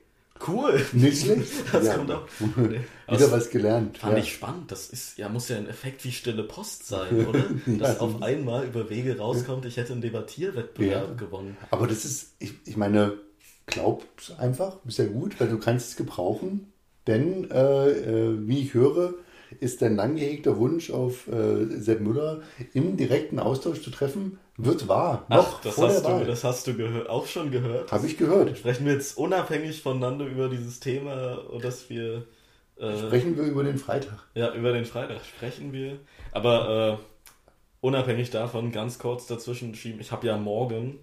cool. 0.49 0.85
nicht 0.93 1.23
schlecht. 1.23 1.53
Das 1.73 1.87
ja. 1.87 1.95
kommt 1.95 2.11
auch. 2.11 2.27
Wieder 2.57 2.81
Das 3.09 3.31
was 3.31 3.51
gelernt. 3.51 3.99
Fand 3.99 4.15
ja. 4.15 4.19
ich 4.19 4.33
spannend. 4.33 4.71
Das 4.71 4.89
ist, 4.91 5.19
ja, 5.19 5.29
muss 5.29 5.49
ja 5.49 5.57
ein 5.57 5.69
Effekt 5.69 6.05
wie 6.05 6.13
stille 6.13 6.45
Post 6.45 6.87
sein, 6.87 7.27
oder? 7.29 7.45
Dass 7.67 7.97
Ja. 7.97 8.01
auf 8.01 8.23
einmal 8.23 8.67
über 8.67 8.89
Wege 8.91 9.19
rauskommt, 9.19 9.65
ich 9.67 9.77
hätte 9.77 9.93
einen 9.93 10.03
Debattierwettbewerb 10.03 11.19
gewonnen. 11.19 11.57
Aber 11.71 11.87
das 11.87 12.05
ist, 12.05 12.35
ich, 12.39 12.55
ich 12.65 12.77
meine, 12.77 13.15
glaub's 13.67 14.33
einfach, 14.39 14.79
ist 14.87 14.99
ja 14.99 15.07
gut, 15.07 15.39
weil 15.41 15.49
du 15.49 15.59
kannst 15.59 15.91
es 15.91 15.97
gebrauchen. 15.97 16.73
Denn, 17.07 17.51
äh, 17.51 17.91
äh, 17.91 18.47
wie 18.47 18.61
ich 18.61 18.75
höre, 18.75 19.15
ist 19.61 19.83
dein 19.83 19.97
lang 19.97 20.17
gehegter 20.17 20.57
Wunsch 20.59 20.91
auf 20.91 21.27
äh, 21.29 21.67
Sepp 21.81 22.01
Müller 22.01 22.43
im 22.75 22.97
direkten 22.97 23.39
Austausch 23.39 23.83
zu 23.83 23.91
treffen, 23.91 24.39
wird 24.57 24.89
wahr. 24.89 25.25
Noch 25.29 25.57
Ach, 25.57 25.61
das 25.63 25.75
vor 25.75 25.87
der 25.87 25.97
hast, 25.97 26.05
du, 26.05 26.09
Wahl. 26.11 26.25
das 26.27 26.45
hast 26.45 26.67
du 26.67 27.11
auch 27.11 27.27
schon 27.27 27.51
gehört. 27.51 27.91
Habe 27.91 28.07
ich 28.07 28.17
gehört. 28.17 28.57
Sprechen 28.59 28.87
wir 28.87 28.93
jetzt 28.95 29.17
unabhängig 29.17 29.83
voneinander 29.83 30.27
über 30.27 30.49
dieses 30.49 30.81
Thema, 30.81 31.39
dass 31.61 31.89
wir 31.89 32.27
äh, 32.77 32.99
Sprechen 32.99 33.37
wir 33.37 33.45
über 33.45 33.65
den 33.65 33.79
Freitag. 33.79 34.27
ja 34.35 34.53
über 34.55 34.73
den 34.73 34.85
Freitag 34.85 35.25
sprechen 35.25 35.73
wir. 35.73 35.99
Aber 36.33 36.99
äh, 37.01 37.05
unabhängig 37.81 38.31
davon, 38.31 38.73
ganz 38.73 38.99
kurz 38.99 39.27
dazwischen 39.27 39.75
schieben, 39.75 40.01
ich 40.01 40.13
habe 40.13 40.27
ja 40.27 40.37
morgen, 40.37 40.99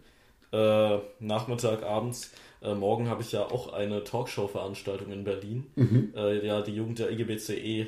äh, 0.51 0.97
Nachmittag, 1.19 1.83
abends, 1.83 2.31
äh, 2.61 2.73
morgen 2.73 3.07
habe 3.09 3.21
ich 3.21 3.31
ja 3.31 3.43
auch 3.43 3.73
eine 3.73 4.03
Talkshow-Veranstaltung 4.03 5.11
in 5.11 5.23
Berlin. 5.23 5.67
Mhm. 5.75 6.13
Äh, 6.15 6.45
ja, 6.45 6.61
die 6.61 6.75
Jugend 6.75 6.99
der 6.99 7.11
IGBCE 7.11 7.87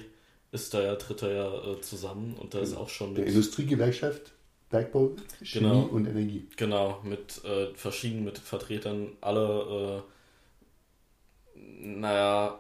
ist 0.51 0.74
da 0.74 0.82
ja, 0.82 0.95
tritt 0.95 1.22
da 1.22 1.32
ja 1.32 1.72
äh, 1.72 1.82
zusammen 1.82 2.36
und 2.39 2.53
da 2.53 2.59
ist 2.59 2.76
auch 2.76 2.89
schon 2.89 3.16
Der 3.16 3.26
Industriegewerkschaft, 3.26 4.34
Bergbau, 4.72 5.16
Chemie 5.44 5.66
Genau. 5.70 5.82
und 5.84 6.08
Energie. 6.08 6.48
genau, 6.58 7.02
mit 7.04 7.44
äh, 7.46 7.74
verschiedenen 7.76 8.24
mit 8.24 8.38
Vertretern 8.40 9.10
aller, 9.22 10.04
äh, 11.56 11.58
naja, 11.84 12.58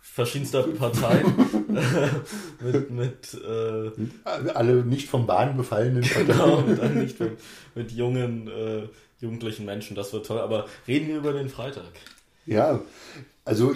verschiedenster 0.00 0.62
Parteien 0.78 1.34
mit, 2.60 2.90
mit 2.90 3.34
äh, 3.34 3.90
Alle 4.54 4.84
nicht 4.84 5.08
vom 5.08 5.26
Bahn 5.26 5.56
befallenen 5.56 6.02
Genau, 6.26 6.34
Parteien. 6.56 6.64
und 6.64 6.78
dann 6.78 6.98
nicht 6.98 7.18
mit, 7.20 7.38
mit 7.74 7.92
jungen, 7.92 8.48
äh, 8.48 8.88
jugendlichen 9.20 9.64
Menschen. 9.64 9.94
Das 9.96 10.12
wird 10.12 10.26
toll. 10.26 10.40
Aber 10.40 10.66
reden 10.86 11.08
wir 11.08 11.16
über 11.18 11.32
den 11.32 11.48
Freitag. 11.48 11.84
Ja, 12.46 12.80
also 13.44 13.74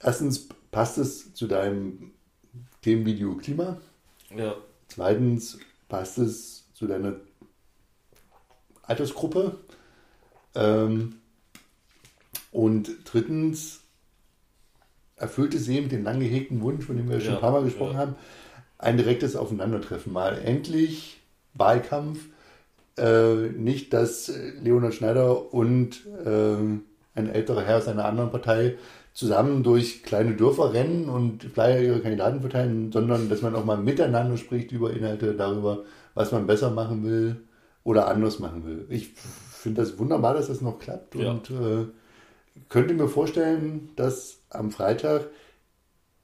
erstens 0.00 0.48
passt 0.70 0.98
es 0.98 1.34
zu 1.34 1.46
deinem 1.46 2.12
Themenvideo 2.82 3.34
Klima. 3.36 3.80
Ja, 4.34 4.54
Zweitens 4.88 5.58
passt 5.90 6.16
es 6.16 6.72
zu 6.72 6.86
deiner 6.86 7.16
Altersgruppe. 8.82 9.58
Ähm, 10.54 11.16
und 12.50 12.90
drittens 13.04 13.80
erfüllt 15.16 15.54
es 15.54 15.68
eben 15.68 15.90
den 15.90 16.02
lang 16.02 16.18
gehegten 16.20 16.62
Wunsch, 16.62 16.86
von 16.86 16.96
dem 16.96 17.10
wir 17.10 17.20
schon 17.20 17.30
Ja, 17.30 17.34
ein 17.36 17.40
paar 17.42 17.52
Mal 17.52 17.64
gesprochen 17.64 17.92
ja. 17.92 17.98
haben, 17.98 18.14
ein 18.78 18.96
direktes 18.96 19.36
Aufeinandertreffen. 19.36 20.12
Mal 20.12 20.38
endlich 20.38 21.20
Wahlkampf. 21.52 22.20
Äh, 22.96 23.50
nicht, 23.50 23.92
dass 23.92 24.30
äh, 24.30 24.52
Leonhard 24.60 24.94
Schneider 24.94 25.52
und 25.52 26.06
ähm, 26.24 26.82
ein 27.14 27.28
älterer 27.28 27.62
Herr 27.62 27.78
aus 27.78 27.88
einer 27.88 28.06
anderen 28.06 28.30
Partei 28.30 28.76
zusammen 29.12 29.62
durch 29.62 30.02
kleine 30.02 30.34
Dörfer 30.34 30.72
rennen 30.72 31.08
und 31.08 31.44
Flyer 31.44 31.80
ihre 31.80 32.00
Kandidaten 32.00 32.40
verteilen, 32.40 32.92
sondern 32.92 33.28
dass 33.28 33.42
man 33.42 33.54
auch 33.54 33.64
mal 33.64 33.76
miteinander 33.76 34.36
spricht 34.36 34.72
über 34.72 34.92
Inhalte, 34.92 35.34
darüber, 35.34 35.84
was 36.14 36.32
man 36.32 36.46
besser 36.46 36.70
machen 36.70 37.04
will 37.04 37.36
oder 37.84 38.08
anders 38.08 38.38
machen 38.38 38.64
will. 38.64 38.86
Ich 38.88 39.12
finde 39.14 39.82
das 39.82 39.98
wunderbar, 39.98 40.34
dass 40.34 40.48
das 40.48 40.60
noch 40.60 40.78
klappt 40.78 41.14
Ja. 41.16 41.32
und 41.32 41.50
äh, 41.50 41.86
könnte 42.68 42.94
mir 42.94 43.08
vorstellen, 43.08 43.90
dass 43.96 44.40
am 44.50 44.70
Freitag 44.70 45.28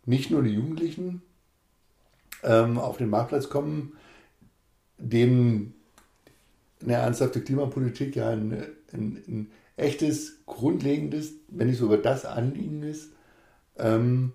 nicht 0.04 0.30
nur 0.30 0.42
die 0.42 0.54
Jugendlichen 0.54 1.22
ähm, 2.42 2.78
auf 2.78 2.96
den 2.96 3.10
Marktplatz 3.10 3.48
kommen, 3.48 3.94
denen 4.98 5.74
eine 6.82 6.94
ernsthafte 6.94 7.40
Klimapolitik 7.40 8.16
ja 8.16 8.30
ein, 8.30 8.52
ein, 8.92 9.22
ein 9.26 9.50
echtes, 9.76 10.44
grundlegendes, 10.46 11.34
wenn 11.48 11.68
nicht 11.68 11.78
sogar 11.78 11.98
das 11.98 12.24
Anliegen 12.24 12.82
ist. 12.82 13.12
Ähm, 13.78 14.32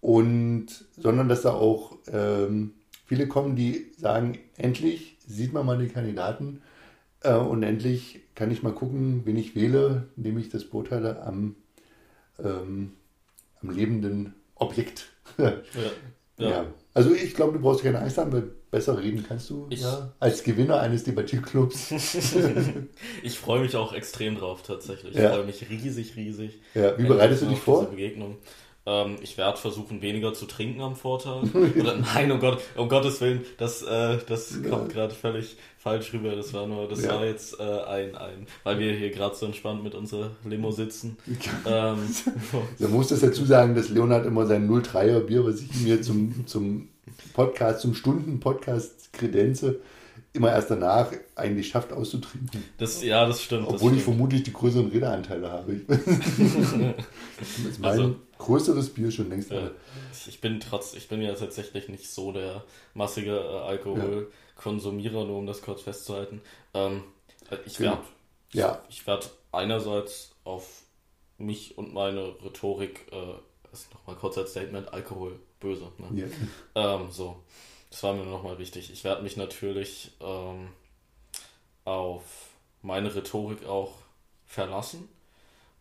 und 0.00 0.66
sondern 0.96 1.28
dass 1.28 1.42
da 1.42 1.52
auch 1.52 1.98
ähm, 2.08 2.74
viele 3.06 3.26
kommen, 3.26 3.56
die 3.56 3.92
sagen, 3.96 4.38
endlich 4.56 5.16
sieht 5.26 5.52
man 5.52 5.66
mal 5.66 5.78
die 5.78 5.88
Kandidaten 5.88 6.62
äh, 7.22 7.34
und 7.34 7.62
endlich 7.62 8.20
kann 8.34 8.50
ich 8.50 8.62
mal 8.62 8.72
gucken, 8.74 9.22
wen 9.24 9.36
ich 9.36 9.54
wähle, 9.56 10.08
indem 10.16 10.38
ich 10.38 10.48
das 10.50 10.64
beurteile 10.64 11.22
am, 11.22 11.56
ähm, 12.38 12.92
am 13.62 13.70
lebenden 13.70 14.34
Objekt. 14.54 15.10
ja, 15.38 15.54
Ja. 16.38 16.48
ja. 16.48 16.66
Also 16.96 17.12
ich 17.14 17.34
glaube, 17.34 17.52
du 17.52 17.58
brauchst 17.62 17.82
keine 17.82 17.98
Angst 18.00 18.16
haben, 18.16 18.32
weil 18.32 18.44
besser 18.70 18.98
reden 18.98 19.22
kannst 19.28 19.50
du 19.50 19.66
Ich- 19.68 19.82
ja, 19.82 20.12
als 20.18 20.42
Gewinner 20.42 20.80
eines 20.80 21.04
Debattierclubs. 21.04 21.90
Ich 23.22 23.38
freue 23.38 23.60
mich 23.60 23.76
auch 23.76 23.92
extrem 23.92 24.36
drauf, 24.36 24.62
tatsächlich. 24.62 25.14
Ich 25.14 25.20
Ja. 25.20 25.32
freue 25.34 25.44
mich 25.44 25.68
riesig, 25.68 26.16
riesig. 26.16 26.58
Ja, 26.74 26.96
wie 26.98 27.04
bereitest 27.04 27.42
du 27.42 27.46
dich 27.46 27.58
vor? 27.58 27.80
Diese 27.80 27.90
Begegnung. 27.90 28.38
Ähm, 28.88 29.16
ich 29.20 29.36
werde 29.36 29.58
versuchen, 29.58 30.00
weniger 30.00 30.32
zu 30.32 30.46
trinken 30.46 30.80
am 30.80 30.94
Vortag. 30.94 31.42
Oder 31.54 31.96
nein, 31.96 32.30
um, 32.30 32.38
Gott, 32.38 32.60
um 32.76 32.88
Gottes 32.88 33.20
Willen, 33.20 33.40
das, 33.58 33.82
äh, 33.82 34.18
das 34.28 34.58
kommt 34.68 34.92
gerade 34.92 35.12
völlig 35.14 35.56
falsch 35.78 36.12
rüber. 36.12 36.36
Das 36.36 36.52
war 36.54 36.66
nur, 36.68 36.86
das 36.88 37.02
Ja. 37.02 37.16
war 37.16 37.24
jetzt 37.26 37.58
äh, 37.58 37.62
ein, 37.64 38.14
ein, 38.16 38.46
weil 38.64 38.78
wir 38.78 38.92
hier 38.92 39.10
gerade 39.10 39.34
so 39.34 39.46
entspannt 39.46 39.82
mit 39.82 39.94
unserer 39.96 40.30
Limo 40.44 40.70
sitzen. 40.70 41.16
ähm, 41.66 41.98
Da 42.78 42.86
muss 42.88 43.08
das 43.08 43.20
dazu 43.20 43.44
sagen, 43.44 43.74
dass 43.74 43.88
Leonhard 43.88 44.24
immer 44.24 44.46
sein 44.46 44.70
03er 44.70 45.18
Bier, 45.20 45.44
was 45.44 45.60
ich 45.62 45.74
mir 45.82 46.00
zum, 46.02 46.46
zum 46.46 46.88
Podcast, 47.34 47.80
zum 47.80 47.94
Stunden-Podcast 47.94 49.12
kredenze, 49.12 49.80
immer 50.32 50.50
erst 50.52 50.70
danach 50.70 51.10
eigentlich 51.34 51.68
schafft 51.68 51.92
auszutrinken. 51.92 52.62
das, 52.78 53.02
ja, 53.02 53.26
das 53.26 53.42
stimmt. 53.42 53.64
Obwohl 53.66 53.90
das 53.90 53.96
ich 53.98 54.02
stimmt. 54.02 54.16
vermutlich 54.16 54.42
die 54.42 54.52
größeren 54.52 54.88
Redeanteile 54.88 55.50
habe. 55.50 55.72
Ich 55.74 55.82
Also- 57.82 58.16
größeres 58.38 58.92
Bier 58.94 59.10
schon 59.10 59.28
längst 59.28 59.50
Ja, 59.50 59.70
ich 60.26 60.40
bin 60.40 60.60
trotz, 60.60 60.94
ich 60.94 61.08
bin 61.08 61.22
ja 61.22 61.34
tatsächlich 61.34 61.88
nicht 61.88 62.10
so 62.10 62.32
der 62.32 62.64
massige 62.94 63.36
äh, 63.38 63.58
Alkoholkonsumierer, 63.58 65.24
nur 65.24 65.38
um 65.38 65.46
das 65.46 65.62
kurz 65.62 65.82
festzuhalten. 65.82 66.40
Ähm, 66.74 67.02
äh, 67.50 67.56
ich 67.66 67.76
Genau. 67.78 67.92
werde 67.92 68.04
Ja. 68.52 68.82
ich 68.88 69.06
werd 69.06 69.30
einerseits 69.52 70.32
auf 70.44 70.82
mich 71.38 71.76
und 71.78 71.92
meine 71.92 72.34
Rhetorik, 72.44 73.06
äh, 73.12 73.34
das 73.70 73.80
ist 73.82 73.94
nochmal 73.94 74.16
kurz 74.16 74.38
als 74.38 74.50
Statement, 74.52 74.92
Alkohol 74.92 75.38
böse. 75.60 75.90
Ne? 75.98 76.28
Ja. 76.74 76.96
Ähm, 76.96 77.10
so, 77.10 77.42
das 77.90 78.02
war 78.02 78.14
mir 78.14 78.24
nochmal 78.24 78.58
wichtig. 78.58 78.90
Ich 78.92 79.04
werde 79.04 79.22
mich 79.22 79.36
natürlich 79.36 80.12
ähm, 80.20 80.68
auf 81.84 82.22
meine 82.82 83.14
Rhetorik 83.14 83.64
auch 83.66 83.92
verlassen. 84.46 85.08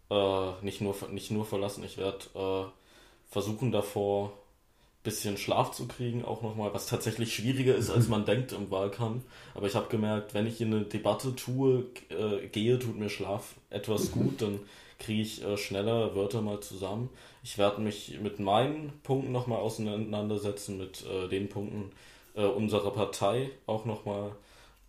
Äh, 0.10 0.52
nicht, 0.62 0.82
nur, 0.82 0.96
nicht 1.12 1.32
nur 1.32 1.46
verlassen, 1.46 1.84
ich 1.84 1.98
werde 1.98 2.26
äh, 2.36 3.32
versuchen 3.32 3.72
davor 3.72 4.28
ein 4.28 5.04
bisschen 5.04 5.38
Schlaf 5.38 5.72
zu 5.72 5.88
kriegen, 5.88 6.24
auch 6.24 6.42
nochmal, 6.42 6.74
was 6.74 6.88
tatsächlich 6.88 7.34
schwieriger 7.34 7.76
ist, 7.76 7.90
als 7.90 8.08
man 8.08 8.26
denkt 8.26 8.52
im 8.52 8.70
Wahlkampf. 8.72 9.24
Aber 9.54 9.68
ich 9.68 9.76
habe 9.76 9.90
gemerkt, 9.90 10.34
wenn 10.34 10.48
ich 10.48 10.62
in 10.62 10.74
eine 10.74 10.86
Debatte 10.86 11.36
tue, 11.36 11.86
äh, 12.10 12.48
gehe, 12.48 12.78
tut 12.80 12.98
mir 12.98 13.10
Schlaf 13.10 13.56
etwas 13.70 14.12
gut, 14.12 14.42
dann 14.42 14.60
kriege 15.00 15.22
ich 15.22 15.44
äh, 15.44 15.58
schneller 15.58 16.16
Wörter 16.16 16.42
mal 16.42 16.60
zusammen. 16.60 17.10
Ich 17.44 17.58
werde 17.58 17.82
mich 17.82 18.20
mit 18.22 18.40
meinen 18.40 18.94
Punkten 19.04 19.32
nochmal 19.32 19.60
auseinandersetzen, 19.60 20.78
mit 20.78 21.06
äh, 21.06 21.28
den 21.28 21.50
Punkten 21.50 21.92
äh, 22.36 22.46
unserer 22.46 22.92
Partei 22.92 23.50
auch 23.66 23.86
nochmal 23.86 24.32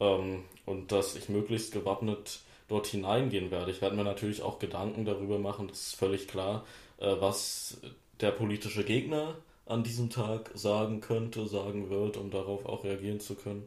ähm, 0.01 0.45
und 0.65 0.93
dass 0.93 1.17
ich 1.17 1.29
möglichst 1.29 1.73
gewappnet 1.73 2.41
dort 2.69 2.87
hineingehen 2.87 3.51
werde. 3.51 3.71
Ich 3.71 3.81
werde 3.81 3.97
mir 3.97 4.05
natürlich 4.05 4.43
auch 4.43 4.59
Gedanken 4.59 5.05
darüber 5.05 5.39
machen, 5.39 5.69
das 5.69 5.89
ist 5.89 5.97
völlig 5.97 6.29
klar, 6.29 6.65
äh, 6.99 7.15
was 7.21 7.79
der 8.21 8.31
politische 8.31 8.85
Gegner 8.85 9.35
an 9.67 9.83
diesem 9.83 10.11
Tag 10.11 10.51
sagen 10.55 11.01
könnte, 11.01 11.47
sagen 11.47 11.91
wird, 11.91 12.17
um 12.17 12.31
darauf 12.31 12.67
auch 12.67 12.85
reagieren 12.85 13.21
zu 13.21 13.35
können. 13.35 13.67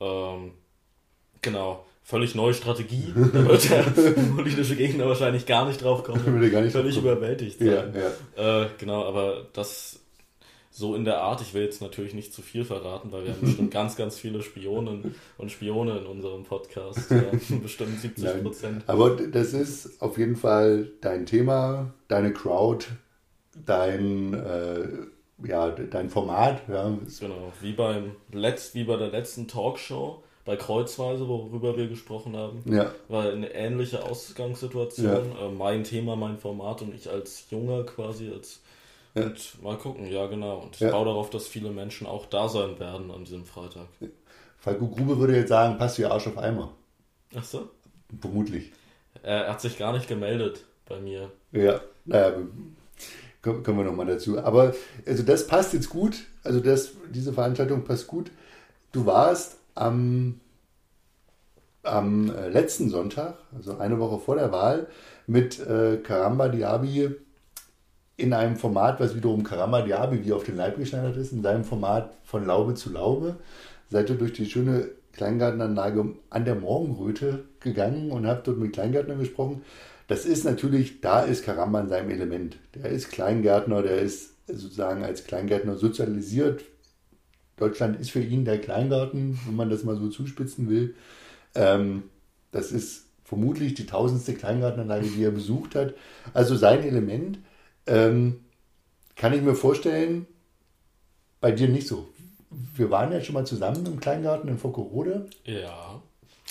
Ähm, 0.00 0.52
genau, 1.40 1.84
völlig 2.02 2.34
neue 2.34 2.54
Strategie. 2.54 3.12
Da 3.32 3.46
wird 3.46 3.70
der 3.70 3.82
politische 4.34 4.76
Gegner 4.76 5.06
wahrscheinlich 5.06 5.46
gar 5.46 5.66
nicht 5.66 5.82
drauf 5.82 6.04
kommen. 6.04 6.24
Würde 6.26 6.50
gar 6.50 6.62
nicht 6.62 6.72
völlig 6.72 6.96
überwältigt 6.96 7.58
sein. 7.58 7.94
Ja, 7.94 8.42
ja. 8.42 8.62
Äh, 8.64 8.68
genau, 8.78 9.04
aber 9.04 9.46
das 9.52 10.01
so 10.74 10.94
in 10.94 11.04
der 11.04 11.20
Art, 11.20 11.42
ich 11.42 11.52
will 11.52 11.62
jetzt 11.62 11.82
natürlich 11.82 12.14
nicht 12.14 12.32
zu 12.32 12.40
viel 12.40 12.64
verraten, 12.64 13.12
weil 13.12 13.24
wir 13.24 13.32
haben 13.32 13.42
bestimmt 13.42 13.70
ganz, 13.70 13.94
ganz 13.94 14.18
viele 14.18 14.42
Spionen 14.42 15.14
und 15.36 15.52
Spione 15.52 15.98
in 15.98 16.06
unserem 16.06 16.44
Podcast. 16.44 16.98
Ja, 17.12 17.58
bestimmt 17.62 18.00
70 18.00 18.42
Prozent. 18.42 18.84
Aber 18.86 19.10
das 19.10 19.52
ist 19.52 20.00
auf 20.00 20.16
jeden 20.16 20.34
Fall 20.34 20.90
dein 21.02 21.26
Thema, 21.26 21.92
deine 22.08 22.32
Crowd, 22.32 22.86
dein, 23.66 24.32
äh, 24.32 24.88
ja, 25.46 25.70
dein 25.70 26.08
Format. 26.08 26.62
Ja. 26.68 26.96
Genau, 27.20 27.52
wie, 27.60 27.72
beim 27.72 28.12
Letz-, 28.32 28.74
wie 28.74 28.84
bei 28.84 28.96
der 28.96 29.10
letzten 29.10 29.46
Talkshow 29.46 30.22
bei 30.44 30.56
Kreuzweise, 30.56 31.28
worüber 31.28 31.76
wir 31.76 31.88
gesprochen 31.88 32.36
haben, 32.36 32.62
ja. 32.64 32.92
war 33.08 33.30
eine 33.30 33.54
ähnliche 33.54 34.02
Ausgangssituation. 34.04 35.32
Ja. 35.34 35.46
Äh, 35.46 35.50
mein 35.50 35.84
Thema, 35.84 36.16
mein 36.16 36.38
Format 36.38 36.82
und 36.82 36.94
ich 36.94 37.10
als 37.10 37.46
Junger 37.50 37.84
quasi, 37.84 38.30
als 38.30 38.61
ja. 39.14 39.24
Und 39.24 39.62
mal 39.62 39.76
gucken, 39.78 40.06
ja 40.06 40.26
genau. 40.26 40.58
Und 40.58 40.74
ich 40.74 40.80
ja. 40.80 40.90
baue 40.90 41.06
darauf, 41.06 41.30
dass 41.30 41.46
viele 41.46 41.70
Menschen 41.70 42.06
auch 42.06 42.26
da 42.26 42.48
sein 42.48 42.78
werden 42.78 43.10
an 43.10 43.24
diesem 43.24 43.44
Freitag. 43.44 43.86
Falco 44.58 44.88
Grube 44.88 45.18
würde 45.18 45.36
jetzt 45.36 45.48
sagen, 45.48 45.76
passt 45.76 45.98
wie 45.98 46.04
Arsch 46.04 46.26
auf 46.26 46.38
Eimer. 46.38 46.72
Ach 47.36 47.44
so? 47.44 47.68
Vermutlich. 48.20 48.72
Er 49.22 49.48
hat 49.48 49.60
sich 49.60 49.78
gar 49.78 49.92
nicht 49.92 50.08
gemeldet 50.08 50.64
bei 50.88 51.00
mir. 51.00 51.30
Ja, 51.52 51.80
naja, 52.04 52.34
kommen 53.42 53.78
wir 53.78 53.84
nochmal 53.84 54.06
dazu. 54.06 54.38
Aber 54.38 54.74
also 55.06 55.22
das 55.22 55.46
passt 55.46 55.74
jetzt 55.74 55.90
gut. 55.90 56.24
Also 56.44 56.60
das, 56.60 56.92
diese 57.10 57.32
Veranstaltung 57.32 57.84
passt 57.84 58.06
gut. 58.06 58.30
Du 58.92 59.06
warst 59.06 59.58
am, 59.74 60.40
am 61.82 62.30
äh, 62.30 62.48
letzten 62.48 62.88
Sonntag, 62.88 63.36
also 63.54 63.78
eine 63.78 63.98
Woche 63.98 64.18
vor 64.18 64.36
der 64.36 64.52
Wahl, 64.52 64.86
mit 65.26 65.58
äh, 65.60 65.98
Karamba 65.98 66.48
Diaby 66.48 67.16
in 68.16 68.32
einem 68.32 68.56
Format, 68.56 69.00
was 69.00 69.14
wiederum 69.14 69.42
Karama 69.42 69.82
Diaby 69.82 70.24
wie 70.24 70.32
auf 70.32 70.44
den 70.44 70.56
Leib 70.56 70.76
geschneidert 70.76 71.16
ist, 71.16 71.32
in 71.32 71.42
seinem 71.42 71.64
Format 71.64 72.14
von 72.24 72.46
Laube 72.46 72.74
zu 72.74 72.90
Laube, 72.92 73.36
seid 73.90 74.10
ihr 74.10 74.16
durch 74.16 74.32
die 74.32 74.46
schöne 74.46 74.90
Kleingartenanlage 75.12 76.14
an 76.30 76.44
der 76.44 76.54
Morgenröte 76.54 77.44
gegangen 77.60 78.10
und 78.10 78.26
habt 78.26 78.46
dort 78.46 78.58
mit 78.58 78.72
Kleingärtnern 78.72 79.18
gesprochen. 79.18 79.62
Das 80.08 80.24
ist 80.24 80.44
natürlich, 80.44 81.00
da 81.00 81.22
ist 81.22 81.44
Karamba 81.44 81.80
in 81.80 81.88
seinem 81.88 82.10
Element. 82.10 82.58
Der 82.74 82.90
ist 82.90 83.10
Kleingärtner, 83.10 83.82
der 83.82 83.98
ist 83.98 84.34
sozusagen 84.46 85.04
als 85.04 85.24
Kleingärtner 85.24 85.76
sozialisiert. 85.76 86.64
Deutschland 87.56 88.00
ist 88.00 88.10
für 88.10 88.20
ihn 88.20 88.44
der 88.44 88.60
Kleingarten, 88.60 89.38
wenn 89.46 89.56
man 89.56 89.70
das 89.70 89.84
mal 89.84 89.96
so 89.96 90.08
zuspitzen 90.08 90.68
will. 90.68 90.94
Ähm, 91.54 92.04
das 92.50 92.72
ist 92.72 93.06
vermutlich 93.24 93.74
die 93.74 93.86
tausendste 93.86 94.34
Kleingartenanlage, 94.34 95.06
die 95.06 95.24
er 95.24 95.30
besucht 95.30 95.74
hat. 95.74 95.94
Also 96.34 96.56
sein 96.56 96.82
Element. 96.82 97.38
Ähm, 97.86 98.44
kann 99.16 99.32
ich 99.32 99.42
mir 99.42 99.54
vorstellen, 99.54 100.26
bei 101.40 101.52
dir 101.52 101.68
nicht 101.68 101.88
so. 101.88 102.08
Wir 102.74 102.90
waren 102.90 103.12
ja 103.12 103.20
schon 103.20 103.34
mal 103.34 103.46
zusammen 103.46 103.84
im 103.86 104.00
Kleingarten 104.00 104.48
in 104.48 104.58
Fockerode. 104.58 105.26
Ja. 105.44 106.00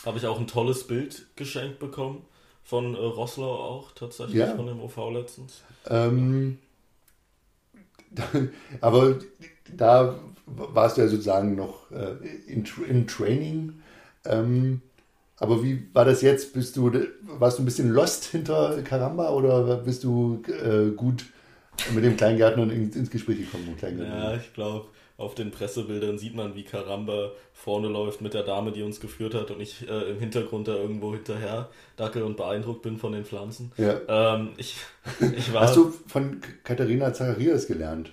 Habe 0.05 0.17
ich 0.17 0.25
auch 0.25 0.39
ein 0.39 0.47
tolles 0.47 0.88
Bild 0.88 1.27
geschenkt 1.36 1.79
bekommen 1.79 2.23
von 2.63 2.95
äh, 2.95 2.97
Rosslau 2.97 3.53
auch, 3.53 3.91
tatsächlich, 3.91 4.38
ja. 4.38 4.55
von 4.55 4.67
dem 4.67 4.79
OV 4.79 4.97
letztens. 5.13 5.61
Ähm, 5.88 6.57
aber 8.82 9.15
da 9.75 10.19
warst 10.45 10.97
du 10.97 11.01
ja 11.01 11.07
sozusagen 11.07 11.55
noch 11.55 11.91
äh, 11.91 12.15
in, 12.47 12.65
in 12.88 13.07
Training. 13.07 13.82
Ähm, 14.25 14.82
aber 15.42 15.64
wie 15.64 15.88
war 15.92 16.06
das 16.06 16.22
jetzt? 16.22 16.54
Bist 16.54 16.78
du, 16.78 16.92
warst 17.24 17.58
du 17.58 17.64
ein 17.64 17.66
bisschen 17.66 17.89
lost 17.89 18.26
hinter 18.26 18.80
Karamba 18.84 19.32
oder 19.32 19.78
bist 19.78 20.04
du 20.04 20.44
äh, 20.48 20.92
gut 20.92 21.26
mit 21.96 22.04
dem 22.04 22.16
Kleingärtner 22.16 22.72
ins, 22.72 22.96
ins 22.96 23.10
Gespräch 23.10 23.39
gekommen? 23.39 23.76
Ja, 24.00 24.36
ich 24.36 24.54
glaube, 24.54 24.86
auf 25.18 25.34
den 25.34 25.50
Pressebildern 25.50 26.20
sieht 26.20 26.36
man, 26.36 26.54
wie 26.54 26.62
Karamba 26.62 27.32
vorne 27.54 27.88
läuft 27.88 28.22
mit 28.22 28.36
der 28.36 28.44
Dame, 28.44 28.72
die 28.72 28.84
uns 28.84 29.00
geführt 29.00 29.34
hat 29.34 29.50
und 29.50 29.60
ich 29.62 29.89
äh, 29.89 30.12
im 30.12 30.20
Hintergrund 30.20 30.68
da 30.68 30.76
irgendwo 30.76 31.12
hinterher 31.12 31.70
dackel 31.96 32.22
und 32.22 32.38
beeindruckt 32.38 32.84
bin 32.84 32.98
von 32.98 33.12
den 33.12 33.26
Pflanzen. 33.26 33.72
Ja. 33.78 34.36
Ähm, 34.36 34.50
ich, 34.58 34.76
ich 35.36 35.52
war, 35.54 35.62
Hast 35.62 35.76
du 35.76 35.92
von 36.06 36.39
Katharina 36.64 37.14
Zacharias 37.14 37.66
gelernt? 37.66 38.12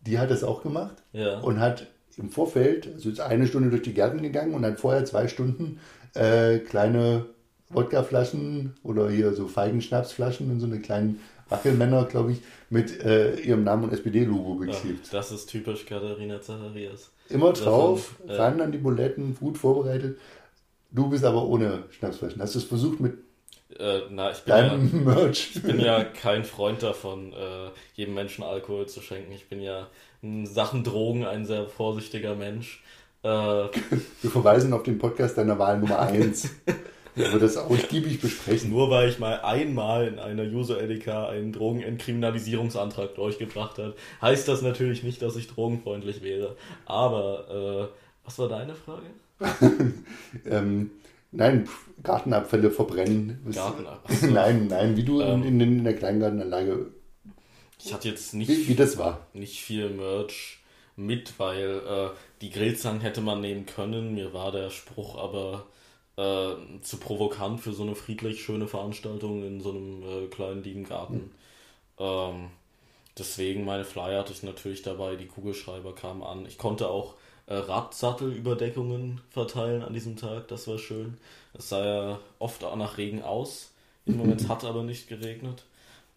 Die 0.00 0.18
hat 0.18 0.32
das 0.32 0.42
auch 0.42 0.64
gemacht 0.64 0.96
ja. 1.12 1.38
und 1.38 1.60
hat 1.60 1.86
im 2.18 2.30
Vorfeld, 2.30 2.88
also 2.94 3.10
ist 3.10 3.20
eine 3.20 3.46
Stunde 3.46 3.70
durch 3.70 3.82
die 3.82 3.94
Gärten 3.94 4.22
gegangen 4.22 4.54
und 4.54 4.64
hat 4.64 4.80
vorher 4.80 5.04
zwei 5.04 5.28
Stunden 5.28 5.80
äh, 6.14 6.58
kleine 6.58 7.26
Wodkaflaschen 7.70 8.74
oder 8.82 9.10
hier 9.10 9.34
so 9.34 9.46
Feigenschnapsflaschen 9.46 10.50
in 10.50 10.60
so 10.60 10.66
eine 10.66 10.80
kleinen 10.80 11.20
Wackelmänner, 11.48 12.04
glaube 12.04 12.32
ich, 12.32 12.40
mit 12.70 13.02
äh, 13.02 13.36
ihrem 13.40 13.64
Namen 13.64 13.84
und 13.84 13.92
SPD-Logo 13.92 14.54
beklebt. 14.54 15.06
Ja, 15.06 15.12
das 15.12 15.32
ist 15.32 15.46
typisch 15.46 15.86
Katharina 15.86 16.40
Zacharias. 16.40 17.10
Immer 17.28 17.52
drauf, 17.52 18.16
Davon, 18.18 18.30
äh, 18.30 18.36
ran 18.36 18.60
an 18.60 18.72
die 18.72 18.78
Buletten, 18.78 19.36
gut 19.38 19.58
vorbereitet. 19.58 20.18
Du 20.90 21.08
bist 21.08 21.24
aber 21.24 21.44
ohne 21.46 21.84
Schnapsflaschen. 21.90 22.40
Hast 22.40 22.54
du 22.54 22.58
es 22.58 22.64
versucht 22.64 23.00
mit 23.00 23.18
äh, 23.78 24.00
na, 24.10 24.30
ich 24.30 24.38
bin, 24.38 24.54
ja, 24.54 24.76
Merch. 24.76 25.50
ich 25.54 25.62
bin 25.62 25.78
ja 25.78 26.02
kein 26.22 26.44
Freund 26.44 26.82
davon, 26.82 27.32
äh, 27.32 27.70
jedem 27.94 28.14
Menschen 28.14 28.42
Alkohol 28.42 28.86
zu 28.88 29.02
schenken. 29.02 29.30
Ich 29.32 29.48
bin 29.48 29.60
ja 29.60 29.88
in 30.22 30.46
Sachen 30.46 30.84
Drogen 30.84 31.24
ein 31.24 31.44
sehr 31.44 31.66
vorsichtiger 31.66 32.34
Mensch. 32.34 32.82
Äh, 33.22 33.28
Wir 34.22 34.30
verweisen 34.30 34.72
auf 34.72 34.82
den 34.82 34.98
Podcast 34.98 35.38
deiner 35.38 35.58
Wahl 35.58 35.78
Nummer 35.78 36.00
1. 36.00 36.50
wo 37.18 37.32
wir 37.32 37.38
das 37.40 37.56
ausgiebig 37.56 38.20
besprechen. 38.20 38.70
Nur 38.70 38.90
weil 38.90 39.08
ich 39.08 39.18
mal 39.18 39.40
einmal 39.40 40.06
in 40.06 40.18
einer 40.18 40.44
User 40.44 40.80
LDK 40.80 41.28
einen 41.28 41.52
Drogenentkriminalisierungsantrag 41.52 43.14
durchgebracht 43.16 43.78
habe, 43.78 43.94
heißt 44.22 44.46
das 44.46 44.62
natürlich 44.62 45.02
nicht, 45.02 45.20
dass 45.20 45.36
ich 45.36 45.48
drogenfreundlich 45.48 46.22
wäre. 46.22 46.56
Aber 46.86 47.90
äh, 47.90 47.94
was 48.24 48.38
war 48.38 48.48
deine 48.48 48.74
Frage? 48.74 49.06
ähm, 50.46 50.90
nein, 51.32 51.68
Gartenabfälle 52.02 52.70
verbrennen. 52.70 53.38
Gartenabfälle. 53.52 54.32
nein, 54.32 54.66
nein, 54.68 54.96
wie 54.96 55.04
du 55.04 55.20
ähm, 55.20 55.42
in, 55.42 55.60
in 55.60 55.84
der 55.84 55.96
Kleingartenanlage 55.96 56.86
ich 57.82 57.92
hatte 57.92 58.08
jetzt 58.08 58.34
nicht, 58.34 58.48
wie, 58.48 58.68
wie 58.68 58.74
das 58.74 58.98
war. 58.98 59.26
nicht 59.32 59.60
viel 59.60 59.90
Merch 59.90 60.58
mit, 60.96 61.38
weil 61.38 61.82
äh, 61.86 62.10
die 62.40 62.50
Grillzangen 62.50 63.00
hätte 63.00 63.20
man 63.20 63.40
nehmen 63.40 63.66
können. 63.66 64.14
Mir 64.14 64.32
war 64.32 64.50
der 64.50 64.70
Spruch 64.70 65.16
aber 65.16 65.66
äh, 66.16 66.80
zu 66.82 66.96
provokant 66.98 67.60
für 67.60 67.72
so 67.72 67.84
eine 67.84 67.94
friedlich 67.94 68.42
schöne 68.42 68.66
Veranstaltung 68.66 69.44
in 69.44 69.60
so 69.60 69.70
einem 69.70 70.02
äh, 70.02 70.26
kleinen 70.26 70.64
lieben 70.64 70.84
Garten. 70.84 71.14
Mhm. 71.14 71.30
Ähm, 71.98 72.50
deswegen 73.16 73.64
meine 73.64 73.84
Flyer 73.84 74.20
hatte 74.20 74.32
ich 74.32 74.42
natürlich 74.42 74.82
dabei, 74.82 75.14
die 75.14 75.26
Kugelschreiber 75.26 75.94
kamen 75.94 76.22
an. 76.24 76.46
Ich 76.46 76.58
konnte 76.58 76.88
auch 76.88 77.14
äh, 77.46 77.54
Radsattelüberdeckungen 77.54 79.20
verteilen 79.30 79.82
an 79.82 79.94
diesem 79.94 80.16
Tag, 80.16 80.48
das 80.48 80.66
war 80.66 80.78
schön. 80.78 81.18
Es 81.54 81.68
sah 81.68 81.84
ja 81.84 82.20
oft 82.40 82.64
auch 82.64 82.76
nach 82.76 82.98
Regen 82.98 83.22
aus. 83.22 83.70
Im 84.04 84.16
Moment 84.16 84.48
hat 84.48 84.64
aber 84.64 84.82
nicht 84.82 85.08
geregnet. 85.08 85.64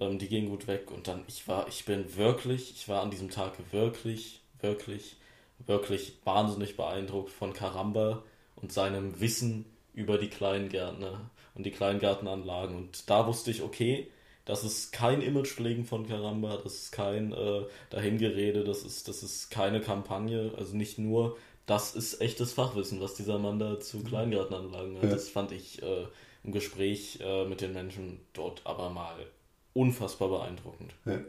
Ähm, 0.01 0.17
die 0.17 0.27
gingen 0.27 0.49
gut 0.49 0.67
weg 0.67 0.89
und 0.91 1.07
dann, 1.07 1.23
ich 1.27 1.47
war, 1.47 1.67
ich 1.67 1.85
bin 1.85 2.17
wirklich, 2.17 2.71
ich 2.71 2.89
war 2.89 3.03
an 3.03 3.11
diesem 3.11 3.29
Tag 3.29 3.53
wirklich, 3.71 4.41
wirklich, 4.59 5.15
wirklich 5.59 6.13
wahnsinnig 6.23 6.75
beeindruckt 6.75 7.29
von 7.29 7.53
Karamba 7.53 8.23
und 8.55 8.73
seinem 8.73 9.21
Wissen 9.21 9.65
über 9.93 10.17
die 10.17 10.29
Kleingärtner 10.29 11.29
und 11.53 11.65
die 11.65 11.71
Kleingärtenanlagen. 11.71 12.75
Und 12.75 13.09
da 13.09 13.27
wusste 13.27 13.51
ich, 13.51 13.61
okay, 13.61 14.07
das 14.45 14.63
ist 14.63 14.91
kein 14.91 15.21
Imagepflegen 15.21 15.85
von 15.85 16.07
Karamba, 16.07 16.57
das 16.57 16.73
ist 16.73 16.91
kein 16.91 17.31
äh, 17.31 17.65
Dahingerede, 17.91 18.63
das 18.63 18.81
ist, 18.81 19.07
das 19.07 19.21
ist 19.21 19.51
keine 19.51 19.81
Kampagne, 19.81 20.51
also 20.57 20.75
nicht 20.75 20.97
nur, 20.97 21.37
das 21.67 21.95
ist 21.95 22.21
echtes 22.21 22.53
Fachwissen, 22.53 23.01
was 23.01 23.13
dieser 23.13 23.37
Mann 23.37 23.59
da 23.59 23.79
zu 23.79 23.97
mhm. 23.97 24.05
Kleingärtenanlagen 24.05 24.97
hat. 24.97 25.03
Ja. 25.03 25.09
Das 25.11 25.29
fand 25.29 25.51
ich 25.51 25.83
äh, 25.83 26.07
im 26.43 26.51
Gespräch 26.53 27.19
äh, 27.21 27.45
mit 27.45 27.61
den 27.61 27.73
Menschen 27.73 28.19
dort 28.33 28.61
aber 28.65 28.89
mal 28.89 29.27
unfassbar 29.74 30.30
beeindruckend. 30.30 30.93
Ja, 31.05 31.19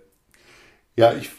ja 0.97 1.14
ich 1.14 1.30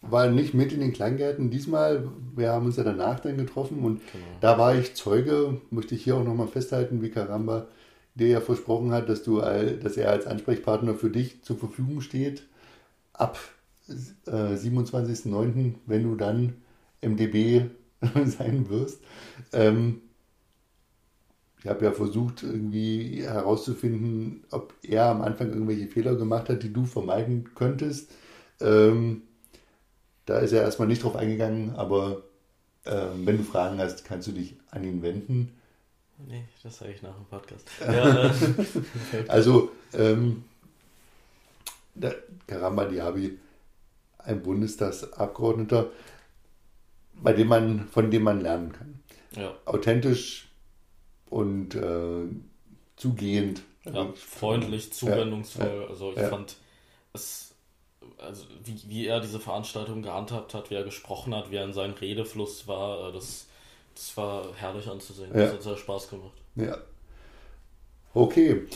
war 0.00 0.28
nicht 0.28 0.54
mit 0.54 0.72
in 0.72 0.80
den 0.80 0.92
Kleingärten 0.92 1.50
diesmal. 1.50 2.08
Wir 2.36 2.52
haben 2.52 2.66
uns 2.66 2.76
ja 2.76 2.84
danach 2.84 3.20
dann 3.20 3.36
getroffen 3.36 3.80
und 3.80 4.00
genau. 4.12 4.24
da 4.40 4.58
war 4.58 4.74
ich 4.74 4.94
Zeuge, 4.94 5.60
möchte 5.70 5.94
ich 5.94 6.04
hier 6.04 6.16
auch 6.16 6.24
nochmal 6.24 6.48
festhalten, 6.48 7.02
wie 7.02 7.10
Karamba 7.10 7.66
dir 8.14 8.28
ja 8.28 8.40
versprochen 8.40 8.92
hat, 8.92 9.08
dass, 9.08 9.22
du, 9.22 9.40
dass 9.40 9.96
er 9.96 10.10
als 10.10 10.26
Ansprechpartner 10.26 10.94
für 10.94 11.10
dich 11.10 11.42
zur 11.42 11.56
Verfügung 11.56 12.00
steht. 12.00 12.42
Ab 13.12 13.38
äh, 13.88 14.30
27.09., 14.30 15.74
wenn 15.86 16.02
du 16.02 16.14
dann 16.16 16.54
MDB 17.00 17.66
sein 18.24 18.68
wirst. 18.68 19.00
Ähm, 19.52 20.02
ich 21.62 21.68
habe 21.68 21.84
ja 21.84 21.92
versucht, 21.92 22.42
irgendwie 22.42 23.22
herauszufinden, 23.22 24.44
ob 24.50 24.74
er 24.82 25.06
am 25.06 25.22
Anfang 25.22 25.48
irgendwelche 25.48 25.88
Fehler 25.88 26.14
gemacht 26.14 26.48
hat, 26.48 26.62
die 26.62 26.72
du 26.72 26.84
vermeiden 26.84 27.50
könntest. 27.54 28.10
Ähm, 28.60 29.22
da 30.26 30.38
ist 30.38 30.52
er 30.52 30.62
erstmal 30.62 30.88
nicht 30.88 31.02
drauf 31.02 31.16
eingegangen, 31.16 31.74
aber 31.74 32.22
ähm, 32.86 33.26
wenn 33.26 33.38
du 33.38 33.44
Fragen 33.44 33.78
hast, 33.78 34.04
kannst 34.04 34.28
du 34.28 34.32
dich 34.32 34.56
an 34.70 34.84
ihn 34.84 35.02
wenden. 35.02 35.52
Nee, 36.26 36.44
das 36.62 36.78
sage 36.78 36.92
ich 36.92 37.02
nach 37.02 37.14
dem 37.14 37.24
Podcast. 37.26 37.68
Ja, 37.80 38.26
äh, 38.26 38.30
Also, 39.28 39.70
ähm, 39.94 40.44
der 41.94 42.14
Karamba 42.46 42.84
Diaby, 42.84 43.38
ein 44.18 44.42
Bundestagsabgeordneter, 44.42 45.90
bei 47.14 47.32
dem 47.32 47.48
man, 47.48 47.88
von 47.88 48.10
dem 48.10 48.22
man 48.22 48.40
lernen 48.40 48.72
kann. 48.72 49.00
ja, 49.34 49.52
Authentisch 49.64 50.47
und 51.30 51.74
äh, 51.74 52.26
zugehend. 52.96 53.62
ja, 53.84 54.12
freundlich, 54.14 54.92
zuwendungsvoll. 54.92 55.86
Also 55.88 56.12
ich 56.12 56.18
ja. 56.18 56.28
fand 56.28 56.56
es, 57.12 57.54
also 58.18 58.44
wie, 58.64 58.80
wie 58.86 59.06
er 59.06 59.20
diese 59.20 59.40
Veranstaltung 59.40 60.02
gehandhabt 60.02 60.54
hat, 60.54 60.70
wie 60.70 60.74
er 60.74 60.84
gesprochen 60.84 61.34
hat, 61.34 61.50
wie 61.50 61.56
er 61.56 61.64
in 61.64 61.72
seinem 61.72 61.94
Redefluss 61.94 62.66
war, 62.66 63.08
äh, 63.08 63.12
das, 63.12 63.46
das 63.94 64.16
war 64.16 64.46
herrlich 64.56 64.88
anzusehen. 64.88 65.30
Ja. 65.32 65.44
Das 65.44 65.54
hat 65.54 65.62
sehr 65.62 65.76
Spaß 65.76 66.10
gemacht. 66.10 66.36
Ja. 66.56 66.78
Okay. 68.14 68.66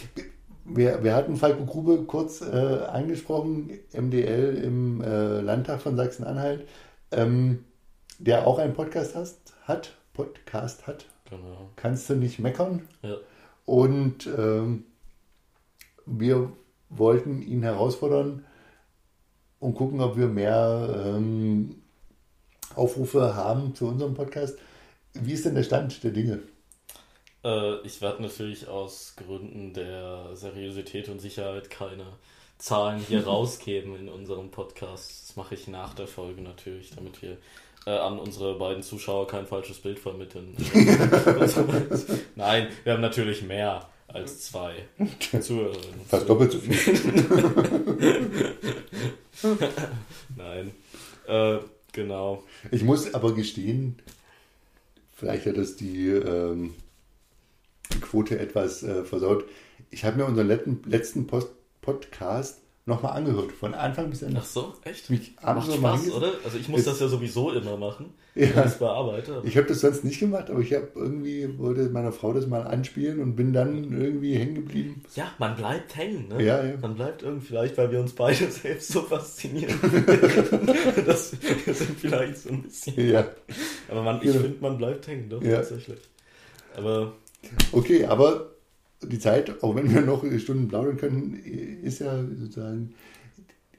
Wir, 0.64 1.03
wir 1.03 1.14
hatten 1.14 1.36
Falco 1.36 1.64
Grube 1.64 2.05
kurz 2.05 2.40
äh, 2.40 2.44
angesprochen, 2.44 3.80
MDL 3.92 4.62
im 4.62 5.03
äh, 5.03 5.40
Landtag 5.40 5.82
von 5.82 5.96
Sachsen-Anhalt, 5.96 6.68
ähm, 7.11 7.64
der 8.20 8.46
auch 8.46 8.59
einen 8.59 8.72
Podcast 8.72 9.16
hast, 9.16 9.55
hat, 9.64 9.96
Podcast 10.12 10.86
hat, 10.86 11.07
Genau. 11.37 11.70
kannst 11.76 12.11
du 12.11 12.14
nicht 12.14 12.39
meckern. 12.39 12.89
Ja. 13.03 13.16
Und 13.64 14.26
ähm, 14.26 14.85
wir 16.05 16.53
wollten 16.91 17.43
ihn 17.43 17.62
herausfordern 17.62 18.45
und 19.61 19.74
gucken, 19.74 20.01
ob 20.01 20.16
wir 20.16 20.26
mehr 20.26 21.05
ähm, 21.07 21.83
Aufrufe 22.74 23.35
haben 23.35 23.74
zu 23.74 23.87
unserem 23.87 24.14
Podcast. 24.14 24.59
Wie 25.14 25.33
ist 25.33 25.45
denn 25.45 25.55
der 25.55 25.62
Stand 25.62 26.03
der 26.05 26.11
Dinge? 26.11 26.43
Äh, 27.45 27.80
ich 27.87 28.01
werde 28.01 28.22
natürlich 28.22 28.68
aus 28.68 29.14
Gründen 29.16 29.72
der 29.72 30.35
Seriosität 30.35 31.09
und 31.09 31.20
Sicherheit 31.20 31.70
keine 31.70 32.07
Zahlen 32.59 33.01
hier 33.01 33.24
rausgeben 33.26 33.97
in 33.97 34.09
unserem 34.09 34.51
Podcast. 34.51 35.28
Das 35.28 35.37
mache 35.37 35.55
ich 35.55 35.68
nach 35.68 35.95
der 35.95 36.07
Folge 36.07 36.43
natürlich, 36.43 36.91
damit 36.91 37.22
wir 37.22 37.39
äh, 37.87 37.91
an 37.91 38.18
unsere 38.18 38.59
beiden 38.59 38.83
Zuschauer 38.83 39.26
kein 39.26 39.47
falsches 39.47 39.78
Bild 39.78 39.99
vermitteln. 39.99 40.57
Nein, 42.37 42.68
wir 42.85 42.93
haben 42.93 43.01
natürlich 43.01 43.43
mehr 43.43 43.89
als 44.09 44.43
zwei 44.43 44.74
Zuhörerinnen. 45.41 46.01
Fast 46.07 46.28
doppelt 46.28 46.53
so 46.53 46.59
viel. 46.59 46.74
Nein. 50.37 50.72
Äh, 51.26 51.59
genau. 51.93 52.43
Ich 52.70 52.83
muss 52.85 53.14
aber 53.14 53.35
gestehen, 53.35 53.99
vielleicht 55.14 55.47
hat 55.47 55.57
das 55.57 55.76
die, 55.76 56.09
ähm, 56.09 56.74
die 57.93 58.01
Quote 58.01 58.39
etwas 58.39 58.83
äh, 58.83 59.05
versaut. 59.05 59.45
Ich 59.91 60.05
habe 60.05 60.18
mir 60.18 60.26
unseren 60.26 60.49
letzten, 60.49 60.83
letzten 60.87 61.26
Post 61.26 61.49
Podcast 61.80 62.62
nochmal 62.85 63.12
angehört, 63.16 63.53
von 63.53 63.74
Anfang 63.74 64.11
bis 64.11 64.22
Ende. 64.22 64.41
Ach 64.43 64.45
so, 64.45 64.74
echt? 64.83 65.09
Mich 65.09 65.37
Macht 65.41 65.68
mal 65.68 65.76
Spaß, 65.76 66.11
oder? 66.12 66.33
Also 66.45 66.59
ich 66.59 66.68
muss 66.68 66.80
Es- 66.80 66.87
das 66.87 67.01
ja 67.01 67.07
sowieso 67.09 67.53
immer 67.53 67.76
machen, 67.76 68.07
Ja. 68.35 68.43
wenn 68.43 68.49
ich 68.49 68.72
es 68.72 68.78
bearbeite. 68.78 69.41
Ich 69.45 69.57
habe 69.57 69.68
das 69.68 69.80
sonst 69.83 70.03
nicht 70.05 70.18
gemacht, 70.18 70.51
aber 70.51 70.59
ich 70.61 70.72
habe 70.74 70.89
irgendwie, 70.97 71.59
wollte 71.59 71.83
meiner 71.91 72.11
Frau 72.11 72.33
das 72.33 72.49
mal 72.49 72.62
anspielen 72.66 73.20
und 73.20 73.37
bin 73.37 73.53
dann 73.53 73.93
irgendwie 73.93 74.35
hängen 74.35 74.57
geblieben. 74.57 75.03
Ja, 75.14 75.30
man 75.39 75.55
bleibt 75.55 75.95
hängen, 75.97 76.26
ne? 76.28 76.43
Ja, 76.43 76.64
ja. 76.64 76.76
Man 76.80 76.97
bleibt 76.97 77.22
irgendwie, 77.22 77.47
vielleicht, 77.47 77.78
weil 77.78 77.93
wir 77.93 78.01
uns 78.01 78.14
beide 78.14 78.47
selbst 78.51 78.89
so 78.89 79.03
faszinieren. 79.03 79.78
das, 81.07 81.30
sind 81.30 81.99
vielleicht 82.01 82.39
so 82.39 82.49
ein 82.51 82.62
bisschen. 82.62 83.09
Ja, 83.11 83.26
Aber 83.89 84.03
man, 84.03 84.16
ich 84.16 84.22
Genau. 84.22 84.41
finde, 84.41 84.57
man 84.61 84.76
bleibt 84.78 85.07
hängen, 85.07 85.28
doch, 85.28 85.43
Ja. 85.43 85.57
tatsächlich. 85.59 85.99
Aber 86.76 87.12
okay, 87.72 88.07
aber 88.07 88.51
die 89.03 89.18
Zeit, 89.18 89.62
auch 89.62 89.74
wenn 89.74 89.92
wir 89.92 90.00
noch 90.00 90.24
Stunden 90.38 90.68
plaudern 90.68 90.96
können, 90.96 91.34
ist 91.34 92.00
ja 92.00 92.22
sozusagen 92.22 92.94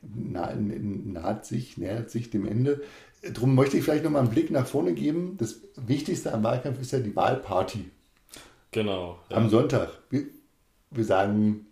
nah, 0.01 0.53
naht 0.55 1.45
sich, 1.45 1.77
nähert 1.77 2.09
sich 2.09 2.29
dem 2.29 2.47
Ende. 2.47 2.81
Darum 3.21 3.55
möchte 3.55 3.77
ich 3.77 3.83
vielleicht 3.83 4.03
noch 4.03 4.11
mal 4.11 4.19
einen 4.19 4.29
Blick 4.29 4.51
nach 4.51 4.67
vorne 4.67 4.93
geben. 4.93 5.37
Das 5.37 5.61
Wichtigste 5.75 6.33
am 6.33 6.43
Wahlkampf 6.43 6.81
ist 6.81 6.91
ja 6.91 6.99
die 6.99 7.15
Wahlparty 7.15 7.85
genau. 8.71 9.19
Ja. 9.29 9.37
am 9.37 9.49
Sonntag. 9.49 9.89
Wir, 10.09 10.25
wir 10.91 11.05
sagen, 11.05 11.67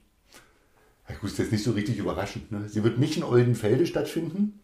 ja 1.09 1.15
gut, 1.15 1.29
ist 1.29 1.39
jetzt 1.39 1.51
nicht 1.51 1.63
so 1.63 1.71
richtig 1.71 1.97
überraschend. 1.97 2.51
Ne? 2.51 2.69
Sie 2.69 2.83
wird 2.83 2.97
nicht 2.97 3.17
in 3.17 3.23
Oldenfelde 3.23 3.85
stattfinden. 3.85 4.59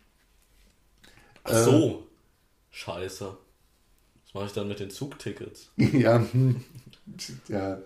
Ach 1.44 1.54
so. 1.54 2.08
Scheiße. 2.72 3.36
Was 4.26 4.34
mache 4.34 4.46
ich 4.46 4.54
dann 4.54 4.68
mit 4.68 4.80
den 4.80 4.90
Zugtickets? 4.90 5.72
Ja, 5.78 6.26
hm, 6.32 6.64
der 7.50 7.82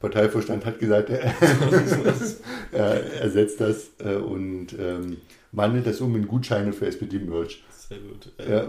Parteivorstand 0.00 0.64
hat 0.64 0.78
gesagt, 0.78 1.10
er, 1.10 1.34
er 2.72 3.12
ersetzt 3.20 3.60
das 3.60 3.90
äh, 3.98 4.14
und 4.14 4.68
ähm, 4.78 5.18
wandelt 5.52 5.86
das 5.86 6.00
um 6.00 6.14
in 6.14 6.28
Gutscheine 6.28 6.72
für 6.72 6.86
SPD-Merch. 6.86 7.62
Sehr 7.88 7.98
gut. 7.98 8.32
Äh, 8.38 8.50
Ja. 8.50 8.68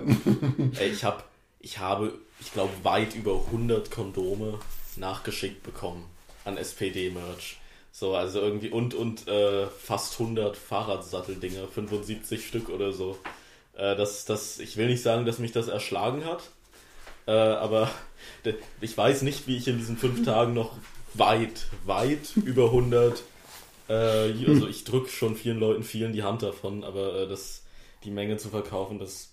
Ey, 0.80 0.90
ich, 0.90 1.04
hab, 1.04 1.30
ich 1.60 1.78
habe, 1.80 2.14
ich 2.40 2.52
glaube, 2.54 2.72
weit 2.84 3.16
über 3.16 3.36
100 3.48 3.92
Kondome 3.92 4.60
nachgeschickt 4.96 5.64
bekommen 5.64 6.06
an 6.46 6.58
SPD-Merch. 6.58 7.60
So, 7.92 8.16
also 8.16 8.40
irgendwie 8.40 8.70
und, 8.70 8.94
und 8.94 9.28
äh, 9.28 9.68
fast 9.68 10.20
100 10.20 10.56
Fahrradsatteldinger, 10.56 11.68
75 11.68 12.48
Stück 12.48 12.70
oder 12.70 12.92
so. 12.92 13.18
Äh, 13.74 13.96
das, 13.96 14.26
das, 14.26 14.60
ich 14.60 14.78
will 14.78 14.88
nicht 14.88 15.02
sagen, 15.02 15.26
dass 15.26 15.40
mich 15.40 15.52
das 15.52 15.68
erschlagen 15.68 16.24
hat, 16.26 16.50
äh, 17.28 17.32
aber 17.32 17.92
ich 18.82 18.98
weiß 18.98 19.24
nicht, 19.24 19.48
wie 19.48 19.58
ich 19.58 19.68
in 19.68 19.78
diesen 19.78 19.98
fünf 19.98 20.24
Tagen 20.24 20.54
noch 20.54 20.78
weit, 21.14 21.68
weit 21.86 22.36
über 22.46 22.66
100, 22.66 23.24
äh, 23.90 23.94
also 23.94 24.68
ich 24.68 24.84
drücke 24.84 25.10
schon 25.10 25.36
vielen 25.36 25.60
Leuten 25.60 25.84
vielen 25.84 26.14
die 26.14 26.24
Hand 26.24 26.44
davon, 26.44 26.84
aber 26.84 27.24
äh, 27.24 27.28
das, 27.28 27.64
die 28.04 28.12
Menge 28.12 28.38
zu 28.38 28.50
verkaufen, 28.50 29.00
das 29.00 29.32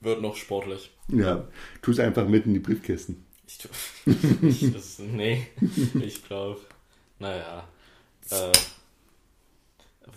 wird 0.00 0.20
noch 0.22 0.36
sportlich. 0.36 0.90
ja, 1.08 1.46
tu 1.82 1.90
es 1.90 1.98
einfach 1.98 2.28
mit 2.28 2.46
in 2.46 2.54
die 2.54 2.60
Briefkästen. 2.60 3.24
Ich, 3.48 3.58
tu- 3.58 3.68
ich 4.46 4.72
das, 4.72 4.98
nee, 4.98 5.46
ich 6.00 6.24
glaube, 6.26 6.60
naja. 7.18 7.66
Äh, 8.30 8.52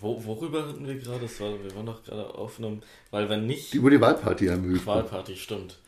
wo, 0.00 0.24
worüber 0.24 0.66
hatten 0.68 0.86
wir 0.86 0.96
gerade? 0.96 1.20
Das 1.20 1.40
war, 1.40 1.52
wir 1.62 1.74
waren 1.74 1.86
doch 1.86 2.02
gerade 2.02 2.34
auf 2.34 2.58
einem, 2.58 2.82
weil 3.10 3.28
wenn 3.28 3.46
nicht, 3.46 3.74
Über 3.74 3.90
die 3.90 4.00
Wahlparty 4.00 4.46
haben 4.46 4.72
wir. 4.72 4.84
Wahlparty, 4.86 5.36
stimmt. 5.36 5.78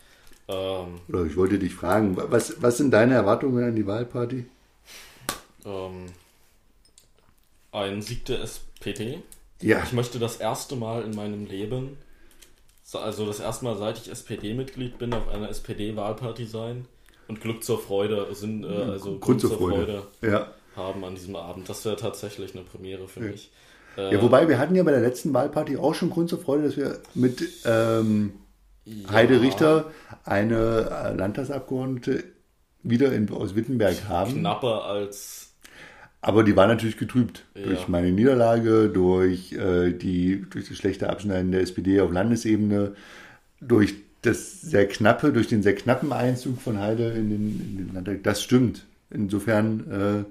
Ähm, 0.48 1.00
Oder 1.08 1.24
ich 1.24 1.36
wollte 1.36 1.58
dich 1.58 1.74
fragen, 1.74 2.16
was, 2.16 2.60
was 2.60 2.76
sind 2.78 2.90
deine 2.90 3.14
Erwartungen 3.14 3.64
an 3.64 3.76
die 3.76 3.86
Wahlparty? 3.86 4.44
Ähm, 5.64 6.06
ein 7.72 8.02
Sieg 8.02 8.24
der 8.26 8.40
SPD. 8.42 9.22
Ja, 9.60 9.82
Ich 9.84 9.92
möchte 9.92 10.18
das 10.18 10.36
erste 10.36 10.76
Mal 10.76 11.02
in 11.02 11.14
meinem 11.14 11.46
Leben, 11.46 11.96
so- 12.82 12.98
also 12.98 13.26
das 13.26 13.40
erste 13.40 13.64
Mal 13.64 13.76
seit 13.76 13.98
ich 13.98 14.10
SPD-Mitglied 14.10 14.98
bin, 14.98 15.14
auf 15.14 15.28
einer 15.28 15.48
SPD-Wahlparty 15.48 16.46
sein 16.46 16.86
und 17.28 17.40
Glück 17.40 17.62
zur 17.62 17.78
Freude 17.80 18.26
sind, 18.34 18.64
äh, 18.64 18.68
also 18.68 19.18
Grund 19.18 19.40
zur 19.40 19.56
Freude. 19.56 20.06
Ja. 20.20 20.48
haben 20.76 21.04
an 21.04 21.14
diesem 21.14 21.36
Abend. 21.36 21.68
Das 21.68 21.84
wäre 21.84 21.96
tatsächlich 21.96 22.54
eine 22.54 22.64
Premiere 22.64 23.06
für 23.06 23.20
mich. 23.20 23.50
Äh, 23.98 24.14
ja, 24.14 24.22
wobei 24.22 24.48
wir 24.48 24.58
hatten 24.58 24.74
ja 24.74 24.82
bei 24.82 24.90
der 24.90 25.00
letzten 25.02 25.34
Wahlparty 25.34 25.76
auch 25.76 25.94
schon 25.94 26.08
Grund 26.08 26.30
zur 26.30 26.38
Freude, 26.40 26.64
dass 26.64 26.76
wir 26.78 26.98
mit 27.14 27.46
ähm, 27.66 28.32
ja, 28.86 29.10
Heide 29.12 29.40
Richter 29.42 29.90
eine 30.24 30.88
äh, 30.90 31.14
Landtagsabgeordnete 31.14 32.24
wieder 32.82 33.12
in, 33.12 33.30
aus 33.30 33.54
Wittenberg 33.54 34.08
haben. 34.08 34.32
Knapper 34.40 34.84
als 34.84 35.51
Aber 36.22 36.44
die 36.44 36.54
war 36.56 36.68
natürlich 36.68 36.96
getrübt 36.96 37.44
Ja. 37.54 37.64
durch 37.64 37.88
meine 37.88 38.12
Niederlage, 38.12 38.88
durch, 38.88 39.52
äh, 39.52 39.92
die, 39.92 40.46
durch 40.48 40.68
das 40.68 40.78
schlechte 40.78 41.10
Abschneiden 41.10 41.50
der 41.52 41.62
SPD 41.62 42.00
auf 42.00 42.12
Landesebene, 42.12 42.94
durch 43.60 43.94
das 44.22 44.60
sehr 44.62 44.86
knappe, 44.86 45.32
durch 45.32 45.48
den 45.48 45.62
sehr 45.64 45.74
knappen 45.74 46.12
Einzug 46.12 46.60
von 46.60 46.78
Heide 46.78 47.10
in 47.10 47.28
den, 47.30 47.60
in 47.60 47.76
den 47.78 47.94
Landtag. 47.94 48.22
Das 48.22 48.42
stimmt. 48.42 48.86
Insofern 49.10 49.90
äh, 49.90 50.24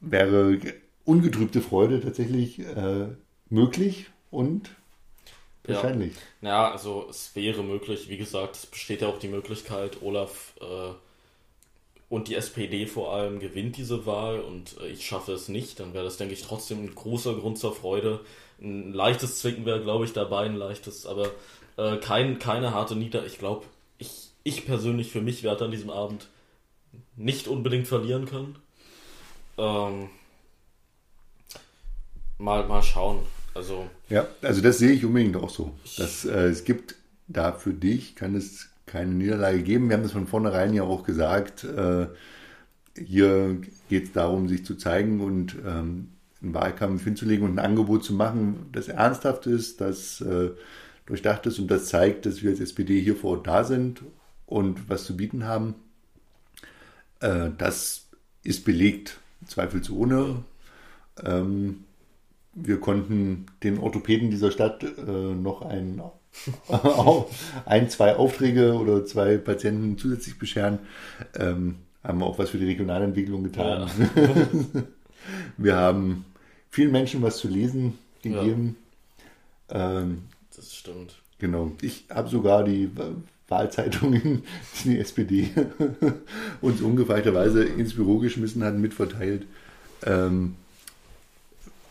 wäre 0.00 0.58
ungetrübte 1.04 1.60
Freude 1.60 2.00
tatsächlich 2.00 2.58
äh, 2.60 3.08
möglich 3.50 4.10
und 4.30 4.70
Ja. 5.66 5.74
wahrscheinlich. 5.74 6.12
Ja, 6.42 6.70
also 6.72 7.06
es 7.10 7.34
wäre 7.34 7.62
möglich, 7.62 8.08
wie 8.08 8.16
gesagt, 8.18 8.56
es 8.56 8.66
besteht 8.66 9.02
ja 9.02 9.08
auch 9.08 9.18
die 9.18 9.28
Möglichkeit, 9.28 10.02
Olaf 10.02 10.54
äh, 10.60 10.92
und 12.14 12.28
die 12.28 12.36
SPD 12.36 12.86
vor 12.86 13.12
allem 13.12 13.40
gewinnt 13.40 13.76
diese 13.76 14.06
Wahl 14.06 14.38
und 14.38 14.76
äh, 14.80 14.86
ich 14.86 15.04
schaffe 15.04 15.32
es 15.32 15.48
nicht, 15.48 15.80
dann 15.80 15.94
wäre 15.94 16.04
das, 16.04 16.16
denke 16.16 16.32
ich, 16.32 16.42
trotzdem 16.42 16.84
ein 16.84 16.94
großer 16.94 17.34
Grund 17.34 17.58
zur 17.58 17.74
Freude. 17.74 18.20
Ein 18.62 18.92
leichtes 18.92 19.40
Zwicken 19.40 19.66
wäre, 19.66 19.82
glaube 19.82 20.04
ich, 20.04 20.12
dabei, 20.12 20.44
ein 20.44 20.54
leichtes, 20.54 21.06
aber 21.06 21.32
äh, 21.76 21.96
kein, 21.96 22.38
keine 22.38 22.72
harte 22.72 22.94
Nieder. 22.94 23.26
Ich 23.26 23.38
glaube, 23.38 23.66
ich, 23.98 24.28
ich 24.44 24.64
persönlich 24.64 25.10
für 25.10 25.22
mich 25.22 25.42
werde 25.42 25.64
an 25.64 25.72
diesem 25.72 25.90
Abend 25.90 26.28
nicht 27.16 27.48
unbedingt 27.48 27.88
verlieren 27.88 28.26
können. 28.26 28.56
Ähm, 29.58 30.08
mal, 32.38 32.64
mal 32.68 32.82
schauen. 32.84 33.26
Also, 33.54 33.88
Ja, 34.08 34.28
also 34.40 34.60
das 34.60 34.78
sehe 34.78 34.92
ich 34.92 35.04
unbedingt 35.04 35.36
auch 35.36 35.50
so. 35.50 35.72
Das, 35.96 36.24
äh, 36.24 36.46
es 36.46 36.64
gibt 36.64 36.94
da 37.26 37.50
für 37.52 37.74
dich, 37.74 38.14
kann 38.14 38.36
es 38.36 38.68
keine 38.86 39.12
Niederlage 39.12 39.62
geben. 39.62 39.88
Wir 39.88 39.96
haben 39.96 40.02
das 40.02 40.12
von 40.12 40.26
vornherein 40.26 40.74
ja 40.74 40.82
auch 40.82 41.04
gesagt. 41.04 41.64
Äh, 41.64 42.06
hier 42.96 43.60
geht 43.88 44.04
es 44.04 44.12
darum, 44.12 44.48
sich 44.48 44.64
zu 44.64 44.76
zeigen 44.76 45.20
und 45.20 45.56
ähm, 45.66 46.08
einen 46.42 46.54
Wahlkampf 46.54 47.04
hinzulegen 47.04 47.46
und 47.46 47.58
ein 47.58 47.64
Angebot 47.64 48.04
zu 48.04 48.14
machen, 48.14 48.66
das 48.72 48.88
ernsthaft 48.88 49.46
ist, 49.46 49.80
das 49.80 50.20
äh, 50.20 50.50
durchdacht 51.06 51.46
ist 51.46 51.58
und 51.58 51.70
das 51.70 51.86
zeigt, 51.86 52.26
dass 52.26 52.42
wir 52.42 52.50
als 52.50 52.60
SPD 52.60 53.00
hier 53.00 53.16
vor 53.16 53.38
Ort 53.38 53.46
da 53.46 53.64
sind 53.64 54.02
und 54.46 54.88
was 54.88 55.04
zu 55.04 55.16
bieten 55.16 55.44
haben. 55.44 55.74
Äh, 57.20 57.50
das 57.58 58.08
ist 58.42 58.64
belegt, 58.64 59.18
zweifelsohne. 59.46 60.44
Ähm, 61.22 61.84
wir 62.52 62.78
konnten 62.78 63.46
den 63.62 63.78
Orthopäden 63.78 64.30
dieser 64.30 64.50
Stadt 64.50 64.84
äh, 64.84 65.10
noch 65.10 65.62
ein, 65.62 66.00
ein, 67.66 67.88
zwei 67.90 68.16
Aufträge 68.16 68.74
oder 68.74 69.04
zwei 69.04 69.38
Patienten 69.38 69.98
zusätzlich 69.98 70.38
bescheren. 70.38 70.80
Ähm, 71.34 71.76
haben 72.02 72.22
auch 72.22 72.38
was 72.38 72.50
für 72.50 72.58
die 72.58 72.66
Regionalentwicklung 72.66 73.44
getan. 73.44 73.88
Ja. 74.14 74.82
wir 75.56 75.76
haben 75.76 76.24
vielen 76.70 76.92
Menschen 76.92 77.22
was 77.22 77.38
zu 77.38 77.48
lesen 77.48 77.98
gegeben. 78.22 78.76
Ja. 79.70 80.00
Ähm, 80.00 80.24
das 80.54 80.74
stimmt. 80.74 81.16
Genau. 81.38 81.72
Ich 81.80 82.04
habe 82.10 82.28
sogar 82.28 82.64
die 82.64 82.90
Wahlzeitungen, 83.48 84.42
die 84.84 84.90
die 84.90 84.98
SPD 84.98 85.50
uns 86.60 86.80
ungefeilterweise 86.80 87.64
ins 87.64 87.94
Büro 87.94 88.18
geschmissen 88.18 88.62
hat, 88.64 88.74
mitverteilt. 88.74 89.46
Ähm, 90.04 90.56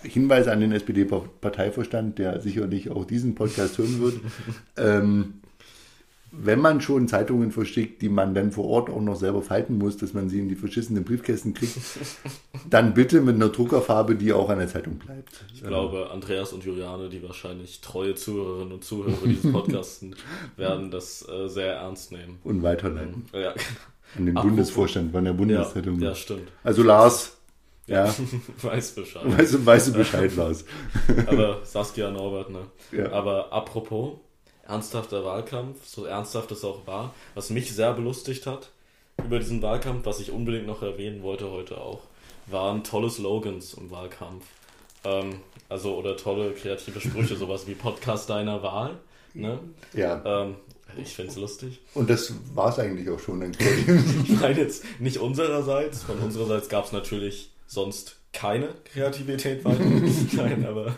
Hinweise 0.04 0.52
an 0.52 0.60
den 0.60 0.72
SPD-Parteivorstand, 0.72 2.20
der 2.20 2.42
sicherlich 2.42 2.92
auch 2.92 3.06
diesen 3.06 3.36
Podcast 3.36 3.78
hören 3.78 4.02
wird. 4.02 4.20
ähm, 4.78 5.36
wenn 6.36 6.60
man 6.60 6.82
schon 6.82 7.08
Zeitungen 7.08 7.52
verschickt, 7.52 8.02
die 8.02 8.10
man 8.10 8.34
dann 8.34 8.52
vor 8.52 8.66
Ort 8.66 8.90
auch 8.90 9.00
noch 9.00 9.16
selber 9.16 9.44
falten 9.44 9.78
muss, 9.78 9.98
dass 9.98 10.14
man 10.14 10.30
sie 10.30 10.40
in 10.40 10.50
die 10.50 10.56
verschissenen 10.56 11.04
Briefkästen 11.04 11.54
kriegt, 11.54 11.78
dann 12.70 12.96
bitte 12.96 13.22
mit 13.22 13.36
einer 13.36 13.50
Druckerfarbe, 13.50 14.16
die 14.16 14.34
auch 14.34 14.50
an 14.50 14.58
der 14.58 14.68
Zeitung 14.68 14.96
bleibt. 14.96 15.46
Ich 15.54 15.64
glaube, 15.64 16.10
Andreas 16.12 16.52
und 16.52 16.64
Juliane, 16.64 17.10
die 17.10 17.22
wahrscheinlich 17.22 17.82
treue 17.82 18.16
Zuhörerinnen 18.16 18.74
und 18.74 18.84
Zuhörer 18.84 19.28
dieses 19.28 19.52
Podcasts 19.52 20.04
werden 20.58 20.90
das 20.90 21.28
äh, 21.30 21.48
sehr 21.48 21.76
ernst 21.76 22.12
nehmen. 22.12 22.40
Und 22.44 22.64
weiterleiten. 22.64 23.26
Ja. 23.32 23.54
An 24.18 24.26
den 24.26 24.36
Apropos, 24.36 24.50
Bundesvorstand 24.50 25.12
von 25.12 25.26
der 25.26 25.34
Bundeszeitung. 25.34 26.00
Ja, 26.00 26.10
ja, 26.10 26.16
stimmt. 26.16 26.52
Also 26.64 26.82
Lars, 26.82 27.38
ja. 27.88 28.14
weiß 28.62 28.92
Bescheid. 28.92 29.24
Weißt 29.26 29.54
du, 29.54 29.66
weißt 29.66 29.88
du 29.90 29.94
Bescheid, 29.94 30.36
Lars. 30.36 30.66
Aber 31.28 31.66
Saskia 31.66 32.10
Norbert, 32.12 32.50
ne? 32.50 32.68
Ja. 32.92 33.12
Aber 33.12 33.52
apropos 33.52 34.18
ernsthafter 34.66 35.26
Wahlkampf, 35.26 35.86
so 35.86 36.06
ernsthaft 36.06 36.52
es 36.52 36.64
auch 36.64 36.88
war, 36.88 37.14
was 37.36 37.50
mich 37.50 37.74
sehr 37.74 37.94
belustigt 37.94 38.46
hat 38.48 38.70
über 39.24 39.40
diesen 39.40 39.62
Wahlkampf, 39.62 40.06
was 40.06 40.20
ich 40.20 40.32
unbedingt 40.32 40.68
noch 40.68 40.82
erwähnen 40.82 41.24
wollte 41.24 41.52
heute 41.52 41.80
auch, 41.80 42.02
waren 42.48 42.84
tolle 42.84 43.10
Slogans 43.10 43.74
im 43.74 43.92
Wahlkampf. 43.92 44.46
Ähm, 45.04 45.42
also, 45.70 45.96
oder 45.96 46.16
tolle 46.16 46.54
kreative 46.54 47.02
Sprüche, 47.02 47.36
sowas 47.38 47.68
wie 47.68 47.76
Podcast 47.76 48.30
deiner 48.30 48.64
Wahl. 48.64 48.98
Ne? 49.34 49.60
Ja. 49.94 50.22
Ähm, 50.26 50.56
ich 51.02 51.16
finde 51.16 51.32
es 51.32 51.38
lustig. 51.38 51.80
Und 51.96 52.10
das 52.10 52.34
war 52.54 52.70
es 52.70 52.80
eigentlich 52.80 53.10
auch 53.10 53.20
schon. 53.20 53.52
ich 53.52 54.40
meine 54.40 54.60
jetzt 54.60 54.84
nicht 55.00 55.18
unsererseits. 55.18 56.04
Von 56.04 56.20
unsererseits 56.20 56.70
gab 56.70 56.86
es 56.86 56.92
natürlich 56.92 57.53
sonst 57.66 58.18
keine 58.34 58.70
Kreativität 58.86 59.64
weiter. 59.64 59.80
Nein, 60.34 60.66
aber 60.66 60.96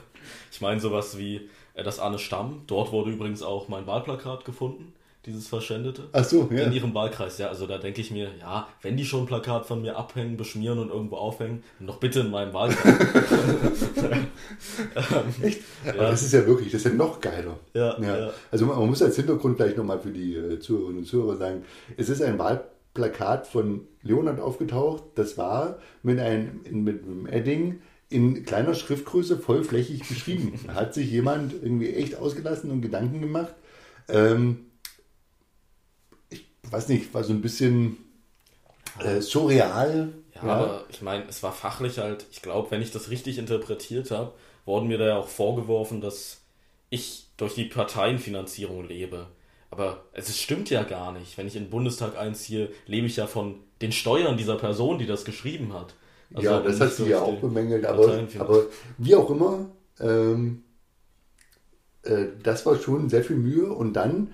ich 0.51 0.61
meine 0.61 0.80
sowas 0.80 1.18
wie 1.18 1.49
äh, 1.76 1.84
das 1.84 1.99
Anne 1.99 2.18
Stamm. 2.18 2.63
Dort 2.68 2.91
wurde 2.91 3.11
übrigens 3.11 3.43
auch 3.43 3.68
mein 3.68 3.86
Wahlplakat 3.86 4.45
gefunden, 4.45 4.93
dieses 5.26 5.47
verschändete. 5.47 6.03
Ach 6.13 6.24
so, 6.24 6.49
ja. 6.51 6.63
In 6.63 6.72
ihrem 6.72 6.93
Wahlkreis, 6.93 7.38
ja. 7.38 7.49
Also 7.49 7.68
da 7.68 7.78
denke 7.78 8.01
ich 8.01 8.11
mir, 8.11 8.32
ja, 8.39 8.68
wenn 8.82 8.97
die 8.97 9.05
schon 9.05 9.24
ein 9.24 9.26
Plakat 9.26 9.66
von 9.66 9.82
mir 9.82 9.97
abhängen, 9.97 10.38
beschmieren 10.38 10.80
und 10.80 10.89
irgendwo 10.89 11.18
aufhängen, 11.18 11.63
dann 11.80 11.88
doch 11.88 11.97
bitte 11.97 12.22
in 12.22 12.32
meinem 12.32 12.53
Wahlkreis. 12.53 12.95
Echt? 15.41 15.61
Ja. 15.86 15.93
Aber 15.93 16.11
das 16.11 16.24
ist 16.24 16.34
ja 16.34 16.47
wirklich, 16.47 16.72
das 16.72 16.86
ist 16.86 16.91
ja 16.91 16.93
noch 16.93 17.20
geiler. 17.20 17.59
Ja, 17.74 17.99
ja. 17.99 18.32
Also 18.49 18.66
man 18.66 18.88
muss 18.88 19.01
als 19.01 19.18
Hintergrund 19.18 19.57
gleich 19.57 19.76
nochmal 19.76 19.99
für 19.99 20.11
die 20.11 20.36
äh, 20.36 20.59
Zuhörerinnen 20.59 20.99
und 20.99 21.05
Zuhörer 21.05 21.36
sagen, 21.36 21.66
es 21.97 22.07
ist 22.09 22.22
ein 22.22 22.39
Wahlplakat 22.39 22.74
von 23.48 23.88
Leonard 24.02 24.39
aufgetaucht. 24.39 25.04
Das 25.16 25.38
war 25.38 25.80
mit 26.04 26.20
einem, 26.20 26.62
mit 26.84 27.04
einem 27.04 27.28
Edding 27.28 27.82
in 28.10 28.46
kleiner 28.46 28.76
Schriftgröße 28.76 29.38
vollflächig 29.38 30.08
beschrieben. 30.08 30.60
Da 30.68 30.74
hat 30.76 30.93
sich 30.93 31.10
jemand 31.10 31.54
irgendwie 31.54 31.93
echt 31.93 32.16
ausgelassen 32.16 32.72
und 32.72 32.82
Gedanken 32.82 33.22
gemacht. 33.22 33.54
Ähm, 34.08 34.68
ich 36.30 36.46
weiß 36.70 36.89
nicht, 36.89 37.14
war 37.14 37.24
so 37.24 37.34
ein 37.34 37.41
bisschen 37.41 37.98
äh, 39.00 39.22
surreal. 39.22 40.14
Ja, 40.36 40.46
ja, 40.46 40.54
aber 40.54 40.86
ich 40.89 41.02
meine, 41.02 41.26
es 41.28 41.41
war 41.43 41.54
fachlich 41.54 41.98
halt, 41.98 42.26
ich 42.32 42.41
glaube, 42.41 42.72
wenn 42.72 42.82
ich 42.82 42.91
das 42.91 43.10
richtig 43.10 43.38
interpretiert 43.38 44.12
habe, 44.12 44.34
wurden 44.66 44.88
mir 44.88 44.98
da 44.98 45.08
ja 45.08 45.18
auch 45.18 45.28
vorgeworfen, 45.28 46.02
dass 46.02 46.41
ich 46.89 47.28
durch 47.38 47.56
die 47.56 47.66
Parteienfinanzierung 47.66 48.88
lebe. 48.88 49.28
Aber 49.76 50.05
es 50.13 50.39
stimmt 50.39 50.69
ja 50.69 50.84
gar 50.84 51.11
nicht. 51.11 51.38
Wenn 51.38 51.47
ich 51.47 51.57
in 51.57 51.65
den 51.65 51.69
Bundestag 51.69 52.17
einziehe, 52.17 52.69
lebe 52.86 53.07
ich 53.07 53.17
ja 53.17 53.28
von 53.28 53.55
den 53.82 53.91
Steuern 53.91 54.38
dieser 54.38 54.55
Person, 54.55 54.99
die 54.99 55.05
das 55.05 55.26
geschrieben 55.26 55.73
hat. 55.73 55.95
Also 56.34 56.49
ja, 56.49 56.59
das 56.61 56.80
hat 56.80 56.93
sie 56.93 57.09
ja 57.09 57.19
auch 57.19 57.39
bemängelt, 57.39 57.86
aber, 57.86 58.26
aber 58.39 58.63
wie 58.97 59.15
auch 59.15 59.30
immer, 59.30 59.69
ähm, 59.99 60.63
äh, 62.03 62.28
das 62.41 62.65
war 62.65 62.78
schon 62.78 63.09
sehr 63.09 63.23
viel 63.23 63.36
Mühe 63.36 63.69
und 63.71 63.93
dann 63.93 64.32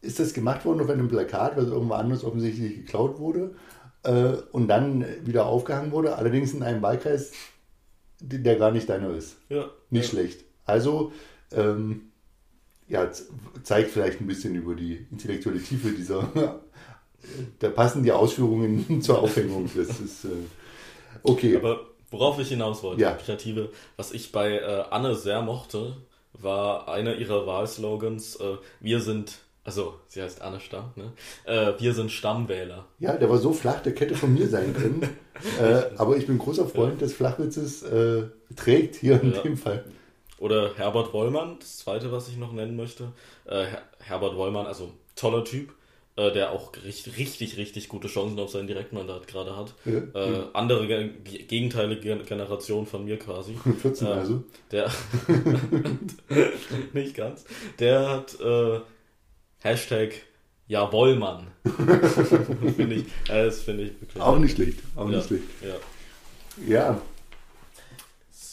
ist 0.00 0.18
das 0.18 0.34
gemacht 0.34 0.64
worden 0.64 0.80
auf 0.80 0.90
einem 0.90 1.08
Plakat, 1.08 1.56
was 1.56 1.66
irgendwo 1.66 1.94
anders 1.94 2.24
offensichtlich 2.24 2.74
geklaut 2.74 3.18
wurde 3.20 3.54
äh, 4.02 4.32
und 4.50 4.66
dann 4.66 5.06
wieder 5.24 5.46
aufgehangen 5.46 5.92
wurde, 5.92 6.16
allerdings 6.16 6.52
in 6.52 6.64
einem 6.64 6.82
Wahlkreis, 6.82 7.32
der 8.20 8.56
gar 8.56 8.72
nicht 8.72 8.88
deiner 8.88 9.10
ist. 9.10 9.36
Ja. 9.48 9.70
Nicht 9.90 10.12
ja. 10.12 10.18
schlecht. 10.18 10.44
Also, 10.64 11.12
ähm, 11.52 12.10
ja, 12.88 13.10
zeigt 13.62 13.90
vielleicht 13.90 14.20
ein 14.20 14.26
bisschen 14.26 14.54
über 14.54 14.74
die 14.74 15.06
intellektuelle 15.10 15.62
Tiefe 15.62 15.90
dieser. 15.90 16.28
da 17.58 17.68
passen 17.70 18.02
die 18.02 18.12
Ausführungen 18.12 19.00
zur 19.02 19.20
Aufhängung. 19.20 19.70
Das 19.74 20.00
ist. 20.00 20.24
Äh, 20.24 20.28
Okay. 21.24 21.56
Aber 21.56 21.80
worauf 22.10 22.38
ich 22.38 22.48
hinaus 22.48 22.82
wollte, 22.82 23.02
ja. 23.02 23.12
Kreative, 23.12 23.70
was 23.96 24.12
ich 24.12 24.30
bei 24.30 24.58
äh, 24.58 24.84
Anne 24.90 25.16
sehr 25.16 25.42
mochte, 25.42 25.96
war 26.34 26.88
einer 26.88 27.16
ihrer 27.16 27.46
Wahlslogans, 27.46 28.36
äh, 28.36 28.56
wir 28.80 29.00
sind, 29.00 29.38
also 29.64 29.94
sie 30.08 30.22
heißt 30.22 30.42
Anne 30.42 30.60
Stamm, 30.60 30.92
ne? 30.96 31.12
Äh, 31.44 31.80
wir 31.80 31.94
sind 31.94 32.12
Stammwähler. 32.12 32.86
Ja, 32.98 33.16
der 33.16 33.30
war 33.30 33.38
so 33.38 33.52
flach, 33.52 33.80
der 33.80 33.94
hätte 33.94 34.14
von 34.14 34.32
mir 34.32 34.48
sein 34.48 34.74
können. 34.74 35.08
Äh, 35.60 35.90
aber 35.96 36.16
ich 36.16 36.28
bin 36.28 36.38
großer 36.38 36.66
Freund 36.68 37.00
ja. 37.00 37.06
des 37.06 37.12
Flachwitzes, 37.12 37.82
äh, 37.82 38.22
trägt 38.54 38.94
hier 38.94 39.20
in 39.20 39.34
ja. 39.34 39.40
dem 39.40 39.56
Fall. 39.56 39.84
Oder 40.44 40.74
Herbert 40.76 41.14
Wollmann, 41.14 41.56
das 41.58 41.78
zweite, 41.78 42.12
was 42.12 42.28
ich 42.28 42.36
noch 42.36 42.52
nennen 42.52 42.76
möchte. 42.76 43.12
Äh, 43.46 43.64
Her 43.64 43.82
Herbert 43.98 44.36
Wollmann, 44.36 44.66
also 44.66 44.92
toller 45.16 45.42
Typ 45.42 45.72
äh, 46.16 46.32
der 46.32 46.52
auch 46.52 46.72
richtig, 46.84 47.18
richtig, 47.18 47.56
richtig 47.56 47.88
gute 47.88 48.08
Chancen 48.08 48.38
auf 48.38 48.50
sein 48.50 48.66
Direktmandat 48.66 49.26
gerade 49.26 49.56
hat. 49.56 49.74
Ja, 49.84 49.98
äh, 50.14 50.32
ja. 50.32 50.50
Andere 50.52 50.86
ge 50.86 51.10
gegenteilige 51.48 52.16
Generation 52.18 52.86
von 52.86 53.04
mir 53.04 53.18
quasi. 53.18 53.56
14 53.82 54.06
äh, 54.06 54.10
also? 54.10 54.44
Der 54.70 54.90
nicht 56.92 57.16
ganz. 57.16 57.44
Der 57.80 58.08
hat 58.08 58.38
äh, 58.40 58.80
Hashtag 59.60 60.12
ja 60.68 60.92
Wollmann. 60.92 61.48
finde 62.76 62.94
ich, 62.96 63.06
das 63.26 63.62
finde 63.62 63.84
ich 63.84 64.00
wirklich. 64.00 64.22
Auch 64.22 64.38
nicht 64.38 64.54
schlecht. 64.54 64.78
Auch 64.94 65.10
ja, 65.10 65.16
nicht 65.16 65.26
schlecht. 65.26 65.44
Ja. 65.62 66.74
ja. 66.74 67.02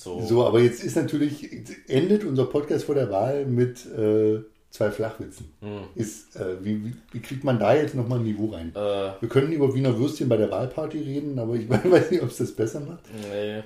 So. 0.02 0.20
so, 0.26 0.48
aber 0.48 0.62
jetzt 0.62 0.84
ist 0.84 0.96
natürlich, 0.96 1.48
endet 1.88 2.24
unser 2.24 2.46
Podcast 2.46 2.86
vor 2.86 2.96
der 2.96 3.12
Wahl 3.12 3.46
mit 3.46 3.86
äh, 3.86 4.40
zwei 4.72 4.90
Flachwitzen. 4.90 5.54
Hm. 5.62 5.84
Ist, 5.94 6.36
äh, 6.38 6.58
wie, 6.66 6.84
wie, 6.84 6.96
wie, 7.12 7.20
kriegt 7.20 7.44
man 7.44 7.60
da 7.60 7.76
jetzt 7.76 7.94
nochmal 7.94 8.18
ein 8.18 8.24
Niveau 8.24 8.48
rein? 8.48 8.72
Äh, 8.76 9.22
Wir 9.22 9.30
können 9.30 9.52
über 9.52 9.76
Wiener 9.76 9.96
Würstchen 10.00 10.28
bei 10.28 10.38
der 10.38 10.50
Wahlparty 10.50 10.98
reden, 10.98 11.38
aber 11.38 11.54
ich 11.54 11.70
weiß 11.70 12.10
nicht, 12.10 12.24
ob 12.24 12.30
es 12.30 12.38
das 12.38 12.52
besser 12.52 12.80
macht. 12.80 13.04
Nee, 13.30 13.62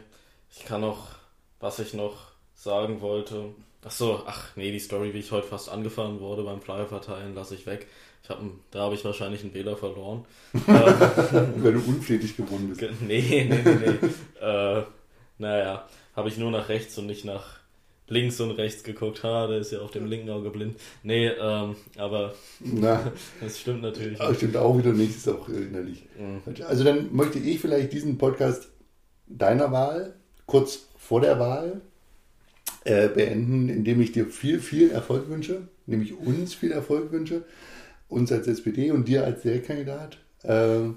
ich 0.52 0.66
kann 0.66 0.82
noch, 0.82 1.08
was 1.62 1.80
ich 1.80 1.94
noch 1.94 2.34
sagen 2.54 3.00
wollte. 3.00 3.52
Ach 3.86 3.92
so, 3.92 4.22
ach 4.26 4.58
nee, 4.58 4.74
die 4.74 4.80
Story, 4.80 5.14
wie 5.14 5.20
ich 5.20 5.32
heute 5.32 5.48
fast 5.48 5.70
angefahren 5.70 6.20
wurde 6.20 6.44
beim 6.44 6.60
Flyer 6.60 6.88
verteilen, 6.88 7.34
lasse 7.34 7.56
ich 7.56 7.66
weg. 7.66 7.88
Ich 8.24 8.30
hab, 8.30 8.42
da 8.72 8.80
habe 8.80 8.96
ich 8.96 9.06
wahrscheinlich 9.06 9.42
einen 9.42 9.54
Wähler 9.54 9.78
verloren. 9.78 10.26
Weil 10.66 11.74
du 11.74 11.80
unflätig 11.80 12.36
geworden 12.36 12.68
bist. 12.68 12.82
Nee, 13.00 13.48
nee, 13.50 13.62
nee, 13.64 13.76
nee. 14.02 14.46
äh, 14.46 14.84
naja, 15.38 15.88
habe 16.16 16.30
ich 16.30 16.38
nur 16.38 16.52
nach 16.52 16.70
rechts 16.70 16.98
und 16.98 17.08
nicht 17.08 17.26
nach 17.26 17.60
links 18.08 18.40
und 18.40 18.52
rechts 18.52 18.84
geguckt, 18.84 19.24
ha, 19.24 19.48
der 19.48 19.60
ist 19.60 19.72
ja 19.72 19.80
auf 19.80 19.92
dem 19.92 20.06
linken 20.06 20.30
Auge 20.30 20.50
blind. 20.50 20.80
Nee, 21.04 21.28
ähm, 21.28 21.76
aber 21.98 22.36
Na, 22.60 23.12
das 23.42 23.60
stimmt 23.60 23.82
natürlich. 23.82 24.20
aber 24.22 24.36
stimmt 24.36 24.58
auch 24.58 24.78
wieder 24.78 24.94
nicht, 24.94 25.16
ist 25.16 25.28
auch 25.28 25.50
innerlich. 25.50 26.04
Mhm. 26.18 26.42
Also 26.68 26.84
dann 26.84 27.16
möchte 27.16 27.40
ich 27.40 27.60
vielleicht 27.60 27.94
diesen 27.94 28.18
Podcast 28.18 28.70
deiner 29.28 29.72
Wahl, 29.72 30.14
kurz 30.46 30.86
vor 30.98 31.22
der 31.22 31.40
Wahl, 31.40 31.82
äh, 32.84 33.10
beenden, 33.10 33.70
indem 33.70 34.02
ich 34.02 34.12
dir 34.12 34.28
viel, 34.28 34.60
viel 34.60 34.92
Erfolg 34.92 35.28
wünsche, 35.30 35.68
nämlich 35.88 36.16
uns 36.18 36.54
viel 36.54 36.72
Erfolg 36.72 37.12
wünsche, 37.12 37.44
uns 38.08 38.32
als 38.32 38.48
SPD 38.48 38.92
und 38.92 39.08
dir 39.08 39.24
als 39.24 39.42
Direktkandidat. 39.42 40.20
Äh, 40.44 40.90